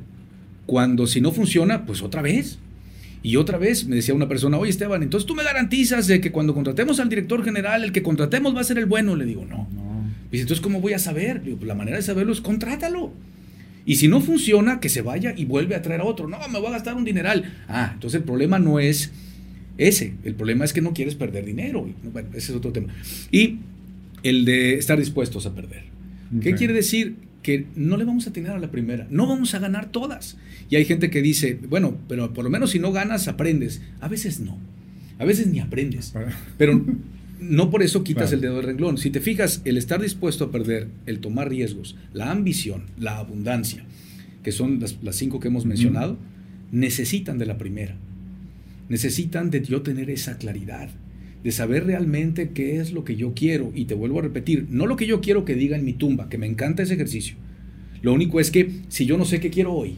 cuando 0.67 1.07
si 1.07 1.21
no 1.21 1.33
funciona, 1.33 1.87
pues 1.87 2.03
otra 2.03 2.23
vez. 2.23 2.59
Y 3.23 3.37
otra 3.37 3.57
vez 3.57 3.87
me 3.87 3.97
decía 3.97 4.13
una 4.13 4.29
persona, 4.29 4.59
oye 4.59 4.71
Esteban, 4.71 5.03
entonces 5.03 5.27
tú 5.27 5.35
me 5.35 5.43
garantizas 5.43 6.07
de 6.07 6.21
que 6.21 6.31
cuando 6.31 6.53
contratemos 6.53 7.01
al 7.01 7.09
director 7.09 7.43
general, 7.43 7.83
el 7.83 7.93
que 7.93 8.03
contratemos 8.03 8.55
va 8.55 8.61
a 8.61 8.65
ser 8.65 8.77
el 8.77 8.85
bueno. 8.87 9.17
Le 9.17 9.25
digo, 9.25 9.47
no. 9.47 9.69
No. 9.73 10.05
Dice, 10.31 10.43
entonces, 10.43 10.63
¿cómo 10.63 10.81
voy 10.81 10.93
a 10.93 10.99
saber? 10.99 11.39
Le 11.39 11.45
digo, 11.45 11.57
pues 11.59 11.69
la 11.69 11.75
manera 11.75 11.97
de 11.97 12.03
saberlo 12.03 12.33
es 12.33 12.41
contrátalo. 12.41 13.13
Y 13.87 13.97
si 13.97 14.09
no 14.09 14.21
funciona, 14.21 14.81
que 14.81 14.89
se 14.89 15.03
vaya 15.03 15.35
y 15.37 15.45
vuelve 15.45 15.75
a 15.75 15.83
traer 15.83 16.01
a 16.01 16.05
otro. 16.05 16.29
No, 16.29 16.39
me 16.49 16.59
voy 16.59 16.69
a 16.69 16.73
gastar 16.73 16.97
un 16.97 17.05
dineral. 17.05 17.53
Ah, 17.69 17.93
entonces 17.95 18.21
el 18.21 18.25
problema 18.25 18.59
no 18.59 18.79
es 18.79 19.13
ese. 19.79 20.15
El 20.25 20.35
problema 20.35 20.65
es 20.65 20.73
que 20.73 20.81
no 20.81 20.93
quieres 20.93 21.15
perder 21.15 21.45
dinero. 21.45 21.89
Bueno, 22.13 22.29
ese 22.35 22.53
es 22.53 22.59
otro 22.59 22.73
tema. 22.73 22.93
Y 23.31 23.59
el 24.23 24.45
de 24.45 24.75
estar 24.75 24.99
dispuestos 24.99 25.47
a 25.47 25.55
perder. 25.55 25.85
¿Qué 26.43 26.55
quiere 26.55 26.73
decir? 26.73 27.15
Que 27.45 27.67
no 27.77 27.97
le 27.97 28.05
vamos 28.05 28.27
a 28.27 28.33
tener 28.33 28.51
a 28.51 28.59
la 28.59 28.73
primera. 28.73 29.07
No 29.11 29.29
vamos 29.29 29.55
a 29.55 29.61
ganar 29.61 29.93
todas. 29.93 30.37
Y 30.71 30.75
hay 30.77 30.85
gente 30.87 31.11
que 31.11 31.23
dice, 31.23 31.61
bueno, 31.69 31.97
pero 32.09 32.33
por 32.33 32.43
lo 32.43 32.51
menos 32.51 32.71
si 32.73 32.79
no 32.81 32.91
ganas, 32.91 33.29
aprendes. 33.29 33.83
A 34.01 34.09
veces 34.09 34.41
no. 34.41 34.59
A 35.19 35.25
veces 35.25 35.47
ni 35.47 35.61
aprendes. 35.61 36.13
Pero 36.59 36.85
no 37.41 37.71
por 37.71 37.83
eso 37.83 38.03
quitas 38.03 38.31
Claro. 38.31 38.35
el 38.37 38.41
dedo 38.41 38.57
del 38.57 38.65
renglón. 38.65 38.99
Si 38.99 39.11
te 39.11 39.21
fijas, 39.21 39.61
el 39.67 39.77
estar 39.77 40.01
dispuesto 40.01 40.45
a 40.47 40.51
perder, 40.51 40.89
el 41.07 41.21
tomar 41.21 41.51
riesgos, 41.51 41.97
la 42.15 42.31
ambición, 42.33 42.85
la 42.99 43.19
abundancia, 43.19 43.85
que 44.43 44.51
son 44.51 44.81
las, 44.81 44.97
las 45.03 45.15
cinco 45.15 45.39
que 45.39 45.49
hemos 45.49 45.67
mencionado, 45.67 46.17
necesitan 46.73 47.37
de 47.39 47.47
la 47.47 47.59
primera. 47.59 47.95
Necesitan 48.89 49.51
de 49.51 49.63
yo 49.63 49.83
tener 49.83 50.09
esa 50.11 50.39
claridad, 50.39 50.89
de 51.45 51.53
saber 51.53 51.85
realmente 51.85 52.51
qué 52.55 52.81
es 52.81 52.93
lo 52.93 53.05
que 53.05 53.17
yo 53.17 53.35
quiero. 53.35 53.71
Y 53.75 53.85
te 53.85 53.95
vuelvo 53.95 54.19
a 54.19 54.23
repetir, 54.23 54.67
no 54.71 54.87
lo 54.87 54.97
que 54.97 55.07
yo 55.07 55.21
quiero 55.21 55.45
que 55.45 55.55
diga 55.55 55.77
en 55.77 55.85
mi 55.85 55.93
tumba, 55.93 56.29
que 56.31 56.39
me 56.39 56.47
encanta 56.47 56.83
ese 56.83 56.95
ejercicio. 56.95 57.37
Lo 58.03 58.13
único 58.13 58.41
es 58.41 58.51
que 58.51 58.71
si 58.89 59.07
yo 59.07 59.19
no 59.19 59.27
sé 59.27 59.41
qué 59.41 59.51
quiero 59.51 59.75
hoy, 59.75 59.97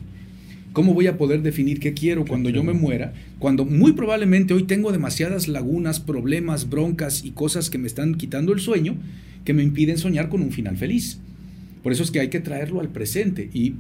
¿cómo 0.72 0.92
voy 0.92 1.06
a 1.06 1.16
poder 1.16 1.42
definir 1.42 1.78
qué 1.78 1.94
quiero 1.94 2.24
cuando 2.24 2.50
yo 2.50 2.64
me 2.64 2.72
muera? 2.72 3.14
Cuando 3.38 3.64
muy 3.64 3.92
probablemente 3.92 4.54
hoy 4.54 4.64
tengo 4.64 4.90
demasiadas 4.90 5.46
lagunas, 5.46 6.00
problemas, 6.00 6.68
broncas 6.68 7.24
y 7.24 7.30
cosas 7.30 7.70
que 7.70 7.78
me 7.78 7.86
están 7.86 8.16
quitando 8.16 8.52
el 8.52 8.60
sueño, 8.60 8.96
que 9.44 9.54
me 9.54 9.62
impiden 9.62 9.98
soñar 9.98 10.28
con 10.28 10.42
un 10.42 10.50
final 10.50 10.76
feliz. 10.76 11.20
Por 11.84 11.92
eso 11.92 12.02
es 12.02 12.10
que 12.10 12.18
hay 12.18 12.28
que 12.28 12.40
traerlo 12.40 12.80
al 12.80 12.88
presente 12.88 13.48
y 13.54 13.74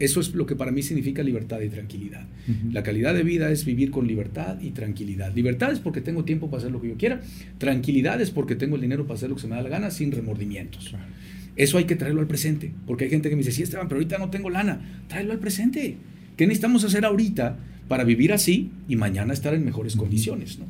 eso 0.00 0.20
es 0.20 0.34
lo 0.34 0.46
que 0.46 0.56
para 0.56 0.72
mí 0.72 0.82
significa 0.82 1.22
libertad 1.22 1.60
y 1.60 1.68
tranquilidad. 1.68 2.26
La 2.72 2.82
calidad 2.82 3.14
de 3.14 3.22
vida 3.22 3.50
es 3.52 3.64
vivir 3.64 3.90
con 3.90 4.06
libertad 4.06 4.58
y 4.60 4.70
tranquilidad. 4.70 5.32
Libertad 5.34 5.72
es 5.72 5.78
porque 5.78 6.00
tengo 6.00 6.24
tiempo 6.24 6.50
para 6.50 6.58
hacer 6.58 6.72
lo 6.72 6.80
que 6.80 6.88
yo 6.88 6.96
quiera. 6.96 7.20
Tranquilidad 7.58 8.20
es 8.20 8.30
porque 8.30 8.56
tengo 8.56 8.76
el 8.76 8.82
dinero 8.82 9.04
para 9.06 9.16
hacer 9.16 9.28
lo 9.28 9.36
que 9.36 9.42
se 9.42 9.46
me 9.46 9.56
da 9.56 9.62
la 9.62 9.68
gana 9.68 9.90
sin 9.90 10.10
remordimientos. 10.10 10.88
Claro. 10.88 11.04
Eso 11.54 11.76
hay 11.76 11.84
que 11.84 11.96
traerlo 11.96 12.22
al 12.22 12.26
presente. 12.26 12.72
Porque 12.86 13.04
hay 13.04 13.10
gente 13.10 13.28
que 13.28 13.36
me 13.36 13.42
dice, 13.42 13.52
sí, 13.52 13.62
Esteban, 13.62 13.88
pero 13.88 13.98
ahorita 13.98 14.18
no 14.18 14.30
tengo 14.30 14.48
lana. 14.48 15.04
Tráelo 15.06 15.32
al 15.32 15.38
presente. 15.38 15.98
¿Qué 16.36 16.46
necesitamos 16.46 16.82
hacer 16.84 17.04
ahorita 17.04 17.58
para 17.86 18.04
vivir 18.04 18.32
así 18.32 18.70
y 18.88 18.96
mañana 18.96 19.34
estar 19.34 19.52
en 19.52 19.64
mejores 19.64 19.96
condiciones? 19.96 20.58
¿no? 20.58 20.64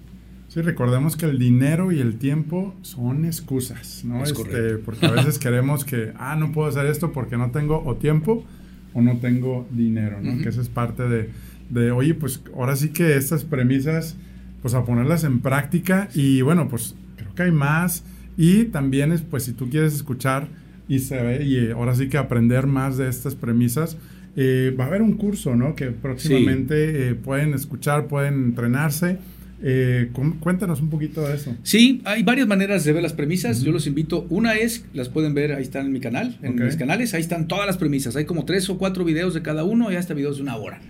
Sí, 0.49 0.61
recordemos 0.63 1.17
que 1.17 1.27
el 1.27 1.39
dinero 1.39 1.93
y 1.93 2.01
el 2.01 2.17
tiempo 2.17 2.75
son 2.83 3.25
excusas, 3.25 4.05
¿no? 4.05 4.25
Es 4.25 4.33
Este, 4.33 4.79
porque 4.79 5.07
a 5.07 5.13
veces 5.13 5.39
queremos 5.39 5.85
que, 5.85 6.11
ah, 6.17 6.35
no 6.35 6.51
puedo 6.51 6.67
hacer 6.67 6.87
esto 6.87 7.13
porque 7.13 7.37
no 7.37 7.53
tengo 7.53 7.81
o 7.87 7.95
tiempo 7.95 8.45
o 8.95 9.03
no 9.03 9.19
tengo 9.19 9.67
dinero, 9.71 10.21
¿no? 10.23 10.43
Que 10.43 10.49
eso 10.49 10.61
es 10.61 10.69
parte 10.69 11.05
de, 11.09 11.31
de, 11.69 11.91
oye, 11.93 12.15
pues 12.15 12.43
ahora 12.55 12.77
sí 12.77 12.91
que 12.91 13.17
estas 13.17 13.45
premisas, 13.45 14.17
pues 14.63 14.75
a 14.75 14.85
ponerlas 14.85 15.25
en 15.25 15.41
práctica 15.41 16.09
y 16.15 16.43
bueno, 16.43 16.69
pues 16.69 16.95
creo 17.17 17.35
que 17.35 17.43
hay 17.45 17.53
más 17.53 18.05
y 18.37 18.65
también 18.65 19.13
es, 19.13 19.23
pues 19.23 19.45
si 19.45 19.53
tú 19.53 19.69
quieres 19.71 19.95
escuchar 19.95 20.49
y 20.89 20.99
saber, 20.99 21.43
y 21.43 21.57
eh, 21.57 21.73
ahora 21.73 21.95
sí 21.95 22.09
que 22.09 22.19
aprender 22.19 22.67
más 22.67 22.97
de 22.97 23.09
estas 23.09 23.35
premisas, 23.35 23.97
eh, 24.37 24.75
va 24.79 24.85
a 24.85 24.87
haber 24.89 25.03
un 25.03 25.15
curso, 25.15 25.55
¿no? 25.55 25.75
Que 25.75 25.87
próximamente 25.87 27.09
eh, 27.09 27.15
pueden 27.15 27.55
escuchar, 27.55 28.07
pueden 28.07 28.45
entrenarse. 28.45 29.19
Eh, 29.63 30.09
cu- 30.13 30.39
cuéntanos 30.41 30.81
un 30.81 30.89
poquito 30.89 31.21
de 31.27 31.35
eso. 31.35 31.55
Sí, 31.63 32.01
hay 32.05 32.23
varias 32.23 32.47
maneras 32.49 32.85
de 32.85 32.93
ver 32.93 33.03
las 33.03 33.13
premisas. 33.13 33.63
Yo 33.63 33.73
los 33.73 33.87
invito. 33.87 34.27
Una 34.31 34.55
es, 34.55 34.85
las 34.95 35.09
pueden 35.09 35.35
ver, 35.35 35.53
ahí 35.53 35.63
están 35.63 35.87
en 35.87 35.93
mi 35.93 36.01
canal, 36.01 36.39
en 36.43 36.55
Ok. 36.55 36.61
mis 36.67 36.77
canales, 36.77 37.13
ahí 37.15 37.21
están 37.21 37.47
todas 37.49 37.67
las 37.67 37.77
premisas. 37.77 38.17
Hay 38.17 38.25
como 38.25 38.45
tres 38.45 38.69
o 38.71 38.79
cuatro 38.79 39.05
videos 39.05 39.35
de 39.35 39.43
cada 39.43 39.65
uno 39.65 39.93
y 39.93 39.97
hasta 39.97 40.15
videos 40.15 40.37
de 40.37 40.43
una 40.43 40.57
hora. 40.57 40.81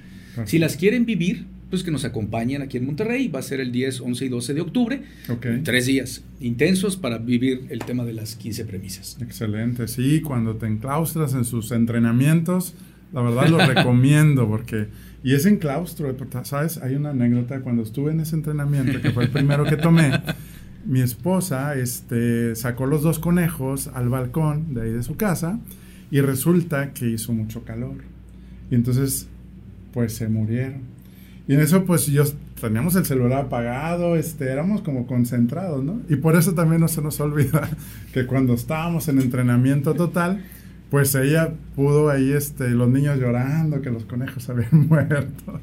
Si 0.45 0.59
las 0.59 0.77
quieren 0.77 1.05
vivir, 1.05 1.45
pues 1.69 1.83
que 1.83 1.91
nos 1.91 2.05
acompañen 2.05 2.63
aquí 2.63 2.77
en 2.79 2.87
Monterrey. 2.87 3.29
Va 3.29 3.41
a 3.41 3.43
ser 3.43 3.61
el 3.61 3.73
10, 3.73 4.01
11 4.01 4.25
y 4.25 4.29
12 4.29 4.55
de 4.55 4.61
octubre. 4.61 5.03
Ok. 5.29 5.47
Tres 5.65 5.87
días 5.87 6.23
intensos 6.41 6.97
para 6.97 7.19
vivir 7.19 7.63
el 7.71 7.81
tema 7.81 8.05
de 8.05 8.13
las 8.15 8.37
15 8.37 8.65
premisas. 8.65 9.19
Excelente, 9.21 9.87
sí, 9.89 10.21
cuando 10.21 10.57
te 10.57 10.67
enclaustras 10.67 11.35
en 11.35 11.45
sus 11.45 11.73
entrenamientos, 11.73 12.75
la 13.13 13.23
verdad 13.23 13.49
lo 13.49 13.59
recomiendo 13.75 14.49
porque, 14.49 14.87
y 15.23 15.35
es 15.35 15.47
en 15.47 15.59
claustro, 15.59 16.15
¿sabes? 16.45 16.79
Hay 16.79 16.95
una 16.95 17.11
anécdota, 17.11 17.61
cuando 17.61 17.83
estuve 17.83 18.13
en 18.13 18.21
ese 18.21 18.37
entrenamiento, 18.37 19.01
que 19.03 19.11
fue 19.11 19.25
el 19.25 19.31
primero 19.31 19.65
que 19.65 19.77
tomé, 19.77 20.13
mi 20.87 21.01
esposa 21.01 21.75
este, 21.75 22.57
sacó 22.57 22.87
los 22.87 23.03
dos 23.03 23.19
conejos 23.19 23.89
al 23.89 24.09
balcón 24.09 24.73
de 24.75 24.83
ahí 24.83 24.91
de 24.91 25.03
su 25.03 25.17
casa 25.17 25.61
y 26.11 26.21
resulta 26.21 26.93
que 26.93 27.09
hizo 27.09 27.33
mucho 27.33 27.65
calor. 27.65 27.97
Y 28.71 28.75
entonces, 28.75 29.29
pues 29.93 30.15
se 30.15 30.29
murieron. 30.29 30.83
Y 31.47 31.55
en 31.55 31.61
eso, 31.61 31.85
pues 31.85 32.07
yo 32.07 32.25
teníamos 32.61 32.95
el 32.95 33.05
celular 33.05 33.47
apagado, 33.47 34.17
este, 34.17 34.51
éramos 34.51 34.83
como 34.83 35.07
concentrados, 35.07 35.83
¿no? 35.85 36.01
Y 36.09 36.17
por 36.17 36.37
eso 36.37 36.55
también 36.55 36.81
no 36.81 36.89
se 36.89 37.03
nos 37.03 37.21
olvida 37.21 37.69
que 38.15 38.27
cuando 38.27 38.55
estábamos 38.55 39.09
en 39.09 39.21
entrenamiento 39.21 39.95
total, 39.95 40.43
pues 40.91 41.15
ella 41.15 41.53
pudo 41.77 42.11
ahí, 42.11 42.33
este, 42.33 42.71
los 42.71 42.89
niños 42.89 43.19
llorando, 43.19 43.81
que 43.81 43.91
los 43.91 44.05
conejos 44.05 44.49
habían 44.51 44.89
muerto, 44.89 45.61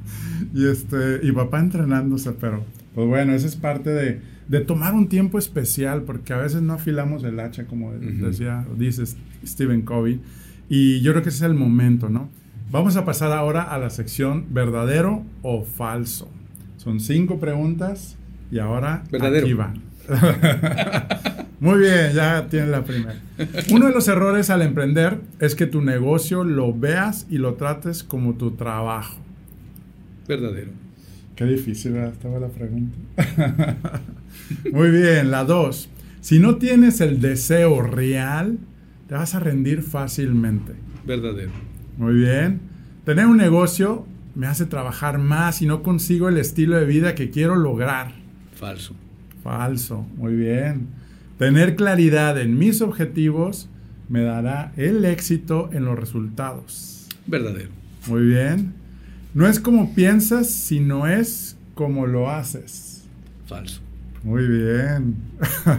y 0.53 0.67
este, 0.67 1.19
y 1.23 1.31
papá 1.31 1.59
entrenándose, 1.59 2.31
pero, 2.31 2.63
pues 2.95 3.07
bueno, 3.07 3.33
eso 3.33 3.45
es 3.47 3.55
parte 3.55 3.89
de, 3.89 4.21
de 4.47 4.61
tomar 4.61 4.93
un 4.93 5.09
tiempo 5.09 5.37
especial, 5.37 6.03
porque 6.03 6.33
a 6.33 6.37
veces 6.37 6.61
no 6.61 6.73
afilamos 6.73 7.23
el 7.23 7.39
hacha, 7.39 7.65
como 7.65 7.89
Ujú. 7.89 8.25
decía, 8.25 8.65
dice 8.77 9.03
Stephen 9.45 9.81
Covey, 9.81 10.21
y 10.69 11.01
yo 11.01 11.11
creo 11.11 11.23
que 11.23 11.29
ese 11.29 11.39
es 11.39 11.43
el 11.51 11.53
momento, 11.55 12.09
¿no? 12.09 12.29
Vamos 12.71 12.97
a 12.97 13.05
pasar 13.05 13.31
ahora 13.31 13.61
a 13.63 13.77
la 13.77 13.89
sección 13.89 14.45
verdadero 14.49 15.23
o 15.41 15.63
falso. 15.63 16.29
Son 16.75 16.99
cinco 16.99 17.39
preguntas 17.39 18.17
y 18.51 18.59
ahora 18.59 19.03
Verdadero. 19.09 19.45
aquí 19.45 19.53
van. 19.53 19.81
Muy 21.59 21.79
bien, 21.79 22.13
ya 22.13 22.47
tienen 22.47 22.71
la 22.71 22.83
primera. 22.83 23.19
Uno 23.71 23.87
de 23.87 23.93
los 23.93 24.07
errores 24.07 24.49
al 24.49 24.61
emprender 24.61 25.19
es 25.39 25.55
que 25.55 25.65
tu 25.65 25.81
negocio 25.81 26.43
lo 26.43 26.73
veas 26.73 27.25
y 27.29 27.39
lo 27.39 27.55
trates 27.55 28.03
como 28.03 28.35
tu 28.35 28.51
trabajo. 28.51 29.17
Verdadero. 30.27 30.71
Qué 31.35 31.45
difícil 31.45 31.95
estaba 31.97 32.39
la 32.39 32.47
pregunta. 32.47 32.97
Muy 34.71 34.91
bien, 34.91 35.31
la 35.31 35.43
dos. 35.43 35.89
Si 36.21 36.39
no 36.39 36.57
tienes 36.57 37.01
el 37.01 37.21
deseo 37.21 37.81
real, 37.81 38.57
te 39.07 39.15
vas 39.15 39.33
a 39.35 39.39
rendir 39.39 39.81
fácilmente. 39.81 40.73
Verdadero. 41.05 41.51
Muy 41.97 42.13
bien. 42.15 42.59
Tener 43.05 43.25
un 43.25 43.37
negocio 43.37 44.05
me 44.35 44.45
hace 44.45 44.67
trabajar 44.67 45.17
más 45.17 45.63
y 45.63 45.65
no 45.65 45.81
consigo 45.81 46.29
el 46.29 46.37
estilo 46.37 46.77
de 46.77 46.85
vida 46.85 47.15
que 47.15 47.31
quiero 47.31 47.55
lograr. 47.55 48.11
Falso. 48.53 48.95
Falso. 49.41 50.05
Muy 50.17 50.35
bien. 50.35 50.89
Tener 51.37 51.75
claridad 51.75 52.39
en 52.39 52.57
mis 52.57 52.81
objetivos 52.81 53.69
me 54.09 54.23
dará 54.23 54.71
el 54.75 55.05
éxito 55.05 55.69
en 55.71 55.85
los 55.85 55.97
resultados. 55.97 57.07
Verdadero. 57.27 57.69
Muy 58.07 58.21
bien. 58.21 58.73
No 59.35 59.47
es 59.47 59.59
como 59.59 59.93
piensas, 59.93 60.49
sino 60.49 61.05
es 61.05 61.55
como 61.75 62.07
lo 62.07 62.31
haces. 62.31 63.03
Falso. 63.45 63.81
Muy 64.23 64.47
bien. 64.47 65.15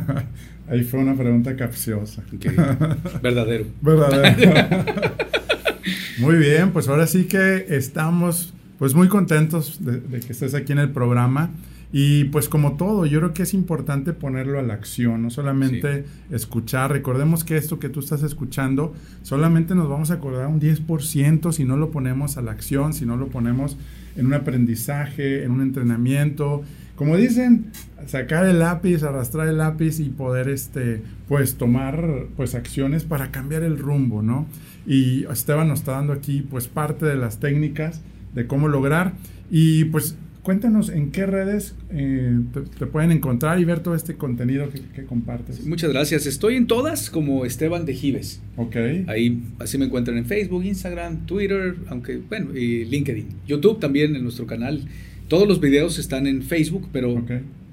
Ahí 0.68 0.84
fue 0.84 1.00
una 1.00 1.16
pregunta 1.16 1.56
capciosa. 1.56 2.22
Verdadero. 3.22 3.66
Verdadero. 3.80 4.54
muy 6.18 6.36
bien, 6.36 6.70
pues 6.70 6.86
ahora 6.86 7.09
sí 7.09 7.24
que 7.24 7.66
estamos 7.70 8.54
pues 8.78 8.94
muy 8.94 9.09
contentos 9.09 9.84
de, 9.84 9.98
de 9.98 10.20
que 10.20 10.32
estés 10.32 10.54
aquí 10.54 10.70
en 10.70 10.78
el 10.78 10.90
programa. 10.90 11.50
Y 11.91 12.24
pues 12.24 12.49
como 12.51 12.76
todo, 12.76 13.07
yo 13.07 13.18
creo 13.20 13.32
que 13.32 13.45
es 13.45 13.55
importante 13.55 14.12
ponerlo 14.12 14.59
a 14.59 14.62
la 14.62 14.74
acción, 14.74 15.22
no 15.22 15.30
solamente 15.30 16.05
escuchar. 16.30 16.93
Recordemos 16.93 17.45
que 17.45 17.57
esto 17.57 17.78
que 17.78 17.89
tú 17.89 18.01
estás 18.01 18.22
escuchando, 18.22 18.95
solamente 19.22 19.74
nos 19.74 19.89
vamos 19.89 20.11
a 20.11 20.14
acordar 20.14 20.49
un 20.49 20.61
10% 20.61 21.53
si 21.53 21.64
no 21.64 21.78
lo 21.78 21.91
ponemos 21.91 22.36
a 22.36 22.43
la 22.43 22.51
acción, 22.51 22.93
si 22.93 23.07
no 23.07 23.16
lo 23.16 23.28
ponemos 23.28 23.78
en 24.16 24.26
un 24.26 24.34
aprendizaje, 24.34 25.45
en 25.45 25.53
un 25.53 25.62
entrenamiento. 25.62 26.62
Como 26.95 27.16
dicen, 27.16 27.70
sacar 28.07 28.45
el 28.45 28.59
lápiz, 28.59 29.03
arrastrar 29.03 29.49
el 29.49 29.59
lápiz 29.59 29.99
y 29.99 30.11
poder 30.11 30.49
este, 30.49 31.01
pues 31.26 31.57
tomar 31.57 32.26
pues 32.36 32.55
acciones 32.55 33.05
para 33.05 33.30
cambiar 33.30 33.62
el 33.62 33.78
rumbo, 33.78 34.20
¿no? 34.20 34.47
Y 34.86 35.24
Esteban 35.24 35.68
nos 35.68 35.80
está 35.80 35.93
dando 35.93 36.12
aquí 36.12 36.43
pues 36.43 36.68
parte 36.68 37.07
de 37.07 37.16
las 37.16 37.39
técnicas 37.39 38.03
de 38.34 38.47
cómo 38.47 38.68
lograr 38.68 39.14
y 39.51 39.84
pues 39.86 40.16
cuéntanos 40.49 40.88
en 40.88 41.11
qué 41.11 41.26
redes 41.26 41.74
eh, 41.90 42.40
te, 42.78 42.86
pueden 42.86 43.12
encontrar 43.12 43.61
y 43.61 43.66
ver 43.66 43.80
todo 43.80 43.94
este 43.94 44.14
contenido 44.14 44.70
que, 44.70 45.05
compartes. 45.05 45.66
Muchas 45.66 45.92
gracias. 45.92 46.24
Estoy 46.24 46.57
en 46.57 46.66
todas 46.66 47.11
como 47.11 47.44
Esteban 47.44 47.84
de 47.84 47.92
Gives. 47.92 48.40
Ok. 48.57 48.76
Ahí 49.09 49.42
así 49.59 49.76
me 49.76 49.84
encuentran 49.84 50.16
en 50.16 50.24
Facebook, 50.24 50.64
Instagram, 50.64 51.26
Twitter, 51.26 51.76
aunque 51.88 52.16
bueno, 52.16 52.57
y 52.57 52.86
LinkedIn. 52.86 53.26
YouTube 53.46 53.78
también 53.78 54.16
en 54.16 54.22
nuestro 54.22 54.46
canal. 54.46 54.88
Todos 55.28 55.46
los 55.46 55.61
videos 55.61 55.99
están 55.99 56.26
en 56.26 56.40
Facebook, 56.40 56.88
pero 56.92 57.22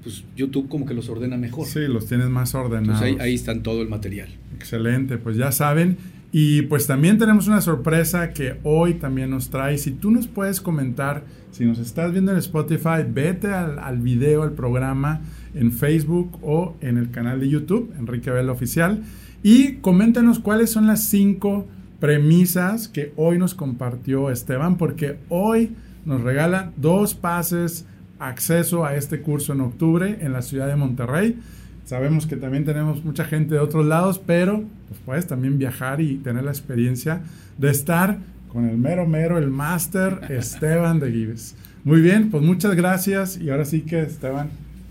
pues 0.02 0.24
YouTube 0.36 0.68
como 0.68 0.84
que 0.84 0.92
los 0.92 1.08
ordena 1.08 1.38
mejor. 1.38 1.66
Sí, 1.66 1.80
los 1.88 2.04
tienes 2.04 2.28
más 2.28 2.54
ordenados. 2.54 3.00
Ahí, 3.00 3.16
ahí 3.20 3.34
están 3.36 3.62
todo 3.62 3.80
el 3.80 3.88
material. 3.88 4.28
Excelente, 4.54 5.16
pues 5.16 5.38
ya 5.38 5.50
saben. 5.50 5.96
Y 6.32 6.62
pues 6.62 6.86
también 6.86 7.18
tenemos 7.18 7.46
una 7.46 7.60
sorpresa 7.60 8.30
que 8.30 8.58
hoy 8.62 8.94
también 8.94 9.30
nos 9.30 9.48
trae. 9.48 9.78
Si 9.78 9.92
tú 9.92 10.10
nos 10.10 10.26
puedes 10.26 10.60
comentar, 10.60 11.24
si 11.50 11.64
nos 11.64 11.78
estás 11.78 12.12
viendo 12.12 12.32
en 12.32 12.38
Spotify, 12.38 13.04
vete 13.08 13.52
al, 13.52 13.98
video, 14.00 14.42
al 14.42 14.52
programa 14.52 15.20
en 15.54 15.72
Facebook 15.72 16.38
o 16.42 16.76
en 16.80 16.98
el 16.98 17.10
canal 17.10 17.40
de 17.40 17.48
YouTube, 17.48 17.92
Enrique 17.98 18.30
Vela 18.30 18.52
Oficial, 18.52 19.02
y 19.42 19.76
coméntanos 19.76 20.38
cuáles 20.38 20.70
son 20.70 20.86
las 20.86 21.08
cinco 21.08 21.66
premisas 22.00 22.88
que 22.88 23.12
hoy 23.16 23.38
nos 23.38 23.54
compartió 23.54 24.30
Esteban, 24.30 24.76
porque 24.76 25.18
hoy 25.28 25.70
nos 26.04 26.20
regala 26.20 26.72
dos 26.76 27.14
pases, 27.14 27.86
acceso 28.18 28.84
a 28.84 28.96
este 28.96 29.20
curso 29.20 29.52
en 29.52 29.60
octubre 29.60 30.18
en 30.20 30.32
la 30.32 30.42
ciudad 30.42 30.66
de 30.66 30.76
Monterrey. 30.76 31.38
Sabemos 31.86 32.26
que 32.26 32.34
también 32.34 32.64
tenemos 32.64 33.04
mucha 33.04 33.24
gente 33.24 33.54
de 33.54 33.60
otros 33.60 33.86
lados, 33.86 34.18
pero 34.18 34.64
pues 34.88 35.00
puedes 35.04 35.28
también 35.28 35.56
viajar 35.56 36.00
y 36.00 36.16
tener 36.16 36.42
la 36.42 36.50
experiencia 36.50 37.22
de 37.58 37.70
estar 37.70 38.18
con 38.48 38.68
el 38.68 38.76
mero 38.76 39.06
mero, 39.06 39.38
el 39.38 39.50
máster 39.50 40.20
Esteban 40.28 40.98
de 40.98 41.12
Gives. 41.12 41.54
Muy 41.84 42.00
bien, 42.00 42.32
pues 42.32 42.42
muchas 42.42 42.74
gracias 42.74 43.38
y 43.40 43.50
ahora 43.50 43.64
sí 43.64 43.82
que 43.82 44.02
Esteban, 44.02 44.50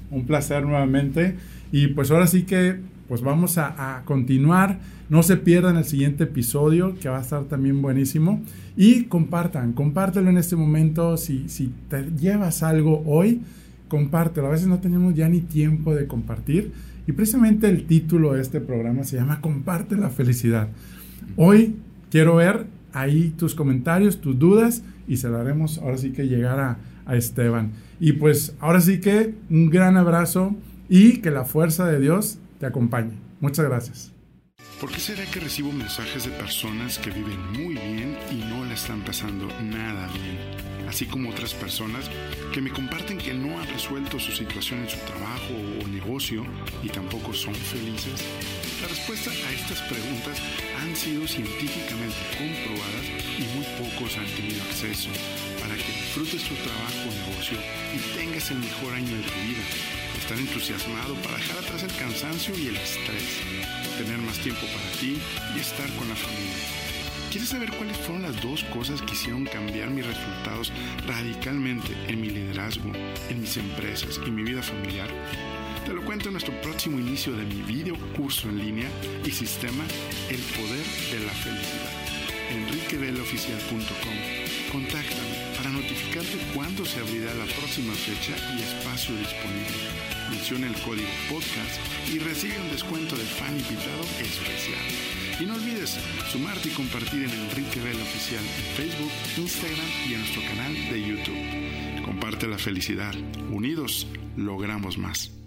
un 0.09 0.25
placer 0.25 0.63
nuevamente. 0.63 1.35
Y 1.69 1.87
pues 1.87 2.11
ahora 2.11 2.27
sí 2.27 2.43
que 2.43 2.79
pues 3.09 3.21
vamos 3.21 3.57
a, 3.57 3.97
a 3.97 4.05
continuar. 4.05 4.79
No 5.09 5.21
se 5.21 5.35
pierdan 5.35 5.75
el 5.75 5.83
siguiente 5.83 6.23
episodio 6.23 6.95
que 6.97 7.09
va 7.09 7.17
a 7.17 7.21
estar 7.21 7.43
también 7.43 7.81
buenísimo. 7.81 8.41
Y 8.77 9.03
compartan, 9.03 9.73
compártelo 9.73 10.29
en 10.29 10.37
este 10.37 10.55
momento. 10.55 11.17
Si, 11.17 11.49
si 11.49 11.73
te 11.89 12.03
llevas 12.17 12.63
algo 12.63 13.03
hoy, 13.05 13.41
compártelo. 13.95 14.47
A 14.47 14.49
veces 14.49 14.67
no 14.67 14.79
tenemos 14.79 15.15
ya 15.15 15.29
ni 15.29 15.39
tiempo 15.39 15.95
de 15.95 16.05
compartir. 16.05 16.73
Y 17.07 17.13
precisamente 17.13 17.69
el 17.69 17.85
título 17.85 18.33
de 18.33 18.41
este 18.41 18.59
programa 18.59 19.05
se 19.05 19.15
llama 19.15 19.39
Comparte 19.39 19.95
la 19.95 20.09
felicidad. 20.09 20.67
Hoy 21.37 21.77
quiero 22.11 22.35
ver 22.35 22.65
ahí 22.91 23.33
tus 23.37 23.55
comentarios, 23.55 24.19
tus 24.19 24.37
dudas 24.37 24.83
y 25.07 25.15
se 25.15 25.29
lo 25.29 25.37
haremos 25.37 25.77
ahora 25.77 25.97
sí 25.97 26.11
que 26.11 26.27
llegar 26.27 26.59
a, 26.59 26.77
a 27.05 27.15
Esteban. 27.15 27.71
Y 28.01 28.13
pues 28.13 28.53
ahora 28.59 28.81
sí 28.81 28.99
que 28.99 29.33
un 29.49 29.69
gran 29.69 29.95
abrazo 29.95 30.53
y 30.89 31.21
que 31.21 31.31
la 31.31 31.45
fuerza 31.45 31.85
de 31.85 32.01
Dios 32.01 32.37
te 32.59 32.65
acompañe. 32.65 33.13
Muchas 33.39 33.65
gracias. 33.65 34.14
¿Por 34.79 34.91
qué 34.91 34.99
será 34.99 35.25
que 35.25 35.39
recibo 35.39 35.71
mensajes 35.71 36.25
de 36.25 36.31
personas 36.31 36.99
que 36.99 37.09
viven 37.09 37.39
muy 37.53 37.75
bien 37.75 38.17
y 38.29 38.35
no 38.35 38.65
la 38.65 38.73
están 38.73 39.01
pasando 39.05 39.47
nada 39.61 40.07
bien? 40.07 40.37
Así 40.89 41.05
como 41.05 41.29
otras 41.29 41.53
personas 41.53 42.09
que 42.53 42.59
me 42.59 42.69
comparten 42.69 43.17
que 43.17 43.33
no 43.33 43.57
han 43.57 43.67
resuelto 43.69 44.19
su 44.19 44.33
situación 44.33 44.81
en 44.81 44.89
su 44.89 44.97
trabajo 44.97 45.53
o 45.81 45.87
negocio 45.87 46.45
y 46.83 46.89
tampoco 46.89 47.33
son 47.33 47.55
felices. 47.55 48.21
La 48.81 48.89
respuesta 48.89 49.31
a 49.31 49.51
estas 49.53 49.81
preguntas 49.83 50.41
han 50.81 50.93
sido 50.93 51.25
científicamente 51.25 52.17
comprobadas 52.37 53.05
y 53.39 53.43
muy 53.55 53.65
pocos 53.79 54.17
han 54.17 54.27
tenido 54.35 54.61
acceso 54.63 55.09
para 55.61 55.75
que 55.75 55.87
disfrutes 55.87 56.43
tu 56.43 56.53
trabajo 56.55 57.07
o 57.07 57.29
negocio 57.29 57.57
y 57.95 58.17
tengas 58.17 58.51
el 58.51 58.59
mejor 58.59 58.93
año 58.93 59.15
de 59.15 59.23
tu 59.23 59.39
vida. 59.47 60.04
Estar 60.17 60.37
entusiasmado 60.39 61.13
para 61.15 61.37
dejar 61.37 61.57
atrás 61.59 61.83
el 61.83 61.95
cansancio 61.95 62.57
y 62.57 62.67
el 62.67 62.77
estrés 62.77 63.41
tener 63.97 64.17
más 64.19 64.37
tiempo 64.39 64.61
para 64.65 64.99
ti 64.99 65.17
y 65.55 65.59
estar 65.59 65.89
con 65.95 66.09
la 66.09 66.15
familia. 66.15 66.85
¿Quieres 67.31 67.49
saber 67.49 67.71
cuáles 67.71 67.97
fueron 67.97 68.23
las 68.23 68.41
dos 68.41 68.63
cosas 68.65 69.01
que 69.01 69.13
hicieron 69.13 69.45
cambiar 69.45 69.89
mis 69.89 70.05
resultados 70.05 70.71
radicalmente 71.05 71.93
en 72.07 72.21
mi 72.21 72.29
liderazgo, 72.29 72.91
en 73.29 73.41
mis 73.41 73.57
empresas 73.57 74.19
y 74.25 74.31
mi 74.31 74.43
vida 74.43 74.61
familiar? 74.61 75.09
Te 75.85 75.93
lo 75.93 76.03
cuento 76.03 76.29
en 76.29 76.33
nuestro 76.33 76.59
próximo 76.61 76.97
inicio 76.99 77.33
de 77.35 77.45
mi 77.45 77.61
video 77.61 77.95
curso 78.15 78.49
en 78.49 78.59
línea 78.59 78.89
y 79.25 79.31
sistema 79.31 79.83
El 80.29 80.39
Poder 80.39 80.85
de 81.11 81.19
la 81.25 81.33
Felicidad. 81.33 81.91
enriquevelaoficial.com 82.51 84.15
Contáctame 84.71 85.11
para 85.11 85.24
notificarte 85.85 86.37
cuándo 86.55 86.83
se 86.83 86.99
abrirá 86.99 87.33
la 87.35 87.45
próxima 87.45 87.93
fecha 87.93 88.35
y 88.57 88.63
espacio 88.63 89.15
disponible. 89.15 89.77
Menciona 90.31 90.67
el 90.67 90.73
código 90.81 91.07
podcast 91.29 91.79
y 92.11 92.17
recibe 92.17 92.59
un 92.59 92.71
descuento 92.71 93.15
de 93.15 93.23
fan 93.23 93.53
invitado 93.53 94.01
especial. 94.19 94.81
Y 95.39 95.45
no 95.45 95.53
olvides 95.53 95.99
sumarte 96.31 96.69
y 96.69 96.71
compartir 96.71 97.23
en 97.23 97.29
Enrique 97.29 97.79
Vela 97.81 98.01
Oficial 98.01 98.43
en 98.43 98.75
Facebook, 98.75 99.11
Instagram 99.37 99.87
y 100.09 100.13
en 100.13 100.19
nuestro 100.21 100.41
canal 100.43 100.73
de 100.73 101.07
YouTube. 101.07 102.03
Comparte 102.03 102.47
la 102.47 102.57
felicidad. 102.57 103.13
Unidos 103.51 104.07
logramos 104.35 104.97
más. 104.97 105.44